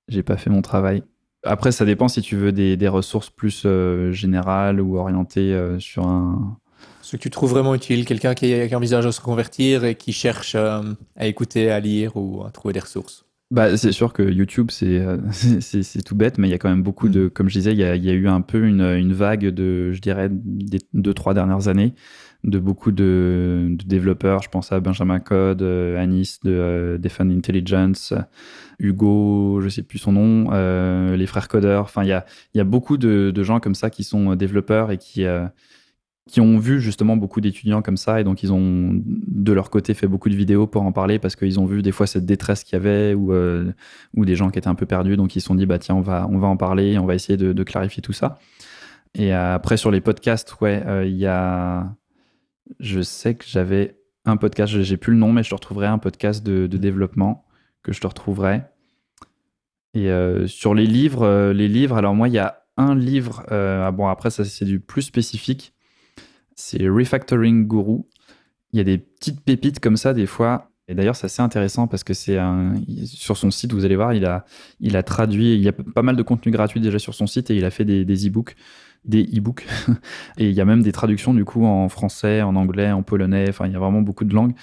[0.10, 1.04] j'ai pas fait mon travail.
[1.44, 6.06] Après, ça dépend si tu veux des, des ressources plus euh, générales ou orientées sur
[6.08, 6.58] un,
[7.06, 10.56] ce que tu trouves vraiment utile, quelqu'un qui, envisage de se reconvertir et qui cherche
[10.56, 10.82] euh,
[11.16, 15.18] à écouter, à lire ou à trouver des ressources bah, c'est sûr que YouTube, euh,
[15.32, 17.30] c'est tout bête, mais il y a quand même beaucoup de, mm.
[17.30, 20.80] comme je disais, il y a, eu un peu une, vague de, je dirais, des
[20.94, 21.94] deux, trois dernières années,
[22.44, 24.42] de beaucoup de, développeurs.
[24.42, 28.16] Je pense à Benjamin Code, euh, Anis de Defend Intelligence,
[28.80, 30.50] Hugo, je sais plus son nom,
[31.16, 31.84] les frères codeurs.
[31.84, 32.26] Enfin, il y a,
[32.56, 35.24] il y a beaucoup de, gens comme ça qui sont développeurs et qui,
[36.30, 39.94] qui ont vu justement beaucoup d'étudiants comme ça et donc ils ont de leur côté
[39.94, 42.64] fait beaucoup de vidéos pour en parler parce qu'ils ont vu des fois cette détresse
[42.64, 43.72] qu'il y avait ou, euh,
[44.16, 45.96] ou des gens qui étaient un peu perdus donc ils se sont dit bah tiens
[45.96, 48.40] on va, on va en parler on va essayer de, clarifier tout ça.
[49.14, 51.96] Et après sur les podcasts ouais euh, il y a
[52.80, 56.00] je sais que j'avais un podcast j'ai plus le nom mais je te retrouverai un
[56.00, 57.46] podcast de, développement
[57.84, 58.64] que je te retrouverai.
[59.94, 63.92] Et euh, sur les livres les livres alors moi il y a un livre ah
[63.92, 65.75] bon après ça c'est du plus spécifique
[66.56, 68.02] c'est Refactoring Guru.
[68.72, 70.72] Il y a des petites pépites comme ça des fois.
[70.88, 72.74] Et d'ailleurs, c'est assez intéressant parce que c'est un,
[73.06, 74.46] sur son site, vous allez voir, il a,
[74.80, 77.50] il a traduit, il y a pas mal de contenu gratuit déjà sur son site
[77.50, 78.56] et il a fait des, des e-books,
[79.04, 79.66] des e-books.
[80.38, 83.46] et il y a même des traductions du coup en français, en anglais, en polonais.
[83.50, 84.54] Enfin, il y a vraiment beaucoup de langues.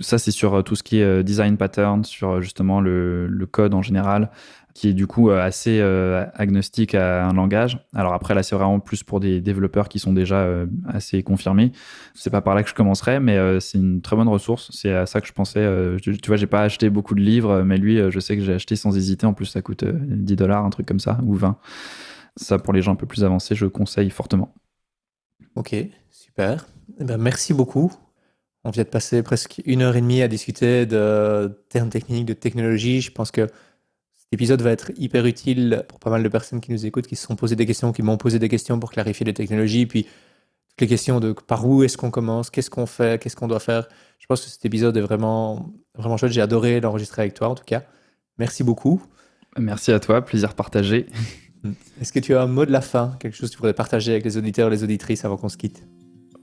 [0.00, 3.46] Ça, c'est sur euh, tout ce qui est euh, design pattern, sur euh, justement le
[3.50, 4.30] code en général,
[4.78, 7.84] qui est du coup euh, assez euh, agnostique à un langage.
[7.96, 11.72] Alors après, là, c'est vraiment plus pour des développeurs qui sont déjà euh, assez confirmés.
[12.14, 14.70] C'est pas par là que je commencerai, mais c'est une très bonne ressource.
[14.72, 15.66] C'est à ça que je pensais.
[16.00, 18.76] tu vois, j'ai pas acheté beaucoup de livres, mais lui, je sais que j'ai acheté
[18.76, 19.26] sans hésiter.
[19.26, 21.58] En plus, ça coûte 10 dollars, un truc comme ça, ou 20.
[22.36, 24.54] Ça, pour les gens un peu plus avancés, je conseille fortement.
[25.56, 25.74] Ok,
[26.12, 26.66] super.
[27.00, 27.92] Eh ben, merci beaucoup.
[28.62, 32.34] On vient de passer presque une heure et demie à discuter de termes techniques, de
[32.34, 33.00] technologie.
[33.00, 33.48] Je pense que
[34.30, 37.26] L'épisode va être hyper utile pour pas mal de personnes qui nous écoutent, qui se
[37.26, 40.82] sont posées des questions, qui m'ont posé des questions pour clarifier les technologies, puis toutes
[40.82, 43.88] les questions de par où est-ce qu'on commence, qu'est-ce qu'on fait, qu'est-ce qu'on doit faire.
[44.18, 46.32] Je pense que cet épisode est vraiment, vraiment chouette.
[46.32, 47.82] J'ai adoré l'enregistrer avec toi, en tout cas.
[48.38, 49.02] Merci beaucoup.
[49.58, 51.06] Merci à toi, plaisir partagé.
[52.00, 54.12] Est-ce que tu as un mot de la fin, quelque chose que tu pourrais partager
[54.12, 55.82] avec les auditeurs et les auditrices avant qu'on se quitte?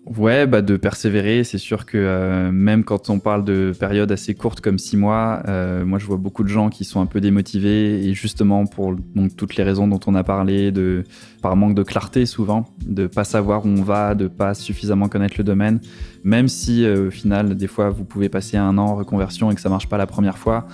[0.06, 1.44] Ouais, bah de persévérer.
[1.44, 5.41] C'est sûr que euh, même quand on parle de périodes assez courtes comme six mois,
[5.48, 8.95] euh, moi je vois beaucoup de gens qui sont un peu démotivés et justement pour
[9.15, 11.03] donc toutes les raisons dont on a parlé, de
[11.41, 15.36] par manque de clarté souvent, de pas savoir où on va, de pas suffisamment connaître
[15.40, 15.80] le domaine.
[16.23, 19.56] Même si euh, au final des fois vous pouvez passer un an en reconversion et
[19.56, 20.68] que ça marche pas la première fois,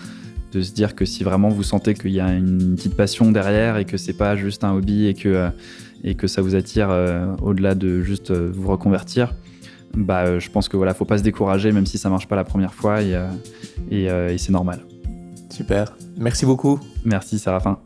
[0.52, 3.78] de se dire que si vraiment vous sentez qu'il y a une petite passion derrière
[3.78, 5.52] et que c'est pas juste un hobby et que
[6.04, 9.34] et que ça vous attire euh, au-delà de juste euh, vous reconvertir,
[9.96, 12.46] bah, je pense que voilà, faut pas se décourager, même si ça marche pas la
[12.46, 13.20] première fois, et,
[13.90, 14.80] et, et c'est normal.
[15.50, 15.98] Super.
[16.18, 16.80] Merci beaucoup.
[17.04, 17.78] Merci, Séraphin.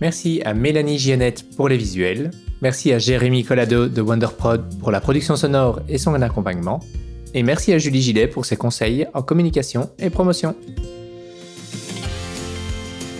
[0.00, 2.30] Merci à Mélanie Giannette pour les visuels.
[2.62, 6.80] Merci à Jérémy Collado de WonderProd pour la production sonore et son accompagnement.
[7.34, 10.54] Et merci à Julie Gillet pour ses conseils en communication et promotion.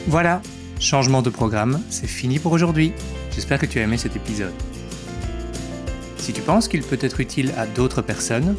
[0.09, 0.43] Voilà,
[0.83, 2.93] changement de programme, c'est fini pour aujourd'hui.
[3.35, 4.53] J'espère que tu as aimé cet épisode.
[6.19, 8.57] Si tu penses qu'il peut être utile à d'autres personnes,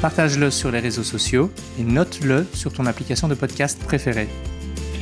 [0.00, 4.28] partage-le sur les réseaux sociaux et note-le sur ton application de podcast préférée.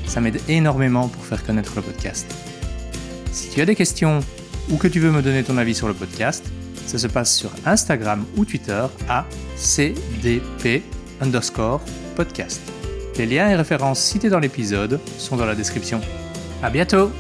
[0.07, 2.35] Ça m'aide énormément pour faire connaître le podcast.
[3.31, 4.21] Si tu as des questions
[4.71, 6.45] ou que tu veux me donner ton avis sur le podcast,
[6.87, 9.25] ça se passe sur Instagram ou Twitter à
[9.57, 10.83] cdp
[11.21, 11.81] underscore
[12.17, 12.61] podcast.
[13.17, 16.01] Les liens et références cités dans l'épisode sont dans la description.
[16.63, 17.11] À bientôt!